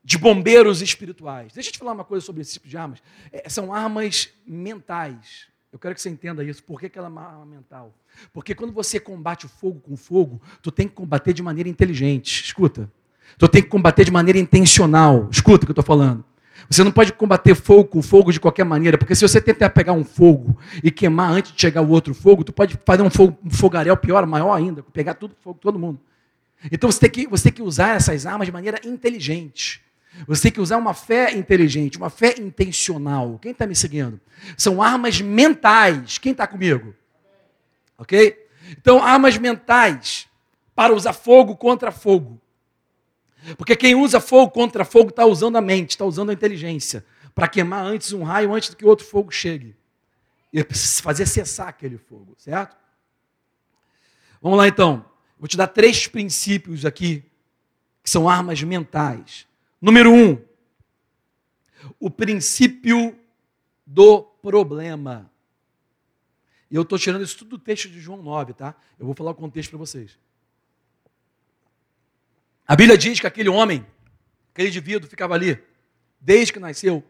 de 0.02 0.18
bombeiros 0.18 0.82
espirituais. 0.82 1.52
Deixa 1.52 1.68
eu 1.68 1.74
te 1.74 1.80
falar 1.80 1.92
uma 1.92 2.06
coisa 2.06 2.26
sobre 2.26 2.42
esse 2.42 2.54
tipo 2.54 2.70
de 2.70 2.78
armas. 2.78 3.04
É, 3.30 3.50
são 3.50 3.74
armas 3.74 4.30
mentais. 4.48 5.48
Eu 5.70 5.78
quero 5.78 5.96
que 5.96 6.02
você 6.02 6.10
entenda 6.10 6.46
isso. 6.46 6.64
Por 6.64 6.80
que, 6.80 6.88
que 6.88 6.98
ela 6.98 7.10
é 7.10 7.12
uma 7.12 7.22
arma 7.22 7.46
mental? 7.46 7.94
Porque 8.32 8.56
quando 8.56 8.72
você 8.72 9.02
combate 9.02 9.48
o 9.48 9.50
fogo 9.50 9.82
com 9.82 9.98
fogo, 9.98 10.42
tu 10.62 10.72
tem 10.72 10.88
que 10.88 10.96
combater 10.96 11.34
de 11.34 11.44
maneira 11.44 11.68
inteligente. 11.68 12.42
Escuta. 12.42 12.90
Tu 13.38 13.50
tem 13.50 13.62
que 13.62 13.68
combater 13.68 14.06
de 14.06 14.12
maneira 14.12 14.40
intencional. 14.40 15.28
Escuta 15.30 15.66
o 15.66 15.68
que 15.68 15.72
eu 15.72 15.74
estou 15.74 15.84
falando. 15.84 16.24
Você 16.70 16.84
não 16.84 16.92
pode 16.92 17.14
combater 17.14 17.56
fogo 17.56 17.86
com 17.86 18.02
fogo 18.02 18.32
de 18.32 18.40
qualquer 18.40 18.64
maneira, 18.64 18.98
porque 18.98 19.16
se 19.16 19.28
você 19.28 19.42
tentar 19.42 19.70
pegar 19.72 19.94
um 19.94 20.04
fogo 20.04 20.58
e 20.84 20.92
queimar 20.92 21.32
antes 21.32 21.52
de 21.52 21.62
chegar 21.62 21.82
o 21.82 21.90
outro 21.90 22.14
fogo, 22.14 22.44
tu 22.44 22.54
pode 22.54 22.80
fazer 22.86 23.02
um, 23.02 23.10
fogo, 23.10 23.38
um 23.44 23.50
fogaréu 23.50 23.96
pior, 23.98 24.26
maior 24.26 24.54
ainda, 24.54 24.84
pegar 24.94 25.16
tudo 25.16 25.36
fogo, 25.42 25.60
todo 25.60 25.78
mundo. 25.78 26.00
Então 26.72 26.92
você 26.92 27.00
tem, 27.00 27.10
que, 27.10 27.28
você 27.28 27.46
tem 27.46 27.54
que 27.54 27.62
usar 27.62 27.96
essas 27.96 28.26
armas 28.26 28.48
de 28.48 28.52
maneira 28.52 28.80
inteligente. 28.86 29.82
Você 30.28 30.44
tem 30.44 30.52
que 30.52 30.62
usar 30.62 30.78
uma 30.78 30.94
fé 30.94 31.36
inteligente, 31.36 31.98
uma 31.98 32.10
fé 32.10 32.36
intencional. 32.38 33.40
Quem 33.42 33.52
está 33.52 33.66
me 33.66 33.76
seguindo? 33.76 34.20
São 34.58 34.82
armas 34.82 35.22
mentais. 35.22 36.18
Quem 36.18 36.34
está 36.34 36.46
comigo? 36.46 36.94
Ok? 37.98 38.38
Então, 38.72 39.04
armas 39.04 39.38
mentais 39.38 40.28
para 40.76 40.94
usar 40.94 41.14
fogo 41.14 41.56
contra 41.56 41.92
fogo. 41.92 42.40
Porque 43.58 43.76
quem 43.76 43.96
usa 43.96 44.20
fogo 44.20 44.52
contra 44.52 44.86
fogo 44.86 45.10
está 45.10 45.26
usando 45.26 45.56
a 45.56 45.62
mente, 45.62 45.92
está 45.92 46.06
usando 46.06 46.30
a 46.30 46.34
inteligência, 46.34 47.06
para 47.34 47.48
queimar 47.48 47.84
antes 47.86 48.14
um 48.14 48.24
raio, 48.24 48.54
antes 48.54 48.74
que 48.74 48.86
outro 48.86 49.06
fogo 49.06 49.32
chegue. 49.32 49.76
E 50.54 50.64
fazer 51.02 51.26
cessar 51.26 51.70
aquele 51.70 51.98
fogo, 51.98 52.36
certo? 52.38 52.76
Vamos 54.42 54.58
lá 54.58 54.68
então. 54.68 55.06
Vou 55.40 55.48
te 55.48 55.58
dar 55.58 55.68
três 55.68 56.08
princípios 56.08 56.86
aqui, 56.86 57.24
que 58.04 58.10
são 58.10 58.30
armas 58.30 58.62
mentais. 58.62 59.48
Número 59.82 60.12
um, 60.12 60.40
o 62.00 62.10
princípio 62.10 63.18
do 63.86 64.22
problema. 64.22 65.32
E 66.70 66.76
eu 66.76 66.84
estou 66.84 66.98
tirando 67.00 67.24
isso 67.24 67.38
tudo 67.40 67.58
do 67.58 67.60
texto 67.60 67.90
de 67.90 68.00
João 68.00 68.22
9, 68.22 68.54
tá? 68.54 68.76
Eu 69.00 69.06
vou 69.06 69.16
falar 69.16 69.32
o 69.32 69.36
contexto 69.36 69.72
para 69.72 69.80
vocês. 69.80 70.18
A 72.72 72.76
Bíblia 72.78 72.98
diz 72.98 73.20
que 73.20 73.28
aquele 73.28 73.50
homem, 73.50 73.86
aquele 74.54 74.70
indivíduo, 74.70 75.10
ficava 75.10 75.34
ali, 75.34 75.62
desde 76.22 76.54
que 76.54 76.60
nasceu, 76.60 77.04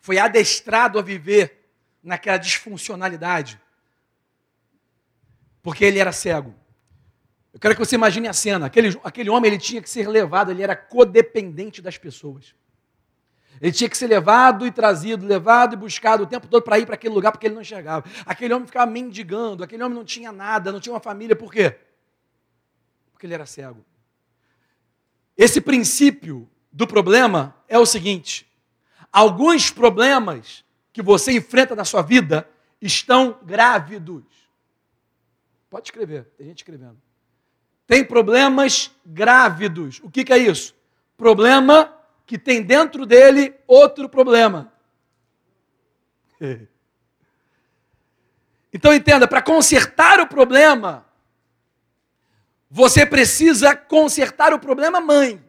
foi 0.00 0.18
adestrado 0.18 0.98
a 0.98 1.02
viver 1.02 1.70
naquela 2.02 2.38
disfuncionalidade, 2.38 3.60
porque 5.62 5.84
ele 5.84 6.00
era 6.00 6.10
cego. 6.10 6.56
Eu 7.54 7.60
quero 7.60 7.76
que 7.76 7.78
você 7.78 7.94
imagine 7.94 8.26
a 8.26 8.32
cena. 8.32 8.66
Aquele, 8.66 9.00
aquele 9.04 9.30
homem 9.30 9.48
ele 9.48 9.60
tinha 9.60 9.80
que 9.80 9.88
ser 9.88 10.08
levado, 10.08 10.50
ele 10.50 10.64
era 10.64 10.74
codependente 10.74 11.80
das 11.80 11.96
pessoas. 11.96 12.52
Ele 13.60 13.70
tinha 13.70 13.88
que 13.88 13.96
ser 13.96 14.08
levado 14.08 14.66
e 14.66 14.72
trazido, 14.72 15.24
levado 15.24 15.74
e 15.74 15.76
buscado 15.76 16.24
o 16.24 16.26
tempo 16.26 16.48
todo 16.48 16.64
para 16.64 16.80
ir 16.80 16.84
para 16.84 16.96
aquele 16.96 17.14
lugar 17.14 17.30
porque 17.30 17.46
ele 17.46 17.54
não 17.54 17.62
enxergava. 17.62 18.04
Aquele 18.26 18.52
homem 18.52 18.66
ficava 18.66 18.90
mendigando, 18.90 19.62
aquele 19.62 19.84
homem 19.84 19.96
não 19.96 20.04
tinha 20.04 20.32
nada, 20.32 20.72
não 20.72 20.80
tinha 20.80 20.92
uma 20.92 21.00
família, 21.00 21.36
por 21.36 21.52
quê? 21.52 21.78
Porque 23.12 23.24
ele 23.24 23.34
era 23.34 23.46
cego. 23.46 23.86
Esse 25.38 25.60
princípio 25.60 26.50
do 26.72 26.84
problema 26.84 27.54
é 27.68 27.78
o 27.78 27.86
seguinte: 27.86 28.44
alguns 29.12 29.70
problemas 29.70 30.64
que 30.92 31.00
você 31.00 31.30
enfrenta 31.30 31.76
na 31.76 31.84
sua 31.84 32.02
vida 32.02 32.50
estão 32.82 33.38
grávidos. 33.44 34.24
Pode 35.70 35.86
escrever, 35.86 36.24
tem 36.36 36.48
gente 36.48 36.58
escrevendo. 36.58 37.00
Tem 37.86 38.04
problemas 38.04 38.90
grávidos. 39.06 40.00
O 40.02 40.10
que, 40.10 40.24
que 40.24 40.32
é 40.32 40.38
isso? 40.38 40.74
Problema 41.16 41.94
que 42.26 42.36
tem 42.36 42.62
dentro 42.62 43.06
dele 43.06 43.54
outro 43.66 44.08
problema. 44.08 44.72
Então 48.70 48.92
entenda, 48.92 49.26
para 49.26 49.40
consertar 49.40 50.20
o 50.20 50.26
problema, 50.26 51.07
você 52.70 53.06
precisa 53.06 53.74
consertar 53.74 54.52
o 54.52 54.58
problema 54.58 55.00
mãe. 55.00 55.42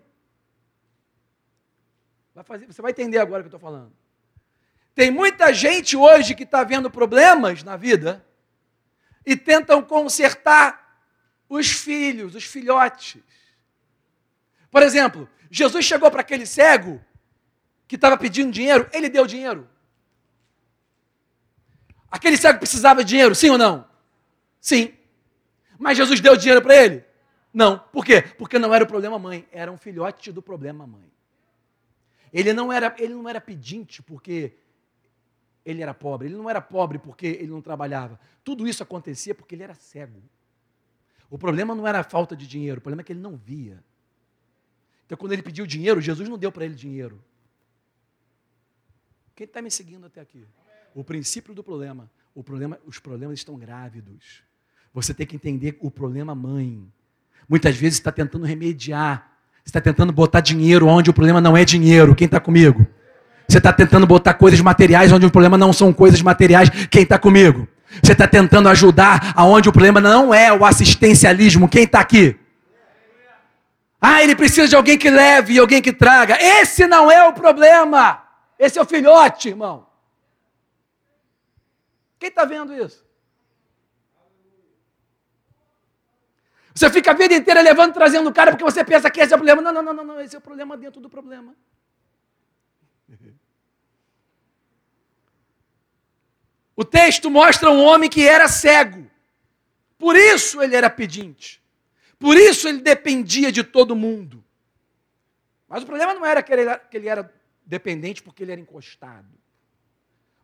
Vai 2.34 2.44
fazer, 2.44 2.66
você 2.66 2.82
vai 2.82 2.92
entender 2.92 3.18
agora 3.18 3.42
o 3.42 3.44
que 3.44 3.54
eu 3.54 3.58
estou 3.58 3.60
falando. 3.60 3.92
Tem 4.96 5.12
muita 5.12 5.54
gente 5.54 5.96
hoje 5.96 6.34
que 6.36 6.44
está 6.44 6.64
vendo 6.64 6.90
problemas 6.90 7.64
na 7.64 7.76
vida 7.76 8.26
e 9.26 9.36
tentam 9.36 9.82
consertar 9.82 11.04
os 11.48 11.70
filhos, 11.70 12.36
os 12.36 12.46
filhotes. 12.46 13.22
Por 14.72 14.84
exemplo, 14.84 15.30
Jesus 15.50 15.86
chegou 15.86 16.10
para 16.12 16.22
aquele 16.22 16.46
cego 16.46 17.04
que 17.88 17.96
estava 17.96 18.18
pedindo 18.18 18.52
dinheiro, 18.52 18.90
ele 18.94 19.10
deu 19.10 19.26
dinheiro. 19.26 19.70
Aquele 22.10 22.38
cego 22.38 22.60
precisava 22.60 23.04
de 23.04 23.10
dinheiro, 23.10 23.36
sim 23.36 23.50
ou 23.50 23.58
não? 23.58 23.88
Sim. 24.62 24.94
Mas 25.78 25.98
Jesus 25.98 26.20
deu 26.20 26.36
dinheiro 26.36 26.62
para 26.62 26.76
ele? 26.76 27.09
Não. 27.60 27.78
Por 27.78 28.06
quê? 28.06 28.22
Porque 28.22 28.58
não 28.58 28.74
era 28.74 28.86
o 28.86 28.88
problema 28.88 29.20
mãe, 29.20 29.46
era 29.52 29.70
um 29.70 29.76
filhote 29.76 30.32
do 30.32 30.42
problema 30.42 30.88
mãe. 30.88 31.12
Ele 32.32 32.54
não 32.54 32.72
era, 32.72 32.96
ele 32.98 33.14
não 33.14 33.28
era 33.28 33.42
pedinte 33.42 34.02
porque 34.02 34.56
ele 35.66 35.82
era 35.82 35.94
pobre, 35.94 36.30
ele 36.30 36.38
não 36.38 36.50
era 36.50 36.62
pobre 36.62 36.98
porque 36.98 37.28
ele 37.28 37.48
não 37.50 37.62
trabalhava. 37.62 38.18
Tudo 38.46 38.66
isso 38.66 38.82
acontecia 38.82 39.36
porque 39.36 39.56
ele 39.56 39.64
era 39.64 39.74
cego. 39.74 40.24
O 41.30 41.38
problema 41.38 41.76
não 41.76 41.86
era 41.86 42.00
a 42.00 42.04
falta 42.04 42.34
de 42.34 42.48
dinheiro, 42.48 42.80
o 42.80 42.82
problema 42.82 43.02
é 43.02 43.04
que 43.04 43.12
ele 43.12 43.20
não 43.20 43.36
via. 43.36 43.84
Então, 45.06 45.18
quando 45.18 45.34
ele 45.34 45.44
pediu 45.44 45.68
dinheiro, 45.68 46.00
Jesus 46.00 46.30
não 46.30 46.38
deu 46.38 46.54
para 46.54 46.64
ele 46.64 46.76
dinheiro. 46.76 47.22
Quem 49.36 49.44
está 49.44 49.62
me 49.62 49.70
seguindo 49.70 50.06
até 50.06 50.22
aqui? 50.22 50.48
O 50.96 51.04
princípio 51.04 51.54
do 51.54 51.62
problema. 51.62 52.10
O 52.34 52.42
problema, 52.42 52.80
os 52.86 53.00
problemas 53.00 53.40
estão 53.40 53.58
grávidos. 53.58 54.44
Você 54.94 55.14
tem 55.14 55.28
que 55.28 55.36
entender 55.36 55.78
o 55.82 55.92
problema 55.92 56.34
mãe. 56.34 56.90
Muitas 57.48 57.76
vezes 57.76 57.98
está 58.00 58.12
tentando 58.12 58.46
remediar. 58.46 59.28
está 59.66 59.80
tentando 59.80 60.12
botar 60.12 60.40
dinheiro 60.40 60.88
onde 60.88 61.10
o 61.10 61.14
problema 61.14 61.40
não 61.40 61.56
é 61.56 61.64
dinheiro. 61.64 62.16
Quem 62.16 62.26
está 62.26 62.40
comigo? 62.40 62.86
Você 63.48 63.58
está 63.58 63.74
tentando 63.74 64.06
botar 64.06 64.36
coisas 64.36 64.62
materiais 64.62 65.12
onde 65.12 65.26
o 65.26 65.32
problema 65.32 65.58
não 65.58 65.74
são 65.74 65.92
coisas 65.92 66.22
materiais. 66.22 66.70
Quem 66.90 67.04
está 67.04 67.18
comigo? 67.18 67.68
Você 68.04 68.12
está 68.12 68.28
tentando 68.28 68.70
ajudar 68.70 69.34
aonde 69.36 69.68
o 69.68 69.72
problema 69.72 70.00
não 70.00 70.34
é 70.34 70.54
o 70.54 70.64
assistencialismo. 70.64 71.68
Quem 71.68 71.84
está 71.84 72.00
aqui? 72.00 72.38
Ah, 74.00 74.24
ele 74.24 74.36
precisa 74.36 74.68
de 74.68 74.76
alguém 74.76 74.98
que 74.98 75.10
leve 75.10 75.54
e 75.54 75.60
alguém 75.60 75.82
que 75.82 75.92
traga. 75.92 76.38
Esse 76.40 76.86
não 76.86 77.12
é 77.12 77.28
o 77.28 77.34
problema. 77.34 78.24
Esse 78.58 78.78
é 78.78 78.82
o 78.82 78.86
filhote, 78.86 79.50
irmão. 79.50 79.88
Quem 82.20 82.30
está 82.30 82.46
vendo 82.46 82.74
isso? 82.74 83.04
Você 86.80 86.90
fica 86.90 87.12
a 87.12 87.14
vida 87.14 87.36
inteira 87.36 87.62
levando, 87.62 87.94
trazendo 87.94 88.30
o 88.30 88.34
cara 88.34 88.52
porque 88.52 88.64
você 88.64 88.86
pensa 88.86 89.12
que 89.12 89.20
esse 89.20 89.34
é 89.34 89.36
o 89.36 89.40
problema. 89.40 89.62
Não, 89.62 89.84
não, 89.84 89.94
não, 89.94 90.02
não, 90.02 90.22
esse 90.22 90.34
é 90.34 90.40
o 90.40 90.42
problema 90.42 90.78
dentro 90.78 91.02
do 91.02 91.10
problema. 91.10 91.54
O 96.78 96.86
texto 96.86 97.30
mostra 97.30 97.70
um 97.70 97.84
homem 97.84 98.10
que 98.10 98.26
era 98.26 98.48
cego. 98.48 99.06
Por 99.98 100.16
isso 100.16 100.62
ele 100.62 100.74
era 100.74 100.90
pedinte. 100.90 101.62
Por 102.18 102.38
isso 102.38 102.66
ele 102.70 102.80
dependia 102.80 103.52
de 103.52 103.62
todo 103.62 103.94
mundo. 103.94 104.42
Mas 105.68 105.84
o 105.84 105.86
problema 105.86 106.14
não 106.14 106.26
era 106.26 106.42
que 106.42 106.54
ele 106.54 106.62
era, 106.62 106.80
que 106.80 106.96
ele 106.96 107.10
era 107.10 107.30
dependente 107.66 108.24
porque 108.24 108.42
ele 108.42 108.54
era 108.54 108.62
encostado. 108.62 109.28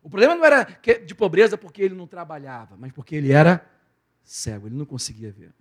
O 0.02 0.10
problema 0.10 0.34
não 0.34 0.44
era 0.44 0.64
de 1.02 1.14
pobreza 1.14 1.56
porque 1.56 1.80
ele 1.80 1.94
não 1.94 2.06
trabalhava, 2.06 2.76
mas 2.76 2.92
porque 2.92 3.16
ele 3.16 3.32
era 3.32 3.66
cego, 4.22 4.66
ele 4.66 4.76
não 4.76 4.84
conseguia 4.84 5.32
ver. 5.32 5.54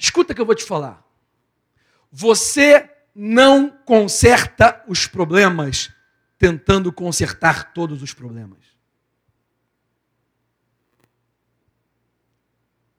Escuta 0.00 0.34
que 0.34 0.40
eu 0.40 0.46
vou 0.46 0.54
te 0.54 0.64
falar. 0.64 1.06
Você 2.10 2.90
não 3.14 3.68
conserta 3.68 4.82
os 4.88 5.06
problemas 5.06 5.92
tentando 6.38 6.90
consertar 6.90 7.74
todos 7.74 8.02
os 8.02 8.14
problemas. 8.14 8.58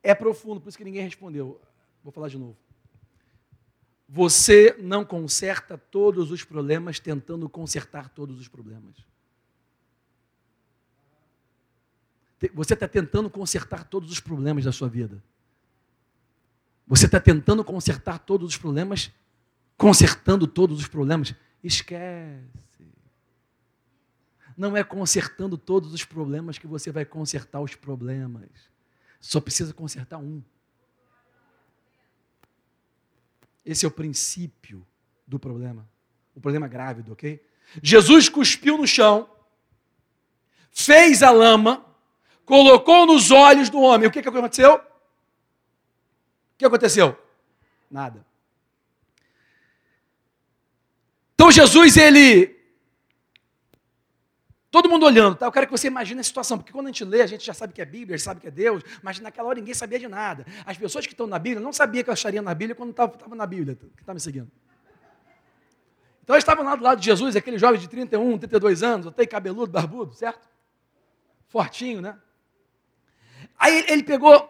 É 0.03 0.13
profundo, 0.13 0.61
por 0.61 0.69
isso 0.69 0.77
que 0.77 0.83
ninguém 0.83 1.03
respondeu. 1.03 1.59
Vou 2.03 2.13
falar 2.13 2.27
de 2.27 2.37
novo. 2.37 2.55
Você 4.07 4.75
não 4.77 5.03
conserta 5.03 5.79
todos 5.79 6.29
os 6.29 6.43
problemas 6.43 6.99
tentando 6.99 7.49
consertar 7.49 8.09
todos 8.09 8.39
os 8.39 8.47
problemas. 8.47 8.95
Você 12.53 12.75
está 12.75 12.87
tentando 12.87 13.27
consertar 13.27 13.85
todos 13.85 14.11
os 14.11 14.19
problemas 14.19 14.65
da 14.65 14.71
sua 14.71 14.87
vida. 14.87 15.23
Você 16.91 17.05
está 17.05 17.21
tentando 17.21 17.63
consertar 17.63 18.19
todos 18.19 18.49
os 18.49 18.57
problemas, 18.57 19.13
consertando 19.77 20.45
todos 20.45 20.77
os 20.77 20.89
problemas. 20.89 21.33
Esquece. 21.63 22.85
Não 24.57 24.75
é 24.75 24.83
consertando 24.83 25.57
todos 25.57 25.93
os 25.93 26.03
problemas 26.03 26.57
que 26.57 26.67
você 26.67 26.91
vai 26.91 27.05
consertar 27.05 27.61
os 27.61 27.75
problemas. 27.75 28.49
Só 29.21 29.39
precisa 29.39 29.73
consertar 29.73 30.17
um. 30.17 30.43
Esse 33.65 33.85
é 33.85 33.87
o 33.87 33.91
princípio 33.91 34.85
do 35.25 35.39
problema. 35.39 35.87
O 36.35 36.41
problema 36.41 36.67
grávido, 36.67 37.13
ok? 37.13 37.41
Jesus 37.81 38.27
cuspiu 38.27 38.77
no 38.77 38.85
chão, 38.85 39.29
fez 40.69 41.23
a 41.23 41.31
lama, 41.31 41.85
colocou 42.43 43.05
nos 43.05 43.31
olhos 43.31 43.69
do 43.69 43.79
homem. 43.79 44.09
O 44.09 44.11
que, 44.11 44.21
que 44.21 44.27
aconteceu? 44.27 44.90
O 46.61 46.63
que 46.63 46.65
aconteceu? 46.67 47.17
Nada. 47.89 48.23
Então 51.33 51.49
Jesus, 51.51 51.97
ele 51.97 52.55
Todo 54.69 54.87
mundo 54.87 55.05
olhando, 55.05 55.35
tá? 55.35 55.47
Eu 55.47 55.51
quero 55.51 55.65
que 55.65 55.71
você 55.71 55.87
imagine 55.87 56.21
a 56.21 56.23
situação, 56.23 56.57
porque 56.57 56.71
quando 56.71 56.85
a 56.85 56.89
gente 56.89 57.03
lê, 57.03 57.21
a 57.23 57.27
gente 57.27 57.43
já 57.43 57.53
sabe 57.53 57.73
que 57.73 57.81
é 57.81 57.85
Bíblia, 57.85 58.17
sabe 58.19 58.39
que 58.39 58.47
é 58.47 58.51
Deus, 58.51 58.83
mas 59.01 59.19
naquela 59.19 59.49
hora 59.49 59.59
ninguém 59.59 59.73
sabia 59.73 59.99
de 59.99 60.07
nada. 60.07 60.45
As 60.65 60.77
pessoas 60.77 61.05
que 61.05 61.13
estão 61.13 61.27
na 61.27 61.37
Bíblia 61.39 61.59
não 61.59 61.73
sabiam 61.73 62.03
que 62.03 62.09
eu 62.09 62.13
acharia 62.13 62.41
na 62.41 62.53
Bíblia 62.53 62.75
quando 62.75 62.91
estava 62.91 63.35
na 63.35 63.45
Bíblia, 63.45 63.75
que 63.75 64.01
está 64.01 64.13
me 64.13 64.19
seguindo. 64.19 64.49
Então 66.23 66.35
eles 66.35 66.43
estavam 66.43 66.63
lá 66.63 66.75
do 66.75 66.83
lado 66.83 66.99
de 66.99 67.05
Jesus, 67.05 67.35
aquele 67.35 67.57
jovem 67.57 67.81
de 67.81 67.89
31, 67.89 68.37
32 68.37 68.83
anos, 68.83 69.07
até 69.07 69.25
cabeludo, 69.25 69.71
barbudo, 69.71 70.13
certo? 70.13 70.47
Fortinho, 71.49 72.01
né? 72.01 72.17
Aí 73.59 73.83
ele 73.89 74.03
pegou 74.03 74.47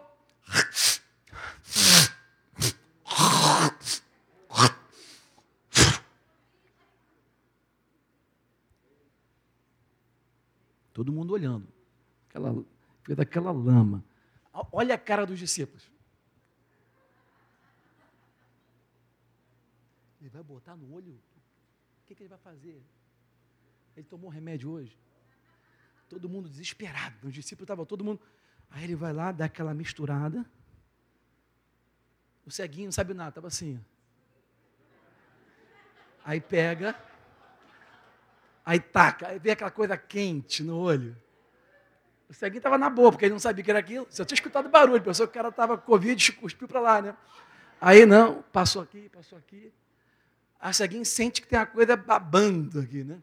Todo 10.92 11.12
mundo 11.12 11.32
olhando. 11.32 11.66
Aquela, 12.28 12.64
daquela 13.16 13.50
lama. 13.50 14.04
Olha 14.70 14.94
a 14.94 14.98
cara 14.98 15.24
dos 15.24 15.38
discípulos. 15.38 15.90
Ele 20.20 20.28
vai 20.28 20.42
botar 20.42 20.76
no 20.76 20.94
olho? 20.94 21.12
O 21.12 22.06
que, 22.06 22.14
que 22.14 22.22
ele 22.22 22.28
vai 22.28 22.38
fazer? 22.38 22.82
Ele 23.96 24.06
tomou 24.06 24.30
remédio 24.30 24.70
hoje. 24.70 24.96
Todo 26.08 26.28
mundo 26.28 26.48
desesperado. 26.48 27.26
Os 27.26 27.34
discípulos 27.34 27.64
estavam 27.64 27.84
todo 27.84 28.04
mundo. 28.04 28.20
Aí 28.70 28.84
ele 28.84 28.94
vai 28.94 29.12
lá, 29.12 29.32
dá 29.32 29.46
aquela 29.46 29.74
misturada. 29.74 30.44
O 32.44 32.50
ceguinho 32.50 32.86
não 32.86 32.92
sabe 32.92 33.14
nada, 33.14 33.30
estava 33.30 33.48
assim. 33.48 33.82
Aí 36.24 36.40
pega 36.40 36.96
Aí 38.64 38.78
taca, 38.78 39.28
aí 39.28 39.38
vem 39.38 39.52
aquela 39.52 39.70
coisa 39.70 39.96
quente 39.96 40.62
no 40.62 40.78
olho. 40.78 41.16
O 42.28 42.34
ceguinho 42.34 42.60
estava 42.60 42.78
na 42.78 42.88
boa, 42.88 43.10
porque 43.10 43.26
ele 43.26 43.32
não 43.32 43.40
sabia 43.40 43.62
que 43.62 43.70
era 43.70 43.80
aquilo. 43.80 44.06
Você 44.08 44.24
tinha 44.24 44.36
escutado 44.36 44.68
barulho, 44.68 45.02
pensou 45.02 45.26
que 45.26 45.32
o 45.32 45.34
cara 45.34 45.48
estava 45.48 45.76
com 45.76 45.84
Covid 45.84 46.32
cuspiu 46.32 46.66
para 46.66 46.80
lá, 46.80 47.02
né? 47.02 47.16
Aí 47.80 48.06
não, 48.06 48.42
passou 48.52 48.80
aqui, 48.80 49.08
passou 49.08 49.36
aqui. 49.36 49.72
a 50.58 50.72
Seguinho 50.72 51.04
sente 51.04 51.42
que 51.42 51.48
tem 51.48 51.58
uma 51.58 51.66
coisa 51.66 51.96
babando 51.96 52.80
aqui, 52.80 53.02
né? 53.04 53.20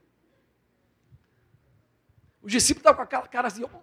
Os 2.42 2.52
discípulos 2.52 2.82
estavam 2.82 2.98
com 2.98 3.04
aquela 3.04 3.28
cara 3.28 3.48
assim, 3.48 3.64
ó. 3.64 3.80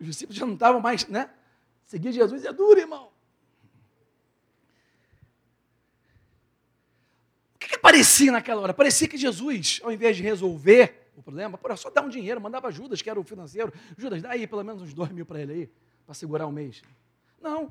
Os 0.00 0.06
discípulos 0.06 0.36
já 0.36 0.44
não 0.44 0.54
estavam 0.54 0.80
mais, 0.80 1.06
né? 1.06 1.30
Seguir 1.86 2.12
Jesus 2.12 2.44
é 2.44 2.52
duro, 2.52 2.80
irmão. 2.80 3.12
O 7.54 7.58
que, 7.58 7.68
que 7.68 7.78
parecia 7.92 8.32
naquela 8.32 8.62
hora? 8.62 8.72
Parecia 8.72 9.06
que 9.06 9.18
Jesus, 9.18 9.80
ao 9.84 9.92
invés 9.92 10.16
de 10.16 10.22
resolver 10.22 11.10
o 11.14 11.22
problema, 11.22 11.60
era 11.62 11.76
só 11.76 11.90
dar 11.90 12.00
um 12.00 12.08
dinheiro, 12.08 12.40
mandava 12.40 12.72
Judas, 12.72 13.02
que 13.02 13.10
era 13.10 13.20
o 13.20 13.22
financeiro. 13.22 13.70
Judas, 13.98 14.22
dá 14.22 14.30
aí 14.30 14.46
pelo 14.46 14.64
menos 14.64 14.80
uns 14.80 14.94
dois 14.94 15.10
mil 15.10 15.26
para 15.26 15.42
ele 15.42 15.52
aí, 15.52 15.70
para 16.06 16.14
segurar 16.14 16.46
o 16.46 16.52
mês. 16.52 16.82
Não. 17.40 17.70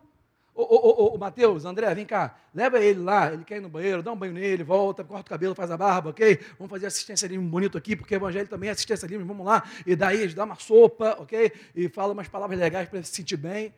Ô, 0.54 0.62
ô, 0.62 0.76
ô, 0.76 1.16
ô, 1.16 1.18
Mateus, 1.18 1.66
André, 1.66 1.92
vem 1.96 2.06
cá, 2.06 2.38
leva 2.54 2.80
ele 2.80 3.00
lá, 3.00 3.34
ele 3.34 3.44
quer 3.44 3.58
ir 3.58 3.62
no 3.62 3.70
banheiro, 3.70 4.04
dá 4.04 4.12
um 4.12 4.16
banho 4.16 4.34
nele, 4.34 4.64
volta, 4.64 5.04
corta 5.04 5.26
o 5.26 5.30
cabelo, 5.30 5.56
faz 5.56 5.72
a 5.72 5.78
barba, 5.78 6.12
ok? 6.12 6.40
Vamos 6.60 6.70
fazer 6.70 6.86
assistencialismo 6.86 7.50
bonito 7.50 7.78
aqui, 7.78 7.96
porque 7.96 8.14
o 8.14 8.18
evangelho 8.18 8.48
também 8.48 8.70
é 8.70 8.74
assistencialismo, 8.74 9.26
vamos 9.26 9.46
lá, 9.46 9.64
e 9.88 9.96
daí 9.96 10.28
dá 10.28 10.44
uma 10.44 10.56
sopa, 10.56 11.18
ok? 11.20 11.52
E 11.74 11.90
fala 11.90 12.14
umas 12.14 12.28
palavras 12.28 12.60
legais 12.60 12.88
para 12.88 13.00
ele 13.00 13.08
se 13.08 13.16
sentir 13.16 13.38
bem. 13.38 13.74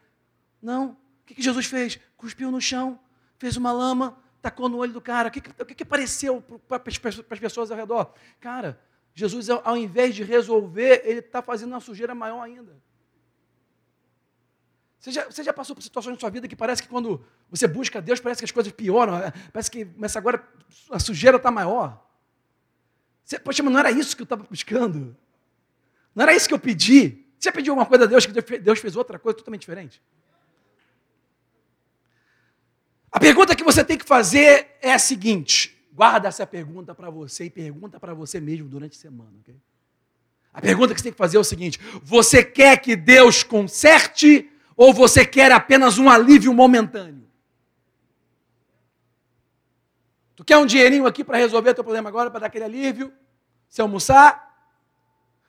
Não. 0.61 0.89
O 0.89 1.25
que, 1.25 1.35
que 1.35 1.41
Jesus 1.41 1.67
fez? 1.67 1.99
Cuspiu 2.17 2.51
no 2.51 2.59
chão, 2.59 2.99
fez 3.37 3.55
uma 3.55 3.71
lama, 3.71 4.17
tacou 4.43 4.67
no 4.67 4.77
olho 4.77 4.91
do 4.91 4.99
cara. 4.99 5.29
O 5.29 5.31
que, 5.31 5.39
o 5.39 5.65
que, 5.65 5.73
que 5.73 5.85
pareceu 5.85 6.43
para 6.67 6.83
as 6.85 7.39
pessoas 7.39 7.71
ao 7.71 7.77
redor? 7.77 8.13
Cara, 8.41 8.77
Jesus, 9.15 9.49
ao 9.49 9.77
invés 9.77 10.13
de 10.13 10.21
resolver, 10.21 11.01
ele 11.05 11.19
está 11.19 11.41
fazendo 11.41 11.71
uma 11.71 11.79
sujeira 11.79 12.13
maior 12.13 12.41
ainda. 12.41 12.75
Você 14.99 15.11
já, 15.11 15.25
você 15.25 15.43
já, 15.43 15.53
passou 15.53 15.75
por 15.75 15.81
situações 15.81 16.13
na 16.15 16.19
sua 16.19 16.29
vida 16.29 16.47
que 16.47 16.55
parece 16.55 16.83
que 16.83 16.89
quando 16.89 17.25
você 17.49 17.67
busca 17.67 18.01
Deus, 18.01 18.19
parece 18.19 18.39
que 18.39 18.45
as 18.45 18.51
coisas 18.51 18.71
pioram, 18.71 19.17
é, 19.17 19.31
parece 19.51 19.71
que 19.71 19.85
mas 19.97 20.15
agora 20.15 20.45
a 20.91 20.99
sujeira 20.99 21.37
está 21.37 21.49
maior. 21.49 22.05
Você, 23.23 23.39
Poxa, 23.39 23.63
mas 23.63 23.71
não 23.71 23.79
era 23.79 23.91
isso 23.91 24.15
que 24.15 24.21
eu 24.21 24.25
estava 24.25 24.43
buscando. 24.43 25.15
Não 26.13 26.23
era 26.23 26.35
isso 26.35 26.47
que 26.47 26.53
eu 26.53 26.59
pedi. 26.59 27.25
Você 27.39 27.49
já 27.49 27.51
pediu 27.51 27.71
alguma 27.71 27.85
coisa 27.85 28.03
a 28.03 28.07
Deus 28.07 28.25
que 28.25 28.59
Deus 28.59 28.79
fez 28.79 28.95
outra 28.95 29.17
coisa 29.17 29.37
totalmente 29.37 29.61
diferente? 29.61 30.01
A 33.13 33.19
pergunta 33.19 33.55
que 33.55 33.63
você 33.63 33.85
tem 33.85 33.95
que 33.95 34.05
fazer 34.05 34.75
é 34.81 34.91
a 34.91 34.97
seguinte: 34.97 35.77
guarda 35.93 36.27
essa 36.27 36.47
pergunta 36.47 36.95
para 36.95 37.11
você 37.11 37.45
e 37.45 37.49
pergunta 37.49 37.99
para 37.99 38.11
você 38.15 38.41
mesmo 38.41 38.67
durante 38.67 38.97
a 38.97 39.01
semana. 39.01 39.31
Okay? 39.41 39.55
A 40.51 40.59
pergunta 40.59 40.95
que 40.95 40.99
você 40.99 41.03
tem 41.03 41.11
que 41.11 41.17
fazer 41.17 41.37
é 41.37 41.39
o 41.39 41.43
seguinte: 41.43 41.79
você 42.01 42.43
quer 42.43 42.77
que 42.77 42.95
Deus 42.95 43.43
conserte 43.43 44.49
ou 44.75 44.91
você 44.91 45.23
quer 45.23 45.51
apenas 45.51 45.99
um 45.99 46.09
alívio 46.09 46.51
momentâneo? 46.55 47.29
Tu 50.35 50.43
quer 50.43 50.57
um 50.57 50.65
dinheirinho 50.65 51.05
aqui 51.05 51.23
para 51.23 51.37
resolver 51.37 51.75
teu 51.75 51.83
problema 51.83 52.09
agora, 52.09 52.31
para 52.31 52.39
dar 52.39 52.47
aquele 52.47 52.65
alívio? 52.65 53.13
Se 53.69 53.79
almoçar? 53.79 54.51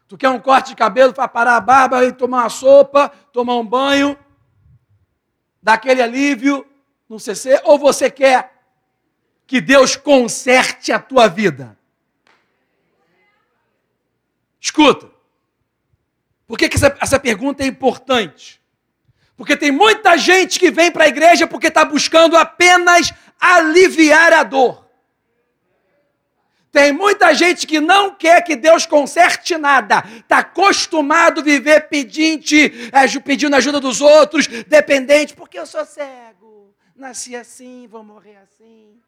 Tu 0.07 0.19
quer 0.19 0.29
um 0.29 0.39
corte 0.39 0.69
de 0.69 0.77
cabelo 0.77 1.15
para 1.15 1.27
parar 1.27 1.57
a 1.57 1.61
barba 1.63 2.05
e 2.05 2.13
tomar 2.13 2.43
uma 2.43 2.51
sopa, 2.51 3.09
tomar 3.33 3.57
um 3.57 3.67
banho, 3.67 4.19
dar 5.63 5.73
aquele 5.73 6.03
alívio 6.03 6.67
no 7.15 7.21
CC? 7.21 7.61
Ou 7.65 7.79
você 7.79 8.11
quer 8.11 8.53
que 9.47 9.61
Deus 9.61 9.97
conserte 9.97 10.93
a 10.93 10.99
tua 10.99 11.29
vida? 11.29 11.79
Escuta, 14.61 15.11
por 16.47 16.59
que, 16.59 16.69
que 16.69 16.77
essa, 16.77 16.97
essa 17.01 17.21
pergunta 17.21 17.63
é 17.63 17.67
importante? 17.67 18.61
Porque 19.37 19.57
tem 19.57 19.71
muita 19.71 20.17
gente 20.17 20.59
que 20.59 20.71
vem 20.71 20.91
para 20.91 21.05
a 21.05 21.09
igreja 21.09 21.47
porque 21.47 21.69
está 21.69 21.85
buscando 21.85 22.37
apenas 22.37 23.13
aliviar 23.41 24.33
a 24.33 24.43
dor. 24.43 24.85
Tem 26.73 26.93
muita 26.93 27.33
gente 27.35 27.69
que 27.69 27.79
não 27.79 28.13
quer 28.17 28.43
que 28.43 28.57
Deus 28.57 28.85
conserte 28.85 29.57
nada, 29.57 30.03
está 30.17 30.39
acostumado 30.39 31.41
a 31.41 31.45
viver 31.45 31.89
pedinte, 31.89 32.91
é, 32.91 33.21
pedindo 33.21 33.55
ajuda 33.55 33.79
dos 33.79 34.01
outros, 34.01 34.49
dependente, 34.49 35.35
porque 35.35 35.57
eu 35.57 35.67
sou 35.67 35.85
cego, 35.85 36.44
nasci 36.95 37.35
assim, 37.35 37.87
vou 37.87 38.05
morrer 38.05 38.37
assim. 38.37 39.01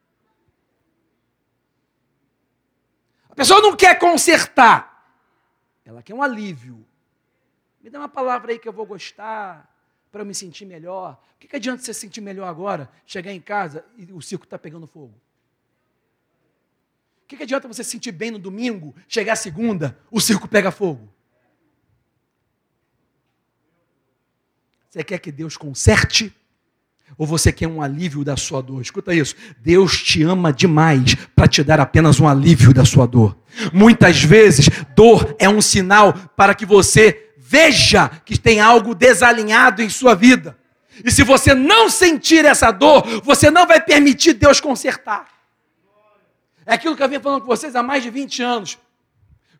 A 3.29 3.35
pessoa 3.35 3.61
não 3.61 3.75
quer 3.75 3.97
consertar, 3.99 5.13
ela 5.85 6.01
quer 6.01 6.13
um 6.13 6.21
alívio. 6.21 6.85
Me 7.81 7.89
dá 7.89 7.99
uma 7.99 8.09
palavra 8.09 8.51
aí 8.51 8.59
que 8.59 8.67
eu 8.67 8.73
vou 8.73 8.85
gostar 8.85 9.73
para 10.11 10.21
eu 10.21 10.25
me 10.25 10.33
sentir 10.33 10.65
melhor. 10.65 11.21
O 11.35 11.39
que, 11.39 11.47
que 11.47 11.55
adianta 11.55 11.83
você 11.83 11.93
se 11.93 11.99
sentir 12.01 12.21
melhor 12.21 12.47
agora, 12.47 12.89
chegar 13.05 13.31
em 13.31 13.39
casa 13.39 13.85
e 13.95 14.11
o 14.11 14.21
circo 14.21 14.45
está 14.45 14.57
pegando 14.57 14.87
fogo? 14.87 15.13
O 17.23 17.27
que, 17.27 17.37
que 17.37 17.43
adianta 17.43 17.67
você 17.67 17.83
se 17.83 17.91
sentir 17.91 18.11
bem 18.11 18.31
no 18.31 18.39
domingo, 18.39 18.95
chegar 19.07 19.35
segunda, 19.35 19.97
o 20.09 20.19
circo 20.19 20.47
pega 20.47 20.71
fogo? 20.71 21.07
Você 24.89 25.03
quer 25.03 25.19
que 25.19 25.31
Deus 25.31 25.55
conserte? 25.55 26.35
Ou 27.17 27.25
você 27.25 27.51
quer 27.51 27.67
um 27.67 27.81
alívio 27.81 28.23
da 28.23 28.35
sua 28.35 28.61
dor? 28.61 28.81
Escuta 28.81 29.13
isso. 29.13 29.35
Deus 29.59 30.01
te 30.01 30.23
ama 30.23 30.51
demais 30.51 31.15
para 31.35 31.47
te 31.47 31.63
dar 31.63 31.79
apenas 31.79 32.19
um 32.19 32.27
alívio 32.27 32.73
da 32.73 32.85
sua 32.85 33.05
dor. 33.05 33.37
Muitas 33.73 34.23
vezes, 34.23 34.69
dor 34.95 35.35
é 35.39 35.47
um 35.47 35.61
sinal 35.61 36.13
para 36.35 36.53
que 36.53 36.65
você 36.65 37.31
veja 37.37 38.09
que 38.25 38.37
tem 38.37 38.59
algo 38.59 38.93
desalinhado 38.93 39.81
em 39.81 39.89
sua 39.89 40.13
vida. 40.13 40.57
E 41.03 41.11
se 41.11 41.23
você 41.23 41.53
não 41.53 41.89
sentir 41.89 42.45
essa 42.45 42.71
dor, 42.71 43.03
você 43.23 43.49
não 43.49 43.65
vai 43.67 43.79
permitir 43.79 44.33
Deus 44.33 44.59
consertar. 44.59 45.27
É 46.65 46.73
aquilo 46.73 46.95
que 46.95 47.01
eu 47.03 47.07
venho 47.07 47.21
falando 47.21 47.41
com 47.41 47.47
vocês 47.47 47.75
há 47.75 47.81
mais 47.81 48.03
de 48.03 48.09
20 48.09 48.43
anos. 48.43 48.77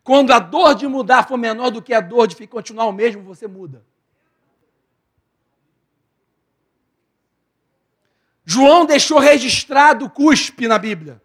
Quando 0.04 0.32
a 0.32 0.38
dor 0.38 0.74
de 0.74 0.86
mudar 0.86 1.26
for 1.26 1.36
menor 1.36 1.70
do 1.70 1.82
que 1.82 1.94
a 1.94 2.00
dor 2.00 2.26
de 2.26 2.46
continuar 2.46 2.86
o 2.86 2.92
mesmo, 2.92 3.22
você 3.22 3.46
muda. 3.46 3.82
João 8.50 8.86
deixou 8.86 9.18
registrado 9.18 10.08
cuspe 10.08 10.66
na 10.66 10.78
Bíblia. 10.78 11.20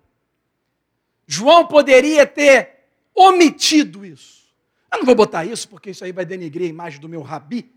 João 1.26 1.66
poderia 1.66 2.28
ter 2.28 2.82
omitido 3.16 4.06
isso. 4.06 4.44
Eu 4.92 4.98
não 4.98 5.06
vou 5.06 5.16
botar 5.16 5.46
isso 5.46 5.70
porque 5.70 5.92
isso 5.92 6.04
aí 6.04 6.12
vai 6.12 6.26
denegrir 6.26 6.68
a 6.68 6.70
imagem 6.70 7.00
do 7.00 7.08
meu 7.08 7.22
rabi. 7.22 7.72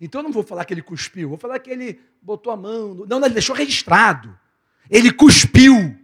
Então 0.00 0.20
eu 0.20 0.22
não 0.22 0.30
vou 0.30 0.44
falar 0.44 0.64
que 0.64 0.72
ele 0.72 0.82
cuspiu, 0.82 1.30
vou 1.30 1.36
falar 1.36 1.58
que 1.58 1.68
ele 1.68 2.00
botou 2.22 2.52
a 2.52 2.56
mão. 2.56 2.94
Não, 2.94 3.18
não, 3.18 3.26
ele 3.26 3.34
deixou 3.34 3.56
registrado. 3.56 4.38
Ele 4.88 5.10
cuspiu. 5.10 5.98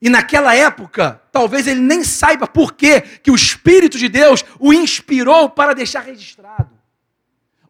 E 0.00 0.08
naquela 0.08 0.54
época, 0.54 1.20
talvez 1.32 1.66
ele 1.66 1.80
nem 1.80 2.04
saiba 2.04 2.46
por 2.46 2.74
quê 2.74 3.00
que 3.00 3.32
o 3.32 3.34
Espírito 3.34 3.98
de 3.98 4.08
Deus 4.08 4.44
o 4.60 4.72
inspirou 4.72 5.50
para 5.50 5.74
deixar 5.74 6.02
registrado. 6.02 6.70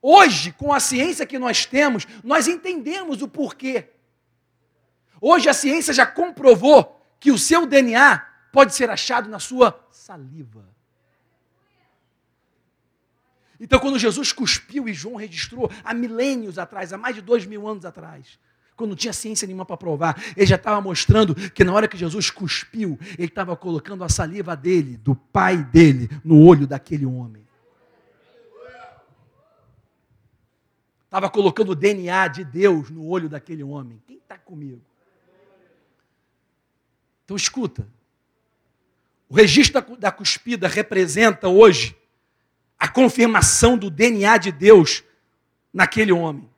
Hoje, 0.03 0.53
com 0.53 0.75
a 0.75 0.79
ciência 0.79 1.25
que 1.25 1.39
nós 1.39 1.65
temos, 1.65 2.07
nós 2.23 2.47
entendemos 2.47 3.23
o 3.23 3.29
porquê. 3.29 3.96
Hoje 5.21 5.49
a 5.49 5.55
ciência 5.55 5.95
já 5.95 6.07
comprovou 6.07 7.01
que 7.19 7.31
o 7.31 7.39
seu 7.39 7.67
DNA 7.67 8.19
pode 8.53 8.75
ser 8.75 8.91
achado 8.91 9.29
na 9.29 9.39
sua 9.39 9.79
saliva. 9.91 10.65
Então, 13.59 13.81
quando 13.81 13.99
Jesus 13.99 14.33
cuspiu 14.33 14.89
e 14.89 14.93
João 14.93 15.17
registrou 15.17 15.71
há 15.83 15.95
milênios 15.95 16.59
atrás, 16.59 16.93
há 16.93 16.99
mais 16.99 17.15
de 17.15 17.23
dois 17.23 17.47
mil 17.47 17.67
anos 17.67 17.87
atrás, 17.87 18.39
quando 18.77 18.91
não 18.91 18.97
tinha 18.97 19.13
ciência 19.13 19.47
nenhuma 19.47 19.65
para 19.65 19.77
provar, 19.77 20.23
ele 20.37 20.45
já 20.45 20.57
estava 20.57 20.81
mostrando 20.83 21.35
que 21.35 21.65
na 21.65 21.73
hora 21.73 21.89
que 21.89 21.97
Jesus 21.97 22.31
cuspiu, 22.31 22.99
ele 23.19 23.29
estava 23.29 23.57
colocando 23.57 24.05
a 24.05 24.09
saliva 24.09 24.55
dele, 24.55 24.99
do 24.99 25.15
pai 25.15 25.65
dele, 25.65 26.11
no 26.23 26.45
olho 26.47 26.67
daquele 26.67 27.07
homem. 27.07 27.47
Estava 31.07 31.31
colocando 31.31 31.71
o 31.71 31.75
DNA 31.75 32.29
de 32.29 32.45
Deus 32.45 32.91
no 32.91 33.07
olho 33.07 33.29
daquele 33.29 33.63
homem. 33.63 34.03
Quem 34.07 34.19
está 34.19 34.37
comigo? 34.37 34.83
Então 37.27 37.37
escuta. 37.37 37.87
O 39.29 39.35
registro 39.35 39.97
da 39.97 40.13
cuspida 40.13 40.69
representa 40.69 41.49
hoje 41.49 41.97
a 42.79 42.87
confirmação 42.87 43.77
do 43.77 43.91
DNA 43.91 44.39
de 44.39 44.53
Deus 44.53 45.03
naquele 45.75 46.13
homem. 46.13 46.49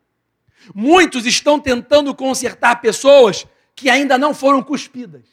Muitos 0.74 1.24
estão 1.24 1.58
tentando 1.58 2.14
consertar 2.14 2.82
pessoas 2.82 3.46
que 3.74 3.88
ainda 3.88 4.18
não 4.18 4.34
foram 4.34 4.62
cuspidas. 4.62 5.24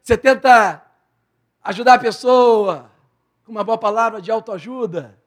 Você 0.00 0.16
tenta 0.16 0.80
ajudar 1.64 1.94
a 1.94 1.98
pessoa 1.98 2.92
com 3.44 3.50
uma 3.50 3.64
boa 3.64 3.76
palavra 3.76 4.22
de 4.22 4.30
autoajuda. 4.30 5.18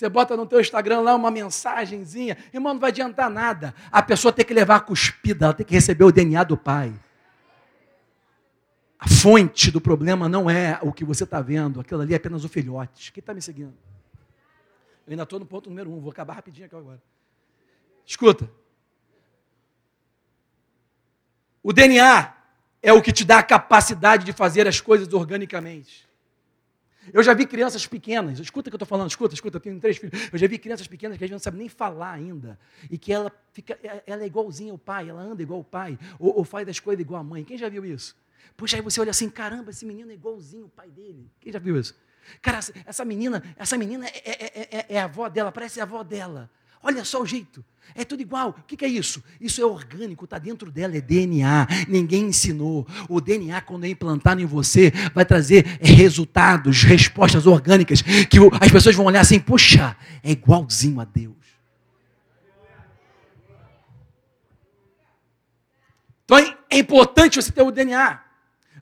Você 0.00 0.08
bota 0.08 0.34
no 0.34 0.46
teu 0.46 0.58
Instagram 0.58 1.00
lá 1.00 1.14
uma 1.14 1.30
mensagenzinha, 1.30 2.34
irmão, 2.54 2.72
não 2.72 2.80
vai 2.80 2.88
adiantar 2.88 3.28
nada. 3.28 3.74
A 3.92 4.00
pessoa 4.00 4.32
tem 4.32 4.46
que 4.46 4.54
levar 4.54 4.76
a 4.76 4.80
cuspida, 4.80 5.44
ela 5.44 5.52
tem 5.52 5.66
que 5.66 5.74
receber 5.74 6.04
o 6.04 6.10
DNA 6.10 6.42
do 6.42 6.56
pai. 6.56 6.90
A 8.98 9.06
fonte 9.06 9.70
do 9.70 9.78
problema 9.78 10.26
não 10.26 10.48
é 10.48 10.78
o 10.80 10.90
que 10.90 11.04
você 11.04 11.24
está 11.24 11.42
vendo, 11.42 11.80
aquilo 11.80 12.00
ali 12.00 12.14
é 12.14 12.16
apenas 12.16 12.44
o 12.44 12.48
filhote. 12.48 13.12
Quem 13.12 13.20
está 13.20 13.34
me 13.34 13.42
seguindo? 13.42 13.74
Eu 15.06 15.10
ainda 15.10 15.24
estou 15.24 15.38
no 15.38 15.44
ponto 15.44 15.68
número 15.68 15.92
um, 15.92 16.00
vou 16.00 16.10
acabar 16.10 16.32
rapidinho 16.32 16.64
aqui 16.64 16.74
agora. 16.74 17.02
Escuta. 18.06 18.50
O 21.62 21.74
DNA 21.74 22.32
é 22.82 22.90
o 22.90 23.02
que 23.02 23.12
te 23.12 23.22
dá 23.22 23.40
a 23.40 23.42
capacidade 23.42 24.24
de 24.24 24.32
fazer 24.32 24.66
as 24.66 24.80
coisas 24.80 25.12
organicamente. 25.12 26.08
Eu 27.12 27.22
já 27.22 27.34
vi 27.34 27.46
crianças 27.46 27.86
pequenas, 27.86 28.38
escuta 28.38 28.68
o 28.68 28.70
que 28.70 28.74
eu 28.74 28.76
estou 28.76 28.86
falando, 28.86 29.10
escuta, 29.10 29.34
escuta, 29.34 29.56
eu 29.56 29.60
tenho 29.60 29.80
três 29.80 29.96
filhos. 29.96 30.30
Eu 30.32 30.38
já 30.38 30.46
vi 30.46 30.58
crianças 30.58 30.86
pequenas 30.86 31.18
que 31.18 31.24
a 31.24 31.26
gente 31.26 31.32
não 31.32 31.40
sabe 31.40 31.58
nem 31.58 31.68
falar 31.68 32.12
ainda. 32.12 32.58
E 32.90 32.96
que 32.96 33.12
ela 33.12 33.32
fica, 33.52 33.78
ela 34.06 34.22
é 34.22 34.26
igualzinha 34.26 34.72
ao 34.72 34.78
pai, 34.78 35.08
ela 35.08 35.22
anda 35.22 35.42
igual 35.42 35.58
ao 35.58 35.64
pai, 35.64 35.98
ou, 36.18 36.38
ou 36.38 36.44
faz 36.44 36.68
as 36.68 36.78
coisas 36.78 37.00
igual 37.00 37.20
a 37.20 37.24
mãe. 37.24 37.44
Quem 37.44 37.58
já 37.58 37.68
viu 37.68 37.84
isso? 37.84 38.16
Puxa, 38.56 38.76
aí 38.76 38.82
você 38.82 39.00
olha 39.00 39.10
assim, 39.10 39.28
caramba, 39.28 39.70
esse 39.70 39.84
menino 39.84 40.10
é 40.10 40.14
igualzinho 40.14 40.64
ao 40.64 40.70
pai 40.70 40.90
dele. 40.90 41.30
Quem 41.40 41.52
já 41.52 41.58
viu 41.58 41.78
isso? 41.78 41.94
Cara, 42.40 42.60
essa 42.84 43.04
menina, 43.04 43.42
essa 43.56 43.76
menina 43.76 44.06
é, 44.06 44.20
é, 44.24 44.68
é, 44.78 44.86
é 44.90 45.00
a 45.00 45.04
avó 45.04 45.28
dela, 45.28 45.50
parece 45.50 45.80
a 45.80 45.84
avó 45.84 46.02
dela. 46.02 46.50
Olha 46.82 47.04
só 47.04 47.20
o 47.22 47.26
jeito. 47.26 47.64
É 47.94 48.04
tudo 48.04 48.20
igual. 48.22 48.50
O 48.50 48.62
que 48.62 48.84
é 48.84 48.88
isso? 48.88 49.22
Isso 49.40 49.60
é 49.60 49.64
orgânico, 49.64 50.24
está 50.24 50.38
dentro 50.38 50.70
dela, 50.70 50.96
é 50.96 51.00
DNA. 51.00 51.66
Ninguém 51.88 52.24
ensinou. 52.24 52.86
O 53.08 53.20
DNA, 53.20 53.60
quando 53.62 53.84
é 53.84 53.88
implantado 53.88 54.40
em 54.40 54.46
você, 54.46 54.92
vai 55.14 55.24
trazer 55.24 55.64
resultados, 55.80 56.82
respostas 56.82 57.46
orgânicas, 57.46 58.02
que 58.02 58.38
as 58.60 58.70
pessoas 58.70 58.94
vão 58.94 59.06
olhar 59.06 59.20
assim, 59.20 59.40
poxa, 59.40 59.96
é 60.22 60.30
igualzinho 60.30 61.00
a 61.00 61.04
Deus. 61.04 61.36
Então 66.24 66.38
é 66.70 66.78
importante 66.78 67.42
você 67.42 67.50
ter 67.50 67.62
o 67.62 67.72
DNA. 67.72 68.22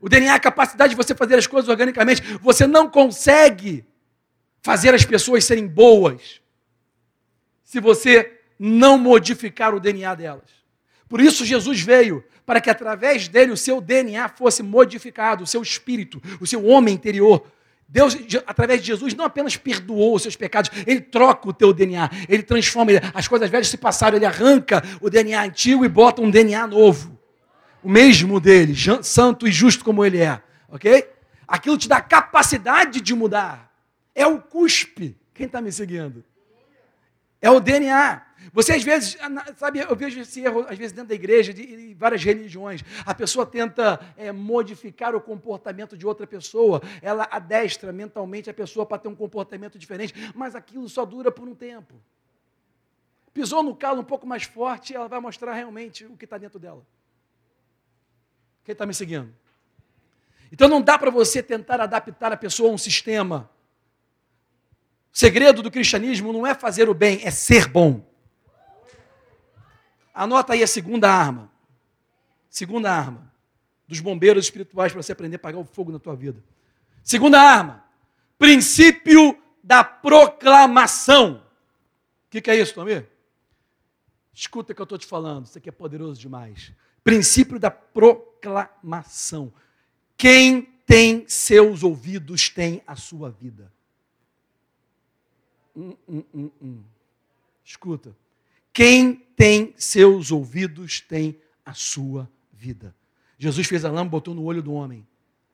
O 0.01 0.09
DNA 0.09 0.33
é 0.33 0.37
a 0.37 0.41
capacidade 0.41 0.91
de 0.91 0.97
você 0.97 1.15
fazer 1.15 1.37
as 1.37 1.47
coisas 1.47 1.69
organicamente. 1.69 2.23
Você 2.43 2.67
não 2.67 2.89
consegue 2.89 3.85
fazer 4.63 4.95
as 4.95 5.05
pessoas 5.05 5.45
serem 5.45 5.67
boas 5.67 6.41
se 7.69 7.81
você 7.81 8.33
não 8.59 8.97
modificar 8.97 9.75
o 9.75 9.79
DNA 9.79 10.15
delas. 10.15 10.49
Por 11.07 11.21
isso 11.21 11.45
Jesus 11.45 11.83
veio, 11.83 12.25
para 12.47 12.63
que 12.63 12.71
através 12.71 13.29
dele 13.29 13.53
o 13.53 13.59
seu 13.59 13.79
DNA 13.79 14.27
fosse 14.31 14.63
modificado, 14.63 15.45
o 15.45 15.47
seu 15.47 15.61
espírito, 15.61 16.19
o 16.41 16.47
seu 16.47 16.65
homem 16.65 16.95
interior. 16.95 17.47
Deus, 17.87 18.17
através 18.47 18.81
de 18.81 18.87
Jesus, 18.87 19.13
não 19.13 19.27
apenas 19.27 19.59
perdoou 19.59 20.15
os 20.15 20.23
seus 20.23 20.35
pecados, 20.35 20.71
ele 20.87 21.03
troca 21.03 21.47
o 21.47 21.53
teu 21.53 21.75
DNA, 21.75 22.09
ele 22.27 22.43
transforma, 22.43 22.93
ele, 22.93 23.01
as 23.13 23.29
coisas 23.29 23.51
velhas 23.51 23.69
se 23.69 23.77
passaram, 23.77 24.17
ele 24.17 24.25
arranca 24.25 24.83
o 24.99 25.11
DNA 25.11 25.43
antigo 25.43 25.85
e 25.85 25.91
bota 25.91 26.23
um 26.23 26.31
DNA 26.31 26.67
novo. 26.67 27.21
O 27.83 27.91
mesmo 27.91 28.41
dele, 28.41 28.75
santo 29.03 29.47
e 29.47 29.53
justo 29.53 29.85
como 29.85 30.03
ele 30.03 30.17
é, 30.17 30.41
ok? 30.71 31.07
Aquilo 31.47 31.77
te 31.77 31.87
dá 31.87 32.01
capacidade 32.01 33.03
de 33.03 33.15
mudar. 33.15 33.71
É 34.15 34.27
o 34.27 34.41
cuspe. 34.41 35.19
Quem 35.35 35.45
está 35.45 35.61
me 35.61 35.71
seguindo? 35.71 36.25
É 37.41 37.51
o 37.51 37.61
DNA. 37.61 38.27
Você 38.53 38.73
às 38.73 38.83
vezes, 38.83 39.17
sabe, 39.57 39.81
eu 39.81 39.95
vejo 39.95 40.21
esse 40.21 40.41
erro 40.41 40.67
às 40.69 40.79
vezes 40.79 40.93
dentro 40.93 41.09
da 41.09 41.15
igreja, 41.15 41.53
de, 41.53 41.65
de 41.65 41.95
várias 41.95 42.25
religiões. 42.25 42.83
A 43.05 43.15
pessoa 43.15 43.45
tenta 43.45 44.01
é, 44.17 44.33
modificar 44.33 45.15
o 45.15 45.21
comportamento 45.21 45.97
de 45.97 46.07
outra 46.07 46.27
pessoa, 46.27 46.81
ela 47.03 47.29
adestra 47.31 47.93
mentalmente 47.93 48.49
a 48.49 48.55
pessoa 48.55 48.87
para 48.87 48.99
ter 48.99 49.09
um 49.09 49.15
comportamento 49.15 49.79
diferente, 49.79 50.15
mas 50.35 50.55
aquilo 50.55 50.89
só 50.89 51.05
dura 51.05 51.31
por 51.31 51.47
um 51.47 51.55
tempo. 51.55 51.95
Pisou 53.35 53.63
no 53.63 53.77
calo 53.77 54.01
um 54.01 54.05
pouco 54.05 54.27
mais 54.27 54.45
forte, 54.45 54.95
ela 54.95 55.09
vai 55.09 55.21
mostrar 55.21 55.53
realmente 55.53 56.05
o 56.07 56.17
que 56.17 56.25
está 56.25 56.39
dentro 56.39 56.59
dela. 56.59 56.85
Quem 58.65 58.73
está 58.73 58.87
me 58.87 58.95
seguindo? 58.95 59.33
Então 60.51 60.69
não 60.69 60.81
dá 60.81 60.99
para 60.99 61.11
você 61.11 61.43
tentar 61.43 61.81
adaptar 61.81 62.33
a 62.33 62.37
pessoa 62.37 62.71
a 62.71 62.73
um 62.73 62.79
sistema 62.79 63.51
segredo 65.19 65.65
do 65.65 65.71
cristianismo 65.71 66.33
não 66.33 66.47
é 66.47 66.55
fazer 66.55 66.89
o 66.89 66.95
bem, 66.95 67.19
é 67.25 67.31
ser 67.33 67.67
bom. 67.67 68.09
Anota 70.15 70.53
aí 70.53 70.63
a 70.63 70.67
segunda 70.67 71.11
arma. 71.11 71.51
Segunda 72.49 72.93
arma 72.93 73.29
dos 73.89 73.99
bombeiros 73.99 74.45
espirituais 74.45 74.93
para 74.93 75.03
você 75.03 75.11
aprender 75.11 75.35
a 75.35 75.39
apagar 75.39 75.61
o 75.61 75.65
fogo 75.65 75.91
na 75.91 75.99
tua 75.99 76.15
vida. 76.15 76.41
Segunda 77.03 77.41
arma, 77.41 77.85
princípio 78.39 79.37
da 79.61 79.83
proclamação. 79.83 81.43
O 82.27 82.31
que, 82.31 82.41
que, 82.41 82.53
é 82.53 82.55
isso, 82.55 82.73
Tomir? 82.73 83.09
Escuta 84.33 84.71
o 84.71 84.75
que 84.75 84.81
eu 84.81 84.85
estou 84.85 84.99
te 84.99 85.07
falando, 85.07 85.47
isso 85.47 85.59
aqui 85.59 85.69
é 85.69 85.73
poderoso 85.73 86.21
demais. 86.21 86.71
Princípio 87.03 87.59
da 87.59 87.73
proclamação. 87.73 89.53
Quem 90.17 90.63
tem 90.87 91.25
seus 91.27 91.83
ouvidos 91.83 92.49
tem 92.49 92.85
a 92.87 92.95
sua 92.95 93.33
vida. 93.33 93.77
Hum, 95.79 95.97
hum, 96.09 96.51
hum, 96.61 96.83
Escuta. 97.65 98.17
Quem 98.73 99.15
tem 99.15 99.73
seus 99.77 100.33
ouvidos 100.33 101.01
tem 101.01 101.41
a 101.65 101.73
sua 101.73 102.29
vida. 102.53 102.93
Jesus 103.39 103.69
fez 103.69 103.85
a 103.85 103.89
lâmpada, 103.89 104.11
botou 104.11 104.35
no 104.35 104.43
olho 104.43 104.61
do 104.61 104.73
homem. 104.73 105.07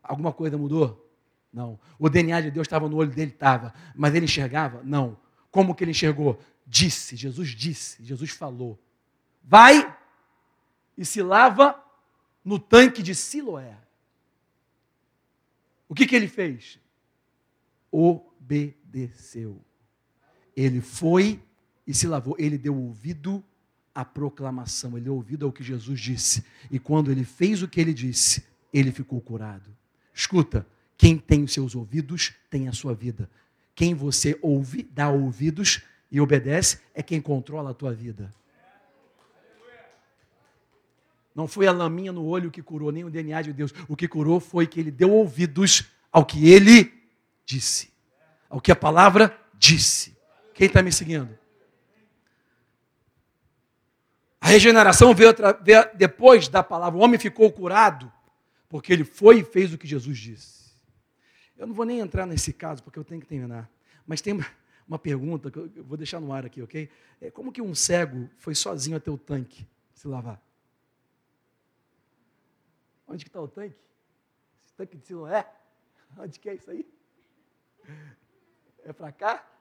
Alguma 0.03 0.33
coisa 0.33 0.57
mudou? 0.57 1.05
Não. 1.53 1.79
O 1.99 2.09
DNA 2.09 2.41
de 2.41 2.51
Deus 2.51 2.67
estava 2.67 2.89
no 2.89 2.97
olho 2.97 3.11
dele? 3.11 3.33
Estava. 3.33 3.75
Mas 3.95 4.15
ele 4.15 4.25
enxergava? 4.25 4.83
Não. 4.83 5.19
Como 5.51 5.75
que 5.75 5.85
ele 5.85 5.91
enxergou? 5.91 6.41
Disse, 6.67 7.17
Jesus 7.17 7.51
disse, 7.51 8.03
Jesus 8.03 8.31
falou. 8.31 8.79
Vai 9.43 9.95
e 10.97 11.05
se 11.05 11.23
lava 11.23 11.79
no 12.43 12.59
tanque 12.59 13.03
de 13.03 13.15
Siloé. 13.15 13.77
O 15.87 15.95
que, 15.95 16.07
que 16.07 16.17
ele 16.17 16.29
fez? 16.29 16.81
Obedeceu. 17.93 19.63
Ele 20.57 20.81
foi 20.81 21.41
e 21.87 21.93
se 21.93 22.07
lavou. 22.07 22.37
Ele 22.39 22.57
deu 22.59 22.77
ouvido 22.77 23.43
à 23.95 24.05
proclamação, 24.05 24.93
ele 24.93 25.05
deu 25.05 25.15
ouvido 25.15 25.47
ao 25.47 25.53
que 25.53 25.63
Jesus 25.63 26.01
disse. 26.01 26.45
E 26.71 26.79
quando 26.79 27.11
ele 27.11 27.25
fez 27.25 27.63
o 27.63 27.69
que 27.69 27.81
ele 27.81 27.95
disse, 27.95 28.45
ele 28.73 28.91
ficou 28.91 29.21
curado. 29.21 29.71
Escuta, 30.13 30.67
quem 30.97 31.17
tem 31.19 31.45
os 31.45 31.53
seus 31.53 31.75
ouvidos 31.75 32.35
tem 32.51 32.69
a 32.69 32.73
sua 32.73 32.95
vida. 32.95 33.31
Quem 33.75 33.95
você 33.95 34.39
ouve, 34.41 34.89
dá 34.93 35.09
ouvidos 35.09 35.83
e 36.11 36.21
obedece, 36.21 36.79
é 36.95 37.03
quem 37.03 37.21
controla 37.21 37.71
a 37.71 37.75
tua 37.75 37.93
vida. 37.93 38.33
Não 41.35 41.49
foi 41.49 41.67
a 41.67 41.73
laminha 41.73 42.13
no 42.13 42.25
olho 42.25 42.51
que 42.51 42.63
curou, 42.63 42.93
nem 42.93 43.05
o 43.05 43.11
DNA 43.11 43.43
de 43.43 43.53
Deus. 43.53 43.75
O 43.89 43.97
que 43.97 44.07
curou 44.07 44.39
foi 44.39 44.67
que 44.67 44.79
ele 44.79 44.93
deu 44.93 45.11
ouvidos 45.11 45.85
ao 46.13 46.25
que 46.25 46.49
ele 46.49 46.93
disse, 47.45 47.91
ao 48.49 48.61
que 48.61 48.71
a 48.71 48.77
palavra 48.77 49.37
disse. 49.59 50.17
Quem 50.55 50.69
está 50.69 50.83
me 50.83 50.93
seguindo? 50.93 51.37
A 54.41 54.47
regeneração 54.47 55.13
veio, 55.15 55.31
veio, 55.63 55.91
depois 55.95 56.49
da 56.49 56.63
palavra. 56.63 56.99
O 56.99 57.03
homem 57.03 57.19
ficou 57.19 57.51
curado 57.51 58.13
porque 58.69 58.93
ele 58.93 59.05
foi 59.05 59.41
e 59.41 59.45
fez 59.45 59.75
o 59.75 59.79
que 59.79 59.87
Jesus 59.87 60.17
disse. 60.17 60.73
Eu 61.57 61.67
não 61.67 61.75
vou 61.75 61.85
nem 61.85 61.99
entrar 61.99 62.27
nesse 62.27 62.53
caso 62.53 62.83
porque 62.83 62.99
eu 62.99 63.05
tenho 63.05 63.21
que 63.21 63.27
terminar. 63.27 63.69
Mas 64.07 64.21
tem 64.21 64.39
uma 64.87 64.99
pergunta 64.99 65.51
que 65.51 65.59
eu 65.59 65.85
vou 65.85 65.97
deixar 65.97 66.21
no 66.21 66.33
ar 66.33 66.47
aqui, 66.47 66.63
ok? 66.63 66.91
É, 67.21 67.31
como 67.31 67.51
que 67.51 67.63
um 67.63 67.75
cego 67.75 68.29
foi 68.37 68.55
sozinho 68.55 68.97
até 68.97 69.11
o 69.11 69.19
tanque 69.19 69.67
se 69.95 70.07
lavar? 70.07 70.41
Onde 73.09 73.25
que 73.25 73.29
está 73.29 73.41
o 73.41 73.49
tanque? 73.49 73.77
Esse 74.65 74.75
tanque 74.75 74.97
de 74.97 75.07
Siloé? 75.07 75.47
Onde 76.19 76.39
que 76.39 76.49
é 76.49 76.55
isso 76.55 76.71
aí? 76.71 76.87
É 78.85 78.93
para 78.93 79.11
cá? 79.11 79.54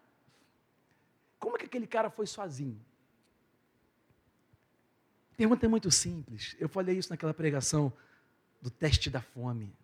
Como 1.43 1.57
é 1.57 1.59
que 1.59 1.65
aquele 1.65 1.85
cara 1.85 2.09
foi 2.09 2.25
sozinho? 2.25 2.79
Pergunta 5.35 5.65
é 5.65 5.67
muito 5.67 5.91
simples. 5.91 6.55
Eu 6.57 6.69
falei 6.69 6.97
isso 6.97 7.09
naquela 7.09 7.33
pregação 7.33 7.91
do 8.61 8.69
teste 8.69 9.09
da 9.09 9.19
fome. 9.19 9.75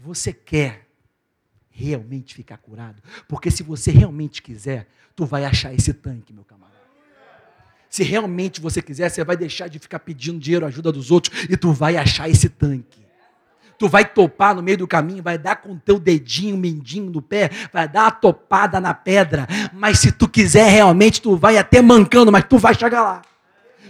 Você 0.00 0.32
quer 0.32 0.88
realmente 1.70 2.34
ficar 2.34 2.58
curado? 2.58 3.00
Porque 3.28 3.52
se 3.52 3.62
você 3.62 3.92
realmente 3.92 4.42
quiser, 4.42 4.88
tu 5.14 5.24
vai 5.24 5.44
achar 5.44 5.72
esse 5.72 5.94
tanque, 5.94 6.32
meu 6.32 6.44
camarada. 6.44 6.74
Se 7.88 8.02
realmente 8.02 8.60
você 8.60 8.82
quiser, 8.82 9.08
você 9.10 9.22
vai 9.22 9.36
deixar 9.36 9.68
de 9.68 9.78
ficar 9.78 10.00
pedindo 10.00 10.40
dinheiro, 10.40 10.66
ajuda 10.66 10.90
dos 10.90 11.12
outros, 11.12 11.44
e 11.44 11.56
tu 11.56 11.72
vai 11.72 11.96
achar 11.96 12.28
esse 12.28 12.48
tanque 12.48 13.03
tu 13.78 13.88
vai 13.88 14.04
topar 14.04 14.54
no 14.54 14.62
meio 14.62 14.78
do 14.78 14.86
caminho, 14.86 15.22
vai 15.22 15.38
dar 15.38 15.56
com 15.56 15.76
teu 15.76 15.98
dedinho, 15.98 16.56
mindinho 16.56 17.10
no 17.10 17.22
pé, 17.22 17.50
vai 17.72 17.88
dar 17.88 18.04
uma 18.04 18.10
topada 18.10 18.80
na 18.80 18.94
pedra, 18.94 19.46
mas 19.72 19.98
se 19.98 20.12
tu 20.12 20.28
quiser 20.28 20.70
realmente, 20.70 21.20
tu 21.20 21.36
vai 21.36 21.58
até 21.58 21.82
mancando, 21.82 22.30
mas 22.30 22.44
tu 22.48 22.58
vai 22.58 22.74
chegar 22.74 23.02
lá. 23.02 23.22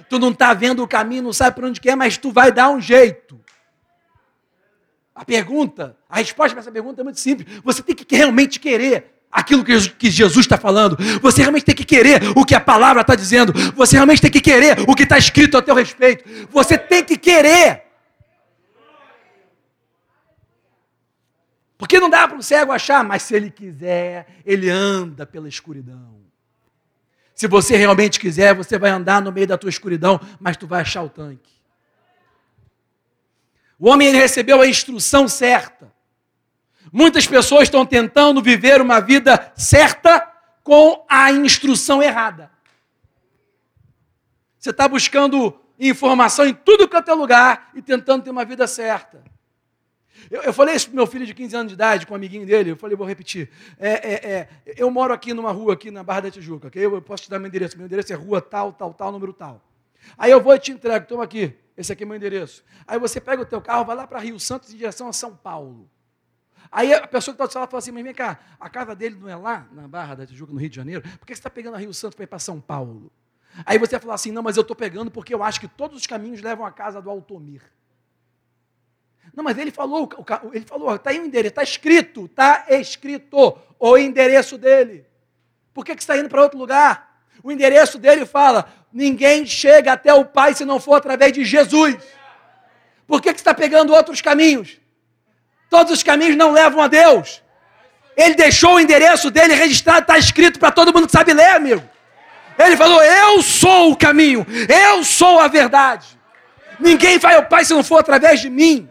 Tu 0.08 0.18
não 0.18 0.30
está 0.30 0.52
vendo 0.54 0.82
o 0.82 0.88
caminho, 0.88 1.22
não 1.22 1.32
sabe 1.32 1.56
para 1.56 1.66
onde 1.66 1.80
quer, 1.80 1.96
mas 1.96 2.16
tu 2.16 2.30
vai 2.30 2.52
dar 2.52 2.70
um 2.70 2.80
jeito. 2.80 3.40
A 5.14 5.24
pergunta, 5.24 5.96
a 6.10 6.16
resposta 6.18 6.54
para 6.54 6.60
essa 6.60 6.72
pergunta 6.72 7.00
é 7.00 7.04
muito 7.04 7.20
simples. 7.20 7.60
Você 7.62 7.82
tem 7.82 7.94
que 7.94 8.16
realmente 8.16 8.58
querer 8.58 9.12
aquilo 9.30 9.64
que 9.64 10.10
Jesus 10.10 10.44
está 10.44 10.58
falando. 10.58 10.96
Você 11.20 11.40
realmente 11.40 11.64
tem 11.64 11.74
que 11.74 11.84
querer 11.84 12.20
o 12.36 12.44
que 12.44 12.54
a 12.54 12.60
palavra 12.60 13.00
está 13.00 13.14
dizendo. 13.14 13.52
Você 13.74 13.96
realmente 13.96 14.20
tem 14.20 14.30
que 14.30 14.40
querer 14.40 14.78
o 14.88 14.94
que 14.94 15.04
está 15.04 15.16
escrito 15.16 15.56
a 15.56 15.62
teu 15.62 15.74
respeito. 15.74 16.24
Você 16.50 16.76
tem 16.76 17.04
que 17.04 17.16
querer. 17.16 17.83
Porque 21.84 22.00
não 22.00 22.08
dá 22.08 22.26
para 22.26 22.38
o 22.38 22.42
cego 22.42 22.72
achar, 22.72 23.04
mas 23.04 23.24
se 23.24 23.34
ele 23.34 23.50
quiser, 23.50 24.26
ele 24.46 24.70
anda 24.70 25.26
pela 25.26 25.46
escuridão. 25.46 26.16
Se 27.34 27.46
você 27.46 27.76
realmente 27.76 28.18
quiser, 28.18 28.54
você 28.54 28.78
vai 28.78 28.90
andar 28.90 29.20
no 29.20 29.30
meio 29.30 29.46
da 29.46 29.58
tua 29.58 29.68
escuridão, 29.68 30.18
mas 30.40 30.56
tu 30.56 30.66
vai 30.66 30.80
achar 30.80 31.02
o 31.02 31.10
tanque. 31.10 31.52
O 33.78 33.90
homem 33.90 34.14
recebeu 34.14 34.62
a 34.62 34.66
instrução 34.66 35.28
certa. 35.28 35.92
Muitas 36.90 37.26
pessoas 37.26 37.64
estão 37.64 37.84
tentando 37.84 38.40
viver 38.40 38.80
uma 38.80 38.98
vida 38.98 39.52
certa 39.54 40.26
com 40.62 41.04
a 41.06 41.30
instrução 41.32 42.02
errada. 42.02 42.50
Você 44.58 44.70
está 44.70 44.88
buscando 44.88 45.54
informação 45.78 46.46
em 46.46 46.54
tudo 46.54 46.88
quanto 46.88 47.10
é 47.10 47.14
lugar 47.14 47.72
e 47.74 47.82
tentando 47.82 48.24
ter 48.24 48.30
uma 48.30 48.46
vida 48.46 48.66
certa. 48.66 49.33
Eu, 50.34 50.42
eu 50.42 50.52
falei 50.52 50.74
isso 50.74 50.86
para 50.86 50.96
meu 50.96 51.06
filho 51.06 51.24
de 51.24 51.32
15 51.32 51.54
anos 51.54 51.68
de 51.68 51.74
idade, 51.74 52.08
com 52.08 52.12
um 52.12 52.16
amiguinho 52.16 52.44
dele, 52.44 52.72
eu 52.72 52.76
falei, 52.76 52.96
vou 52.96 53.06
repetir. 53.06 53.48
É, 53.78 53.90
é, 53.92 54.30
é, 54.32 54.48
eu 54.76 54.90
moro 54.90 55.14
aqui 55.14 55.32
numa 55.32 55.52
rua, 55.52 55.74
aqui 55.74 55.92
na 55.92 56.02
Barra 56.02 56.22
da 56.22 56.30
Tijuca, 56.32 56.66
ok? 56.66 56.84
Eu 56.84 57.00
posso 57.00 57.22
te 57.22 57.30
dar 57.30 57.38
meu 57.38 57.46
endereço. 57.46 57.76
Meu 57.76 57.86
endereço 57.86 58.12
é 58.12 58.16
rua 58.16 58.42
tal, 58.42 58.72
tal, 58.72 58.92
tal, 58.92 59.12
número 59.12 59.32
tal. 59.32 59.62
Aí 60.18 60.32
eu 60.32 60.42
vou 60.42 60.52
e 60.52 60.58
te 60.58 60.72
entrego, 60.72 61.06
toma 61.06 61.22
aqui, 61.22 61.54
esse 61.76 61.92
aqui 61.92 62.02
é 62.02 62.06
meu 62.06 62.16
endereço. 62.16 62.64
Aí 62.84 62.98
você 62.98 63.20
pega 63.20 63.42
o 63.42 63.46
teu 63.46 63.60
carro, 63.60 63.84
vai 63.84 63.94
lá 63.94 64.08
para 64.08 64.18
Rio 64.18 64.40
Santos 64.40 64.74
em 64.74 64.76
direção 64.76 65.06
a 65.06 65.12
São 65.12 65.36
Paulo. 65.36 65.88
Aí 66.68 66.92
a 66.92 67.06
pessoa 67.06 67.32
que 67.32 67.40
está 67.40 67.46
do 67.46 67.60
lado 67.60 67.70
fala 67.70 67.78
assim, 67.78 67.92
mas 67.92 68.02
vem 68.02 68.12
cá, 68.12 68.40
a 68.58 68.68
casa 68.68 68.92
dele 68.96 69.16
não 69.20 69.28
é 69.28 69.36
lá, 69.36 69.68
na 69.70 69.86
Barra 69.86 70.16
da 70.16 70.26
Tijuca, 70.26 70.52
no 70.52 70.58
Rio 70.58 70.68
de 70.68 70.74
Janeiro? 70.74 71.02
Por 71.02 71.28
que 71.28 71.32
você 71.32 71.38
está 71.38 71.48
pegando 71.48 71.76
a 71.76 71.78
Rio 71.78 71.94
Santos 71.94 72.16
para 72.16 72.24
ir 72.24 72.26
para 72.26 72.40
São 72.40 72.60
Paulo? 72.60 73.12
Aí 73.64 73.78
você 73.78 73.92
vai 73.92 74.00
falar 74.00 74.14
assim, 74.14 74.32
não, 74.32 74.42
mas 74.42 74.56
eu 74.56 74.62
estou 74.62 74.74
pegando 74.74 75.12
porque 75.12 75.32
eu 75.32 75.44
acho 75.44 75.60
que 75.60 75.68
todos 75.68 75.96
os 75.96 76.08
caminhos 76.08 76.42
levam 76.42 76.66
à 76.66 76.72
casa 76.72 77.00
do 77.00 77.08
Altomir. 77.08 77.62
Não, 79.34 79.42
mas 79.42 79.58
ele 79.58 79.70
falou, 79.70 80.08
ele 80.52 80.64
falou, 80.64 80.94
está 80.94 81.10
aí 81.10 81.18
o 81.18 81.24
endereço, 81.26 81.50
está 81.50 81.62
escrito, 81.62 82.26
está 82.26 82.66
escrito 82.68 83.58
o 83.78 83.98
endereço 83.98 84.56
dele. 84.56 85.04
Por 85.72 85.84
que, 85.84 85.96
que 85.96 86.02
está 86.02 86.16
indo 86.16 86.28
para 86.28 86.42
outro 86.42 86.56
lugar? 86.56 87.14
O 87.42 87.50
endereço 87.50 87.98
dele 87.98 88.24
fala: 88.24 88.72
ninguém 88.92 89.44
chega 89.44 89.92
até 89.92 90.14
o 90.14 90.24
Pai 90.24 90.54
se 90.54 90.64
não 90.64 90.78
for 90.78 90.94
através 90.94 91.32
de 91.32 91.44
Jesus. 91.44 91.96
Por 93.06 93.20
que, 93.20 93.34
que 93.34 93.40
está 93.40 93.52
pegando 93.52 93.92
outros 93.92 94.22
caminhos? 94.22 94.78
Todos 95.68 95.92
os 95.92 96.02
caminhos 96.02 96.36
não 96.36 96.52
levam 96.52 96.80
a 96.80 96.86
Deus. 96.86 97.42
Ele 98.16 98.36
deixou 98.36 98.76
o 98.76 98.80
endereço 98.80 99.30
dele 99.30 99.54
registrado, 99.54 100.02
está 100.02 100.16
escrito 100.16 100.60
para 100.60 100.70
todo 100.70 100.94
mundo 100.94 101.06
que 101.06 101.12
sabe 101.12 101.34
ler, 101.34 101.56
amigo. 101.56 101.82
Ele 102.56 102.76
falou: 102.76 103.02
Eu 103.02 103.42
sou 103.42 103.90
o 103.90 103.96
caminho, 103.96 104.46
eu 104.68 105.02
sou 105.02 105.40
a 105.40 105.48
verdade. 105.48 106.06
Ninguém 106.78 107.18
vai 107.18 107.34
ao 107.34 107.46
Pai 107.46 107.64
se 107.64 107.74
não 107.74 107.82
for 107.82 107.98
através 107.98 108.40
de 108.40 108.48
mim. 108.48 108.88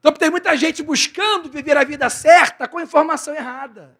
Então 0.00 0.12
tem 0.12 0.30
muita 0.30 0.56
gente 0.56 0.82
buscando 0.82 1.50
viver 1.50 1.76
a 1.76 1.84
vida 1.84 2.08
certa 2.08 2.66
com 2.66 2.78
a 2.78 2.82
informação 2.82 3.34
errada. 3.34 3.96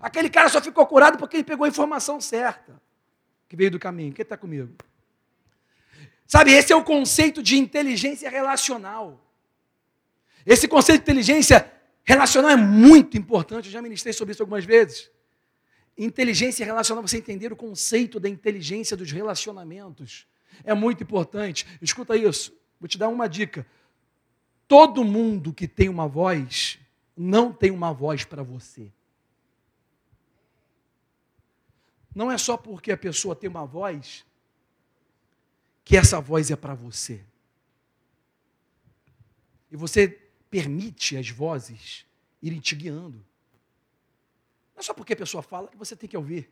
Aquele 0.00 0.28
cara 0.28 0.48
só 0.48 0.60
ficou 0.60 0.84
curado 0.86 1.16
porque 1.16 1.36
ele 1.36 1.44
pegou 1.44 1.64
a 1.64 1.68
informação 1.68 2.20
certa, 2.20 2.80
que 3.48 3.56
veio 3.56 3.70
do 3.70 3.78
caminho. 3.78 4.12
Quem 4.12 4.24
está 4.24 4.36
comigo? 4.36 4.74
Sabe, 6.26 6.52
esse 6.52 6.72
é 6.72 6.76
o 6.76 6.84
conceito 6.84 7.42
de 7.42 7.56
inteligência 7.58 8.28
relacional. 8.28 9.24
Esse 10.44 10.66
conceito 10.66 11.04
de 11.04 11.10
inteligência 11.10 11.72
relacional 12.02 12.50
é 12.50 12.56
muito 12.56 13.16
importante, 13.16 13.66
eu 13.66 13.72
já 13.72 13.82
ministrei 13.82 14.12
sobre 14.12 14.32
isso 14.32 14.42
algumas 14.42 14.64
vezes. 14.64 15.10
Inteligência 15.96 16.64
relacional, 16.64 17.06
você 17.06 17.18
entender 17.18 17.52
o 17.52 17.56
conceito 17.56 18.18
da 18.18 18.28
inteligência 18.28 18.96
dos 18.96 19.12
relacionamentos, 19.12 20.26
é 20.64 20.74
muito 20.74 21.02
importante. 21.02 21.66
Escuta 21.80 22.16
isso, 22.16 22.52
vou 22.80 22.88
te 22.88 22.98
dar 22.98 23.08
uma 23.08 23.28
dica. 23.28 23.66
Todo 24.70 25.02
mundo 25.02 25.52
que 25.52 25.66
tem 25.66 25.88
uma 25.88 26.06
voz 26.06 26.78
não 27.16 27.52
tem 27.52 27.72
uma 27.72 27.92
voz 27.92 28.24
para 28.24 28.40
você. 28.40 28.92
Não 32.14 32.30
é 32.30 32.38
só 32.38 32.56
porque 32.56 32.92
a 32.92 32.96
pessoa 32.96 33.34
tem 33.34 33.50
uma 33.50 33.66
voz 33.66 34.24
que 35.84 35.96
essa 35.96 36.20
voz 36.20 36.52
é 36.52 36.56
para 36.56 36.72
você. 36.72 37.20
E 39.72 39.76
você 39.76 40.06
permite 40.48 41.16
as 41.16 41.28
vozes 41.28 42.06
irem 42.40 42.60
te 42.60 42.76
guiando. 42.76 43.26
Não 44.72 44.78
é 44.78 44.82
só 44.82 44.94
porque 44.94 45.14
a 45.14 45.16
pessoa 45.16 45.42
fala 45.42 45.66
que 45.66 45.76
você 45.76 45.96
tem 45.96 46.08
que 46.08 46.16
ouvir. 46.16 46.48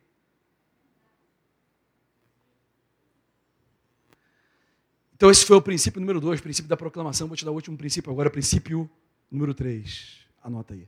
Então, 5.19 5.33
esse 5.33 5.45
foi 5.45 5.57
o 5.57 5.61
princípio 5.61 6.01
número 6.01 6.21
dois, 6.21 6.41
princípio 6.41 6.69
da 6.69 6.77
proclamação. 6.77 7.27
Vou 7.27 7.37
te 7.37 7.45
dar 7.45 7.51
o 7.51 7.55
último 7.55 7.77
princípio 7.77 8.12
agora, 8.12 8.31
princípio 8.31 8.89
número 9.29 9.53
três. 9.53 10.21
Anota 10.41 10.75
aí. 10.75 10.87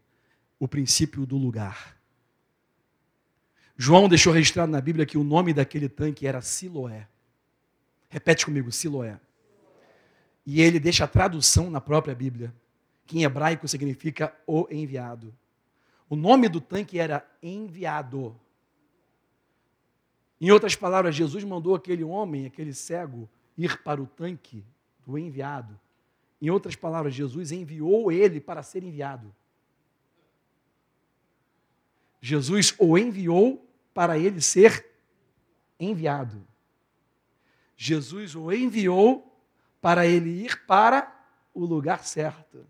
O 0.56 0.68
princípio 0.68 1.26
do 1.26 1.36
lugar. 1.36 1.96
João 3.76 4.08
deixou 4.08 4.32
registrado 4.32 4.70
na 4.70 4.80
Bíblia 4.80 5.04
que 5.04 5.18
o 5.18 5.24
nome 5.24 5.52
daquele 5.52 5.88
tanque 5.88 6.28
era 6.28 6.40
Siloé. 6.40 7.08
Repete 8.08 8.44
comigo, 8.44 8.70
Siloé. 8.70 9.18
E 10.46 10.60
ele 10.60 10.78
deixa 10.78 11.06
a 11.06 11.08
tradução 11.08 11.68
na 11.68 11.80
própria 11.80 12.14
Bíblia, 12.14 12.54
que 13.06 13.18
em 13.18 13.24
hebraico 13.24 13.66
significa 13.66 14.32
o 14.46 14.64
enviado. 14.70 15.34
O 16.08 16.14
nome 16.14 16.48
do 16.48 16.60
tanque 16.60 17.00
era 17.00 17.28
enviado. 17.42 18.38
Em 20.40 20.52
outras 20.52 20.76
palavras, 20.76 21.16
Jesus 21.16 21.42
mandou 21.42 21.74
aquele 21.74 22.04
homem, 22.04 22.46
aquele 22.46 22.72
cego, 22.72 23.28
ir 23.64 23.82
para 23.82 24.00
o 24.00 24.06
tanque 24.06 24.64
do 25.06 25.18
enviado. 25.18 25.78
Em 26.40 26.48
outras 26.48 26.74
palavras, 26.74 27.14
Jesus 27.14 27.52
enviou 27.52 28.10
ele 28.10 28.40
para 28.40 28.62
ser 28.62 28.82
enviado. 28.82 29.34
Jesus 32.20 32.74
o 32.78 32.96
enviou 32.96 33.66
para 33.92 34.18
ele 34.18 34.40
ser 34.40 34.86
enviado. 35.78 36.46
Jesus 37.76 38.34
o 38.34 38.52
enviou 38.52 39.26
para 39.80 40.06
ele 40.06 40.44
ir 40.44 40.66
para 40.66 41.18
o 41.54 41.64
lugar 41.64 42.04
certo. 42.04 42.66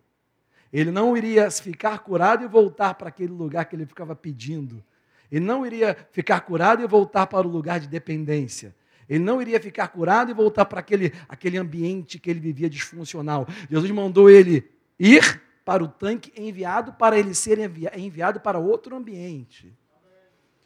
Ele 0.72 0.91
não 0.91 1.16
iria 1.16 1.51
ficar 1.51 1.99
curado 2.01 2.45
e 2.45 2.49
voltar 2.49 2.95
para 2.95 3.09
aquele 3.09 3.32
lugar 3.32 3.64
que 3.64 3.74
ele 3.74 3.86
ficava 3.86 4.14
pedindo. 4.14 4.82
Ele 5.30 5.45
não 5.45 5.66
iria 5.66 5.97
ficar 6.12 6.41
curado 6.41 6.82
e 6.82 6.86
voltar 6.86 7.26
para 7.26 7.47
o 7.47 7.51
lugar 7.51 7.80
de 7.80 7.88
dependência. 7.88 8.74
Ele 9.11 9.25
não 9.25 9.43
iria 9.43 9.61
ficar 9.61 9.89
curado 9.89 10.31
e 10.31 10.35
voltar 10.35 10.65
para 10.67 10.79
aquele, 10.79 11.13
aquele 11.29 11.59
ambiente 11.59 12.17
que 12.17 12.31
ele 12.31 12.39
vivia 12.39 12.71
disfuncional. 12.71 13.45
Jesus 13.69 13.91
mandou 13.91 14.31
ele 14.31 14.71
ir 14.97 15.43
para 15.65 15.83
o 15.83 15.89
tanque 15.89 16.33
enviado 16.41 16.93
para 16.93 17.19
ele 17.19 17.35
ser 17.35 17.59
enviado 17.99 18.39
para 18.39 18.61
outro 18.61 18.95
ambiente. 18.95 19.77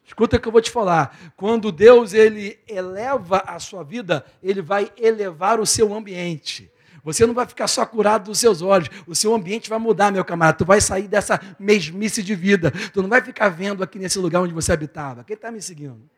Escuta 0.04 0.36
o 0.36 0.40
que 0.40 0.46
eu 0.46 0.52
vou 0.52 0.60
te 0.60 0.70
falar. 0.70 1.32
Quando 1.34 1.72
Deus 1.72 2.12
ele 2.12 2.58
eleva 2.68 3.38
a 3.46 3.58
sua 3.58 3.82
vida, 3.82 4.22
ele 4.42 4.60
vai 4.60 4.92
elevar 4.98 5.58
o 5.58 5.64
seu 5.64 5.94
ambiente. 5.94 6.70
Você 7.02 7.26
não 7.26 7.32
vai 7.32 7.46
ficar 7.46 7.66
só 7.66 7.86
curado 7.86 8.24
dos 8.24 8.38
seus 8.38 8.60
olhos. 8.60 8.90
O 9.06 9.14
seu 9.14 9.34
ambiente 9.34 9.70
vai 9.70 9.78
mudar, 9.78 10.12
meu 10.12 10.24
camarada. 10.24 10.58
Tu 10.58 10.66
vai 10.66 10.82
sair 10.82 11.08
dessa 11.08 11.40
mesmice 11.58 12.22
de 12.22 12.34
vida. 12.34 12.70
Tu 12.92 13.00
não 13.00 13.08
vai 13.08 13.22
ficar 13.22 13.48
vendo 13.48 13.82
aqui 13.82 13.98
nesse 13.98 14.18
lugar 14.18 14.42
onde 14.42 14.52
você 14.52 14.72
habitava. 14.72 15.24
Quem 15.24 15.34
está 15.34 15.50
me 15.50 15.62
seguindo? 15.62 16.10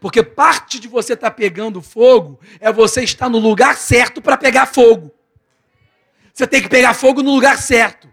Porque 0.00 0.22
parte 0.22 0.78
de 0.78 0.88
você 0.88 1.14
estar 1.14 1.30
tá 1.30 1.34
pegando 1.34 1.80
fogo 1.80 2.38
é 2.60 2.72
você 2.72 3.02
estar 3.02 3.28
no 3.28 3.38
lugar 3.38 3.76
certo 3.76 4.20
para 4.20 4.36
pegar 4.36 4.66
fogo. 4.66 5.10
Você 6.32 6.46
tem 6.46 6.62
que 6.62 6.68
pegar 6.68 6.94
fogo 6.94 7.22
no 7.22 7.34
lugar 7.34 7.58
certo. 7.58 8.12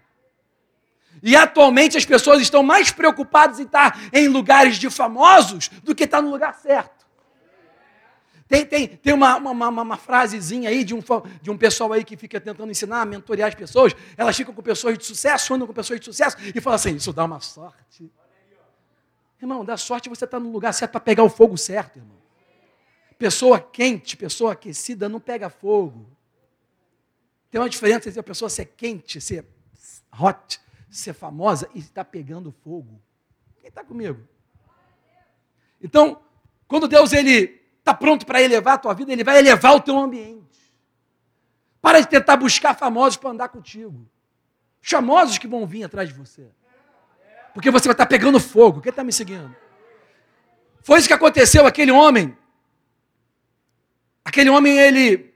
E 1.21 1.35
atualmente 1.35 1.97
as 1.97 2.05
pessoas 2.05 2.41
estão 2.41 2.63
mais 2.63 2.91
preocupadas 2.91 3.59
em 3.59 3.63
estar 3.63 3.99
em 4.13 4.27
lugares 4.27 4.77
de 4.77 4.89
famosos 4.89 5.69
do 5.83 5.93
que 5.93 6.05
estar 6.05 6.21
no 6.21 6.29
lugar 6.29 6.55
certo. 6.55 6.99
Tem, 8.47 8.65
tem, 8.65 8.87
tem 8.87 9.13
uma, 9.13 9.35
uma, 9.37 9.69
uma, 9.69 9.97
frasezinha 9.97 10.69
aí 10.71 10.83
de 10.83 10.95
um, 10.95 11.03
de 11.39 11.51
um 11.51 11.57
pessoal 11.57 11.93
aí 11.93 12.03
que 12.03 12.17
fica 12.17 12.41
tentando 12.41 12.71
ensinar, 12.71 13.05
mentorear 13.05 13.49
as 13.49 13.53
pessoas. 13.53 13.95
Elas 14.17 14.35
ficam 14.35 14.55
com 14.55 14.63
pessoas 14.63 14.97
de 14.97 15.05
sucesso, 15.05 15.53
andam 15.53 15.67
com 15.67 15.73
pessoas 15.73 15.99
de 15.99 16.05
sucesso 16.07 16.35
e 16.55 16.59
falam 16.59 16.75
assim: 16.75 16.95
Isso 16.95 17.13
dá 17.13 17.25
uma 17.25 17.39
sorte. 17.41 18.11
Irmão, 19.41 19.63
dá 19.63 19.77
sorte 19.77 20.09
você 20.09 20.25
estar 20.25 20.37
tá 20.37 20.43
no 20.43 20.51
lugar 20.51 20.73
certo 20.73 20.91
para 20.91 21.01
pegar 21.01 21.23
o 21.23 21.29
fogo 21.29 21.57
certo, 21.57 21.97
irmão. 21.97 22.17
Pessoa 23.17 23.59
quente, 23.59 24.15
pessoa 24.17 24.53
aquecida 24.53 25.09
não 25.09 25.19
pega 25.19 25.49
fogo. 25.49 26.09
Tem 27.49 27.59
uma 27.59 27.69
diferença 27.69 28.09
entre 28.09 28.19
a 28.19 28.23
pessoa 28.23 28.49
ser 28.49 28.65
quente, 28.65 29.19
ser 29.19 29.45
hot, 30.19 30.59
ser 30.89 31.13
famosa 31.13 31.69
e 31.73 31.79
estar 31.79 32.05
pegando 32.05 32.51
fogo. 32.51 33.01
Quem 33.59 33.69
está 33.69 33.83
comigo? 33.83 34.27
Então, 35.81 36.21
quando 36.67 36.87
Deus 36.87 37.13
ele 37.13 37.61
está 37.79 37.93
pronto 37.93 38.25
para 38.25 38.41
elevar 38.41 38.75
a 38.75 38.77
tua 38.77 38.93
vida, 38.93 39.11
ele 39.11 39.23
vai 39.23 39.39
elevar 39.39 39.75
o 39.75 39.81
teu 39.81 39.97
ambiente. 39.97 40.39
Para 41.81 42.01
de 42.01 42.07
tentar 42.07 42.37
buscar 42.37 42.75
famosos 42.75 43.17
para 43.17 43.29
andar 43.29 43.49
contigo. 43.49 44.07
Famosos 44.81 45.37
que 45.37 45.47
vão 45.47 45.65
vir 45.65 45.83
atrás 45.83 46.09
de 46.09 46.15
você. 46.15 46.49
Porque 47.53 47.71
você 47.71 47.87
vai 47.87 47.93
estar 47.93 48.05
pegando 48.05 48.39
fogo. 48.39 48.81
Quem 48.81 48.89
está 48.89 49.03
me 49.03 49.11
seguindo? 49.11 49.55
Foi 50.81 50.99
isso 50.99 51.07
que 51.07 51.13
aconteceu 51.13 51.65
aquele 51.65 51.91
homem. 51.91 52.37
Aquele 54.23 54.49
homem, 54.49 54.77
ele. 54.77 55.33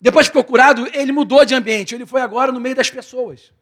Depois 0.00 0.26
de 0.26 0.32
procurado, 0.32 0.86
ele 0.92 1.12
mudou 1.12 1.44
de 1.44 1.54
ambiente. 1.54 1.94
Ele 1.94 2.06
foi 2.06 2.20
agora 2.20 2.50
no 2.50 2.60
meio 2.60 2.74
das 2.74 2.90
pessoas. 2.90 3.52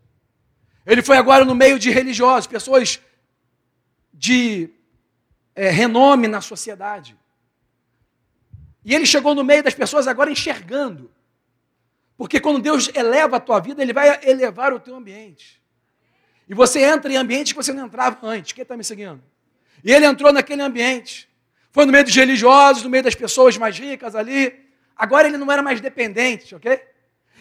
Ele 0.87 1.03
foi 1.03 1.17
agora 1.17 1.45
no 1.45 1.55
meio 1.55 1.79
de 1.79 1.91
religiosos, 1.91 2.47
pessoas 2.47 3.01
de 4.13 4.71
é, 5.55 5.71
renome 5.71 6.27
na 6.27 6.41
sociedade. 6.41 7.17
E 8.85 8.95
ele 8.95 9.05
chegou 9.05 9.35
no 9.35 9.45
meio 9.45 9.63
das 9.63 9.75
pessoas 9.75 10.09
agora 10.09 10.31
enxergando. 10.31 11.11
Porque 12.17 12.41
quando 12.41 12.61
Deus 12.61 12.91
eleva 12.95 13.37
a 13.37 13.41
tua 13.41 13.61
vida, 13.61 13.81
Ele 13.81 13.93
vai 13.93 14.21
elevar 14.25 14.75
o 14.75 14.81
teu 14.81 14.95
ambiente. 14.95 15.60
E 16.51 16.55
você 16.55 16.81
entra 16.81 17.13
em 17.13 17.17
ambientes 17.17 17.53
que 17.53 17.57
você 17.57 17.73
não 17.73 17.87
entrava 17.87 18.27
antes. 18.27 18.53
Quem 18.53 18.63
está 18.63 18.77
me 18.77 18.83
seguindo? 18.83 19.23
E 19.85 19.93
ele 19.93 20.05
entrou 20.05 20.33
naquele 20.33 20.61
ambiente. 20.61 21.31
Foi 21.71 21.87
no 21.87 21.93
meio 21.93 22.03
dos 22.03 22.13
religiosos, 22.13 22.83
no 22.83 22.91
meio 22.91 23.05
das 23.05 23.15
pessoas 23.15 23.57
mais 23.57 23.79
ricas 23.79 24.17
ali. 24.17 24.69
Agora 24.97 25.29
ele 25.29 25.37
não 25.37 25.51
era 25.53 25.63
mais 25.63 25.81
dependente, 25.81 26.53
ok? 26.53 26.83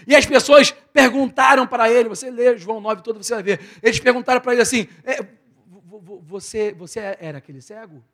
E 0.06 0.16
as 0.16 0.28
pessoas 0.28 0.70
perguntaram 0.94 1.66
para 1.66 1.92
ele, 1.92 2.08
você 2.08 2.30
lê 2.30 2.56
João 2.56 2.80
9 2.80 3.02
todo, 3.02 3.22
você 3.22 3.34
vai 3.34 3.42
ver. 3.42 3.60
Eles 3.82 4.00
perguntaram 4.00 4.40
para 4.40 4.54
ele 4.54 4.62
assim: 4.62 4.88
é, 5.04 5.26
você, 6.28 6.72
você 6.74 7.00
era 7.20 7.40
aquele 7.40 7.64
cego? 7.64 8.06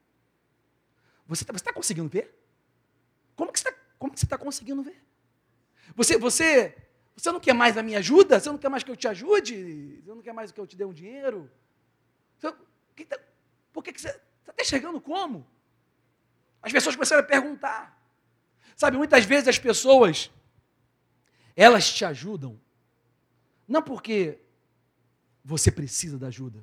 Você 1.28 1.43
está 1.43 1.54
tá 1.54 1.74
conseguindo 1.74 2.08
ver? 2.08 2.34
Como 3.36 3.52
que 3.52 3.60
você 3.60 3.68
está 4.24 4.38
tá 4.38 4.41
conseguindo 4.41 4.82
ver? 4.82 5.04
Você, 5.93 6.18
você, 6.18 6.74
você 7.16 7.32
não 7.32 7.39
quer 7.39 7.53
mais 7.53 7.78
a 7.78 7.84
minha 7.84 7.99
ajuda? 7.99 8.39
Você 8.39 8.49
não 8.49 8.57
quer 8.57 8.70
mais 8.70 8.84
que 8.84 8.91
eu 8.91 8.95
te 8.95 9.07
ajude? 9.07 10.01
Você 10.03 10.09
não 10.09 10.22
quer 10.22 10.34
mais 10.34 10.51
que 10.51 10.59
eu 10.59 10.68
te 10.68 10.76
dê 10.76 10.84
um 10.84 10.93
dinheiro? 10.93 11.49
Você, 12.38 12.51
tá, 13.05 13.20
por 13.72 13.84
que, 13.84 13.93
que 13.93 14.01
você 14.01 14.09
está 14.09 14.51
até 14.51 14.63
chegando 14.63 14.99
como? 14.99 15.47
As 16.61 16.72
pessoas 16.72 16.95
começaram 16.95 17.24
a 17.24 17.26
perguntar. 17.26 17.95
Sabe, 18.76 18.97
muitas 18.97 19.24
vezes 19.24 19.47
as 19.47 19.57
pessoas, 19.57 20.30
elas 21.55 21.89
te 21.93 22.03
ajudam, 22.03 22.59
não 23.68 23.82
porque 23.82 24.39
você 25.43 25.72
precisa 25.72 26.18
da 26.18 26.28
ajuda. 26.28 26.61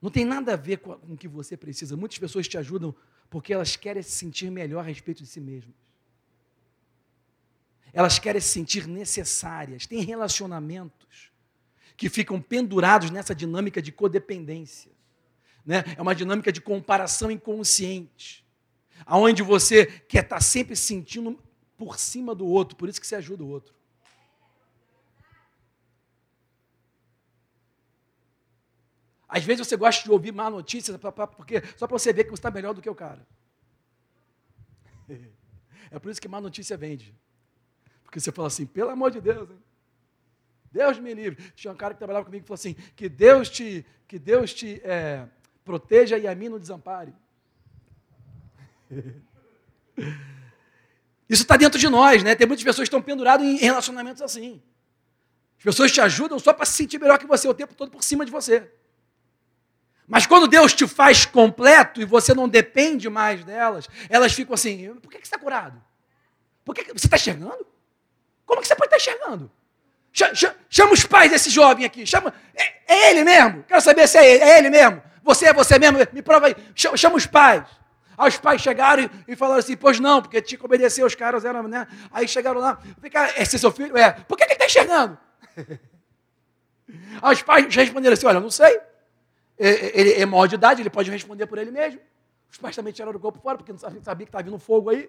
Não 0.00 0.10
tem 0.10 0.24
nada 0.24 0.52
a 0.52 0.56
ver 0.56 0.78
com 0.78 0.92
o 0.92 1.16
que 1.16 1.28
você 1.28 1.56
precisa. 1.56 1.96
Muitas 1.96 2.18
pessoas 2.18 2.46
te 2.46 2.58
ajudam 2.58 2.94
porque 3.30 3.52
elas 3.52 3.76
querem 3.76 4.02
se 4.02 4.10
sentir 4.10 4.50
melhor 4.50 4.80
a 4.80 4.82
respeito 4.82 5.22
de 5.22 5.28
si 5.28 5.40
mesmas. 5.40 5.74
Elas 7.92 8.18
querem 8.18 8.40
se 8.40 8.48
sentir 8.48 8.86
necessárias. 8.86 9.86
Tem 9.86 10.00
relacionamentos 10.00 11.30
que 11.96 12.08
ficam 12.08 12.40
pendurados 12.40 13.10
nessa 13.10 13.34
dinâmica 13.34 13.82
de 13.82 13.92
codependência. 13.92 14.90
Né? 15.64 15.84
É 15.96 16.02
uma 16.02 16.14
dinâmica 16.14 16.50
de 16.50 16.60
comparação 16.60 17.30
inconsciente, 17.30 18.44
aonde 19.06 19.42
você 19.42 19.86
quer 19.86 20.24
estar 20.24 20.40
sempre 20.40 20.74
sentindo 20.74 21.38
por 21.76 21.98
cima 21.98 22.34
do 22.34 22.46
outro, 22.46 22.76
por 22.76 22.88
isso 22.88 23.00
que 23.00 23.06
você 23.06 23.16
ajuda 23.16 23.44
o 23.44 23.48
outro. 23.48 23.74
Às 29.28 29.44
vezes 29.44 29.66
você 29.66 29.76
gosta 29.76 30.04
de 30.04 30.10
ouvir 30.10 30.32
má 30.32 30.50
notícias 30.50 30.98
porque, 31.36 31.62
só 31.76 31.86
para 31.86 31.98
você 31.98 32.12
ver 32.12 32.24
que 32.24 32.30
você 32.30 32.34
está 32.34 32.50
melhor 32.50 32.74
do 32.74 32.82
que 32.82 32.90
o 32.90 32.94
cara. 32.94 33.26
É 35.90 35.98
por 35.98 36.10
isso 36.10 36.22
que 36.22 36.28
má 36.28 36.40
notícia 36.40 36.74
vende. 36.74 37.14
Porque 38.12 38.20
você 38.20 38.30
fala 38.30 38.48
assim, 38.48 38.66
pelo 38.66 38.90
amor 38.90 39.10
de 39.10 39.22
Deus, 39.22 39.48
hein? 39.48 39.58
Deus 40.70 40.98
me 40.98 41.14
livre. 41.14 41.42
Tinha 41.54 41.72
um 41.72 41.76
cara 41.76 41.94
que 41.94 41.98
trabalhava 41.98 42.26
comigo 42.26 42.42
que 42.42 42.46
falou 42.46 42.56
assim, 42.56 42.74
que 42.94 43.08
Deus 43.08 43.48
te, 43.48 43.86
que 44.06 44.18
Deus 44.18 44.52
te 44.52 44.82
é, 44.84 45.26
proteja 45.64 46.18
e 46.18 46.26
a 46.26 46.34
mim 46.34 46.50
não 46.50 46.58
desampare. 46.58 47.14
Isso 51.26 51.40
está 51.40 51.56
dentro 51.56 51.80
de 51.80 51.88
nós, 51.88 52.22
né? 52.22 52.34
Tem 52.34 52.46
muitas 52.46 52.62
pessoas 52.62 52.86
que 52.86 52.94
estão 52.94 53.00
penduradas 53.00 53.46
em 53.46 53.56
relacionamentos 53.56 54.20
assim. 54.20 54.62
As 55.56 55.64
pessoas 55.64 55.90
te 55.90 56.02
ajudam 56.02 56.38
só 56.38 56.52
para 56.52 56.66
se 56.66 56.74
sentir 56.74 56.98
melhor 56.98 57.18
que 57.18 57.26
você 57.26 57.48
o 57.48 57.54
tempo 57.54 57.74
todo 57.74 57.90
por 57.90 58.04
cima 58.04 58.26
de 58.26 58.30
você. 58.30 58.70
Mas 60.06 60.26
quando 60.26 60.46
Deus 60.46 60.74
te 60.74 60.86
faz 60.86 61.24
completo 61.24 61.98
e 61.98 62.04
você 62.04 62.34
não 62.34 62.46
depende 62.46 63.08
mais 63.08 63.42
delas, 63.42 63.88
elas 64.10 64.34
ficam 64.34 64.52
assim: 64.52 64.96
por 64.96 65.10
que 65.10 65.16
você 65.16 65.22
está 65.22 65.38
curado? 65.38 65.82
Por 66.62 66.74
que 66.74 66.92
você 66.92 67.06
está 67.06 67.16
enxergando? 67.16 67.72
Como 68.52 68.60
que 68.60 68.68
você 68.68 68.76
pode 68.76 68.94
estar 68.94 68.98
enxergando? 68.98 69.50
Chama 70.68 70.92
os 70.92 71.06
pais 71.06 71.30
desse 71.30 71.48
jovem 71.48 71.86
aqui. 71.86 72.06
Chama, 72.06 72.34
é, 72.54 72.92
é, 72.94 73.10
ele 73.10 73.24
mesmo. 73.24 73.64
Quero 73.66 73.80
saber 73.80 74.06
se 74.06 74.18
é 74.18 74.30
ele, 74.30 74.44
é 74.44 74.58
ele 74.58 74.68
mesmo. 74.68 75.02
Você 75.22 75.46
é 75.46 75.54
você 75.54 75.78
mesmo? 75.78 75.98
Me 76.12 76.20
prova 76.20 76.48
aí. 76.48 76.56
Chama, 76.74 76.98
chama 76.98 77.16
os 77.16 77.24
pais. 77.24 77.64
Aí 78.18 78.28
os 78.28 78.36
pais 78.36 78.60
chegaram 78.60 79.04
e, 79.04 79.10
e, 79.32 79.34
falaram 79.34 79.60
assim: 79.60 79.74
Pois 79.74 79.98
não, 79.98 80.20
porque 80.20 80.42
tinha 80.42 80.58
que 80.58 80.64
obedecer, 80.66 81.02
os 81.02 81.14
caras 81.14 81.46
eram, 81.46 81.66
né? 81.66 81.88
Aí 82.10 82.28
chegaram 82.28 82.60
lá, 82.60 82.78
fica, 83.00 83.32
esse 83.40 83.56
é 83.56 83.58
seu 83.58 83.72
filho? 83.72 83.96
É. 83.96 84.10
Por 84.12 84.36
que, 84.36 84.44
que 84.44 84.52
ele 84.52 84.62
está 84.62 84.66
enxergando? 84.66 85.16
Aí 87.22 87.32
os 87.34 87.40
pais 87.40 87.74
responderam 87.74 88.12
assim: 88.12 88.26
Olha, 88.26 88.38
não 88.38 88.50
sei. 88.50 88.78
Ele 89.58 90.12
é 90.12 90.26
maior 90.26 90.46
de 90.46 90.56
idade, 90.56 90.82
ele 90.82 90.90
pode 90.90 91.10
responder 91.10 91.46
por 91.46 91.56
ele 91.56 91.70
mesmo. 91.70 92.00
Os 92.50 92.58
pais 92.58 92.76
também 92.76 92.92
tiraram 92.92 93.16
o 93.16 93.20
corpo 93.20 93.40
fora, 93.40 93.56
porque 93.56 93.72
não 93.72 93.78
sabia, 93.78 94.02
que 94.02 94.24
estava 94.24 94.44
vindo 94.44 94.58
fogo 94.58 94.90
aí. 94.90 95.08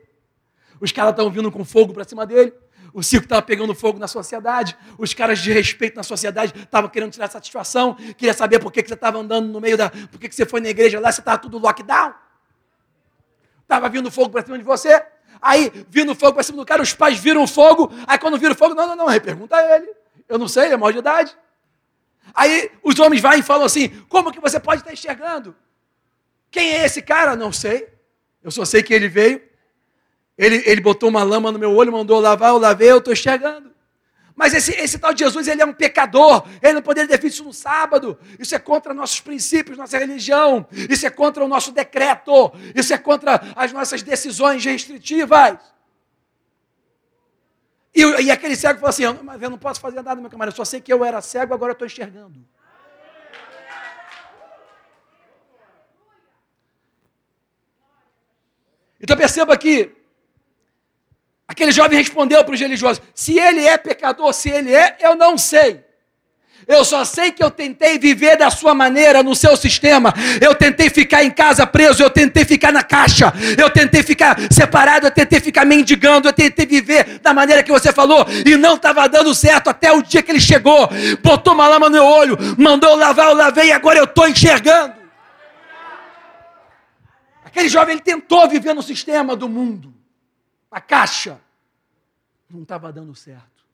Os 0.80 0.94
caras 0.94 1.12
estavam 1.12 1.30
vindo 1.30 1.52
com 1.52 1.66
fogo 1.66 1.94
para 1.94 2.06
cima 2.06 2.26
dele. 2.26 2.54
O 2.93 3.03
circo 3.03 3.25
estava 3.25 3.41
pegando 3.41 3.73
fogo 3.75 3.99
na 3.99 4.07
sociedade. 4.07 4.77
Os 4.97 5.13
caras 5.13 5.39
de 5.39 5.51
respeito 5.51 5.95
na 5.95 6.03
sociedade 6.03 6.53
estavam 6.57 6.89
querendo 6.89 7.11
tirar 7.11 7.29
satisfação. 7.29 7.95
Queria 8.17 8.34
saber 8.34 8.59
por 8.59 8.71
que, 8.71 8.81
que 8.81 8.89
você 8.89 8.95
estava 8.95 9.19
andando 9.19 9.47
no 9.47 9.61
meio 9.61 9.77
da. 9.77 9.89
Por 9.89 10.19
que, 10.19 10.29
que 10.29 10.36
você 10.36 10.45
foi 10.45 10.61
na 10.61 10.69
igreja 10.69 10.99
lá, 10.99 11.11
você 11.11 11.21
estava 11.21 11.38
tudo 11.38 11.57
lockdown. 11.57 12.13
Estava 13.61 13.89
vindo 13.89 14.11
fogo 14.11 14.29
para 14.29 14.43
cima 14.43 14.57
de 14.57 14.63
você. 14.63 15.03
Aí, 15.41 15.71
vindo 15.89 16.13
fogo 16.15 16.34
para 16.34 16.43
cima 16.43 16.57
do 16.57 16.65
cara, 16.65 16.81
os 16.81 16.93
pais 16.93 17.19
viram 17.19 17.45
fogo. 17.47 17.91
Aí, 18.07 18.17
quando 18.17 18.38
viram 18.38 18.55
fogo, 18.55 18.75
não, 18.75 18.88
não, 18.88 18.95
não, 18.95 19.07
aí 19.07 19.19
pergunta 19.19 19.55
a 19.55 19.75
ele. 19.75 19.91
Eu 20.29 20.38
não 20.38 20.47
sei, 20.47 20.65
ele 20.65 20.73
é 20.75 20.77
maior 20.77 20.91
de 20.91 20.99
idade. 20.99 21.38
Aí, 22.34 22.71
os 22.81 22.97
homens 22.99 23.21
vão 23.21 23.34
e 23.34 23.43
falam 23.43 23.65
assim: 23.65 23.89
como 24.07 24.31
que 24.31 24.39
você 24.39 24.59
pode 24.59 24.81
estar 24.81 24.93
enxergando? 24.93 25.55
Quem 26.51 26.73
é 26.73 26.86
esse 26.86 27.01
cara? 27.01 27.36
Não 27.36 27.51
sei. 27.51 27.91
Eu 28.43 28.51
só 28.51 28.63
sei 28.65 28.84
que 28.84 28.93
ele 28.93 29.07
veio 29.07 29.41
ele, 30.38 30.63
ele 30.65 30.81
botou 30.81 31.09
uma 31.09 31.23
lama 31.23 31.51
no 31.51 31.59
meu 31.59 31.75
olho, 31.75 31.91
mandou 31.91 32.19
lavar, 32.19 32.49
eu 32.49 32.57
lavei, 32.57 32.91
eu 32.91 32.97
estou 32.97 33.13
enxergando. 33.13 33.71
Mas 34.36 34.53
esse, 34.53 34.71
esse 34.71 34.97
tal 34.97 35.13
de 35.13 35.23
Jesus, 35.23 35.47
ele 35.47 35.61
é 35.61 35.65
um 35.65 35.73
pecador, 35.73 36.43
ele 36.61 36.73
não 36.73 36.81
poderia 36.81 37.07
ter 37.07 37.21
feito 37.21 37.34
isso 37.34 37.43
no 37.43 37.53
sábado. 37.53 38.17
Isso 38.39 38.55
é 38.55 38.59
contra 38.59 38.93
nossos 38.93 39.19
princípios, 39.19 39.77
nossa 39.77 39.97
religião. 39.97 40.65
Isso 40.71 41.05
é 41.05 41.09
contra 41.09 41.45
o 41.45 41.47
nosso 41.47 41.71
decreto. 41.71 42.51
Isso 42.73 42.93
é 42.93 42.97
contra 42.97 43.41
as 43.55 43.71
nossas 43.71 44.01
decisões 44.01 44.65
restritivas. 44.65 45.59
E, 47.93 48.01
e 48.01 48.31
aquele 48.31 48.55
cego 48.55 48.79
falou 48.79 48.89
assim: 48.89 49.03
Mas 49.23 49.39
eu 49.39 49.51
não 49.51 49.57
posso 49.57 49.79
fazer 49.79 50.01
nada, 50.01 50.19
meu 50.19 50.31
camarada, 50.31 50.51
eu 50.51 50.57
só 50.57 50.65
sei 50.65 50.81
que 50.81 50.91
eu 50.91 51.05
era 51.05 51.21
cego, 51.21 51.53
agora 51.53 51.71
eu 51.71 51.73
estou 51.73 51.86
enxergando. 51.86 52.43
Então 58.99 59.15
perceba 59.15 59.55
que 59.57 60.03
Aquele 61.54 61.72
jovem 61.72 61.99
respondeu 61.99 62.43
para 62.43 62.56
os 62.56 62.60
religiosos: 62.60 63.01
se 63.14 63.38
ele 63.39 63.64
é 63.64 63.78
pecador, 63.78 64.34
se 64.34 64.49
ele 64.49 64.74
é, 64.74 64.97
eu 64.99 65.16
não 65.16 65.38
sei. 65.38 65.82
Eu 66.68 66.84
só 66.84 67.06
sei 67.06 67.32
que 67.32 67.43
eu 67.43 67.51
tentei 67.51 67.99
viver 67.99 68.38
da 68.38 68.49
sua 68.49 68.74
maneira, 68.74 69.22
no 69.22 69.36
seu 69.36 69.56
sistema. 69.56 70.12
Eu 70.41 70.56
tentei 70.56 70.89
ficar 70.89 71.24
em 71.24 71.30
casa 71.30 71.68
preso, 71.68 72.01
eu 72.01 72.10
tentei 72.10 72.43
ficar 72.43 72.72
na 72.72 72.82
caixa, 72.82 73.32
eu 73.56 73.69
tentei 73.69 74.02
ficar 74.02 74.36
separado, 74.49 75.06
eu 75.06 75.11
tentei 75.11 75.41
ficar 75.41 75.64
mendigando, 75.65 76.27
eu 76.27 76.34
tentei 76.34 76.65
viver 76.65 77.19
da 77.19 77.34
maneira 77.34 77.61
que 77.61 77.72
você 77.72 77.94
falou 77.94 78.26
e 78.45 78.56
não 78.56 78.76
estava 78.76 79.07
dando 79.07 79.36
certo 79.36 79.69
até 79.69 79.91
o 79.91 80.02
dia 80.02 80.23
que 80.23 80.32
ele 80.32 80.40
chegou, 80.40 80.90
botou 81.22 81.53
uma 81.53 81.68
lama 81.68 81.88
no 81.88 81.95
meu 81.98 82.06
olho, 82.06 82.36
mandou 82.57 82.90
eu 82.91 82.95
lavar, 82.95 83.27
eu 83.27 83.36
lavei 83.36 83.68
e 83.68 83.72
agora 83.72 83.99
eu 83.99 84.06
estou 84.06 84.27
enxergando. 84.27 84.95
Aquele 87.45 87.69
jovem 87.69 87.94
ele 87.94 88.02
tentou 88.02 88.49
viver 88.49 88.73
no 88.73 88.82
sistema 88.82 89.36
do 89.36 89.48
mundo 89.48 89.94
a 90.73 90.82
caixa. 90.82 91.40
Não 92.53 92.61
estava 92.61 92.93
dando 92.93 93.15
certo. 93.15 93.65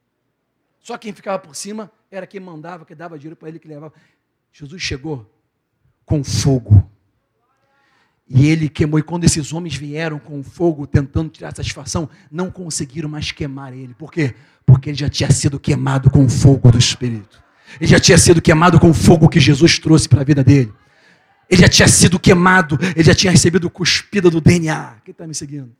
Só 0.80 0.98
quem 0.98 1.12
ficava 1.14 1.38
por 1.38 1.54
cima 1.54 1.92
era 2.10 2.26
quem 2.26 2.40
mandava, 2.40 2.86
que 2.86 2.96
dava 2.96 3.20
dinheiro 3.20 3.36
para 3.36 3.50
ele, 3.50 3.60
que 3.60 3.68
levava. 3.68 3.94
Jesus 4.54 4.82
chegou 4.82 5.30
com 6.06 6.24
fogo. 6.24 6.90
E 8.26 8.48
ele 8.48 8.70
queimou. 8.70 8.98
E 8.98 9.04
quando 9.04 9.26
esses 9.26 9.52
homens 9.52 9.76
vieram 9.76 10.18
com 10.18 10.42
fogo, 10.42 10.88
tentando 10.88 11.30
tirar 11.30 11.54
satisfação, 11.54 12.10
não 12.32 12.50
conseguiram 12.50 13.10
mais 13.10 13.34
queimar 13.34 13.74
ele. 13.74 13.94
Por 13.94 14.12
quê? 14.12 14.34
Porque 14.66 14.90
ele 14.90 14.98
já 14.98 15.10
tinha 15.10 15.30
sido 15.30 15.60
queimado 15.60 16.10
com 16.10 16.24
o 16.24 16.30
fogo 16.30 16.72
do 16.72 16.78
Espírito. 16.78 17.44
Ele 17.82 17.88
já 17.88 18.00
tinha 18.00 18.18
sido 18.18 18.42
queimado 18.42 18.80
com 18.80 18.92
o 18.92 18.94
fogo 18.94 19.28
que 19.28 19.40
Jesus 19.40 19.78
trouxe 19.78 20.08
para 20.08 20.22
a 20.22 20.24
vida 20.24 20.44
dele. 20.44 20.74
Ele 21.50 21.62
já 21.62 21.68
tinha 21.68 21.88
sido 21.88 22.20
queimado, 22.20 22.78
ele 22.96 23.04
já 23.04 23.14
tinha 23.14 23.32
recebido 23.32 23.70
cuspida 23.70 24.30
do 24.30 24.40
DNA. 24.40 25.02
Quem 25.04 25.12
está 25.12 25.28
me 25.28 25.36
seguindo? 25.36 25.76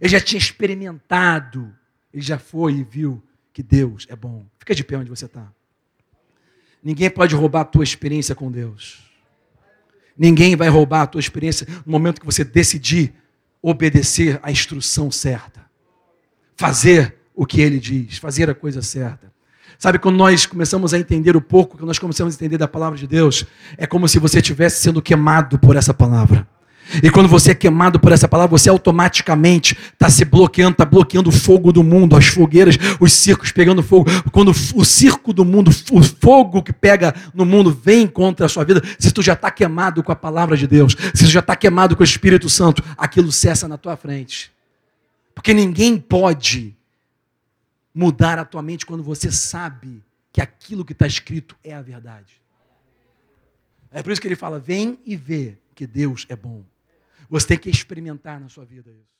Ele 0.00 0.10
já 0.10 0.20
tinha 0.20 0.38
experimentado, 0.38 1.72
ele 2.16 2.24
já 2.24 2.38
foi 2.38 2.72
e 2.72 2.82
viu 2.82 3.22
que 3.52 3.62
Deus 3.62 4.06
é 4.08 4.16
bom. 4.16 4.46
Fica 4.58 4.74
de 4.74 4.82
pé 4.82 4.96
onde 4.96 5.10
você 5.10 5.26
está. 5.26 5.52
Ninguém 6.82 7.10
pode 7.10 7.34
roubar 7.34 7.60
a 7.60 7.64
tua 7.66 7.84
experiência 7.84 8.34
com 8.34 8.50
Deus. 8.50 9.02
Ninguém 10.16 10.56
vai 10.56 10.70
roubar 10.70 11.02
a 11.02 11.06
tua 11.06 11.18
experiência 11.18 11.66
no 11.84 11.92
momento 11.92 12.18
que 12.18 12.24
você 12.24 12.42
decidir 12.42 13.12
obedecer 13.60 14.40
à 14.42 14.50
instrução 14.50 15.10
certa. 15.10 15.66
Fazer 16.56 17.16
o 17.34 17.44
que 17.44 17.60
ele 17.60 17.78
diz, 17.78 18.16
fazer 18.16 18.48
a 18.48 18.54
coisa 18.54 18.80
certa. 18.80 19.30
Sabe, 19.78 19.98
quando 19.98 20.16
nós 20.16 20.46
começamos 20.46 20.94
a 20.94 20.98
entender 20.98 21.36
o 21.36 21.40
pouco 21.42 21.76
que 21.76 21.84
nós 21.84 21.98
começamos 21.98 22.32
a 22.32 22.36
entender 22.36 22.56
da 22.56 22.66
palavra 22.66 22.98
de 22.98 23.06
Deus, 23.06 23.44
é 23.76 23.86
como 23.86 24.08
se 24.08 24.18
você 24.18 24.38
estivesse 24.38 24.80
sendo 24.80 25.02
queimado 25.02 25.58
por 25.58 25.76
essa 25.76 25.92
palavra. 25.92 26.48
E 27.02 27.10
quando 27.10 27.28
você 27.28 27.50
é 27.50 27.54
queimado 27.54 27.98
por 27.98 28.12
essa 28.12 28.28
palavra, 28.28 28.56
você 28.56 28.68
automaticamente 28.68 29.76
está 29.92 30.08
se 30.08 30.24
bloqueando, 30.24 30.72
está 30.72 30.84
bloqueando 30.84 31.30
o 31.30 31.32
fogo 31.32 31.72
do 31.72 31.82
mundo, 31.82 32.16
as 32.16 32.26
fogueiras, 32.26 32.76
os 33.00 33.12
circos 33.12 33.52
pegando 33.52 33.82
fogo. 33.82 34.06
Quando 34.30 34.50
o 34.50 34.84
circo 34.84 35.32
do 35.32 35.44
mundo, 35.44 35.70
o 35.90 36.02
fogo 36.02 36.62
que 36.62 36.72
pega 36.72 37.14
no 37.34 37.44
mundo 37.44 37.70
vem 37.70 38.06
contra 38.06 38.46
a 38.46 38.48
sua 38.48 38.64
vida, 38.64 38.82
se 38.98 39.12
tu 39.12 39.22
já 39.22 39.32
está 39.32 39.50
queimado 39.50 40.02
com 40.02 40.12
a 40.12 40.16
palavra 40.16 40.56
de 40.56 40.66
Deus, 40.66 40.96
se 41.14 41.24
tu 41.24 41.30
já 41.30 41.40
está 41.40 41.56
queimado 41.56 41.96
com 41.96 42.02
o 42.02 42.04
Espírito 42.04 42.48
Santo, 42.48 42.82
aquilo 42.96 43.32
cessa 43.32 43.66
na 43.66 43.76
tua 43.76 43.96
frente. 43.96 44.52
Porque 45.34 45.52
ninguém 45.52 45.98
pode 45.98 46.74
mudar 47.94 48.38
a 48.38 48.44
tua 48.44 48.62
mente 48.62 48.86
quando 48.86 49.02
você 49.02 49.32
sabe 49.32 50.02
que 50.32 50.40
aquilo 50.40 50.84
que 50.84 50.92
está 50.92 51.06
escrito 51.06 51.56
é 51.64 51.74
a 51.74 51.82
verdade. 51.82 52.40
É 53.90 54.02
por 54.02 54.12
isso 54.12 54.20
que 54.20 54.28
ele 54.28 54.36
fala: 54.36 54.58
vem 54.58 54.98
e 55.06 55.16
vê 55.16 55.56
que 55.74 55.86
Deus 55.86 56.26
é 56.28 56.36
bom. 56.36 56.62
Você 57.28 57.48
tem 57.48 57.58
que 57.58 57.70
experimentar 57.70 58.40
na 58.40 58.48
sua 58.48 58.64
vida 58.64 58.90
isso. 58.90 59.15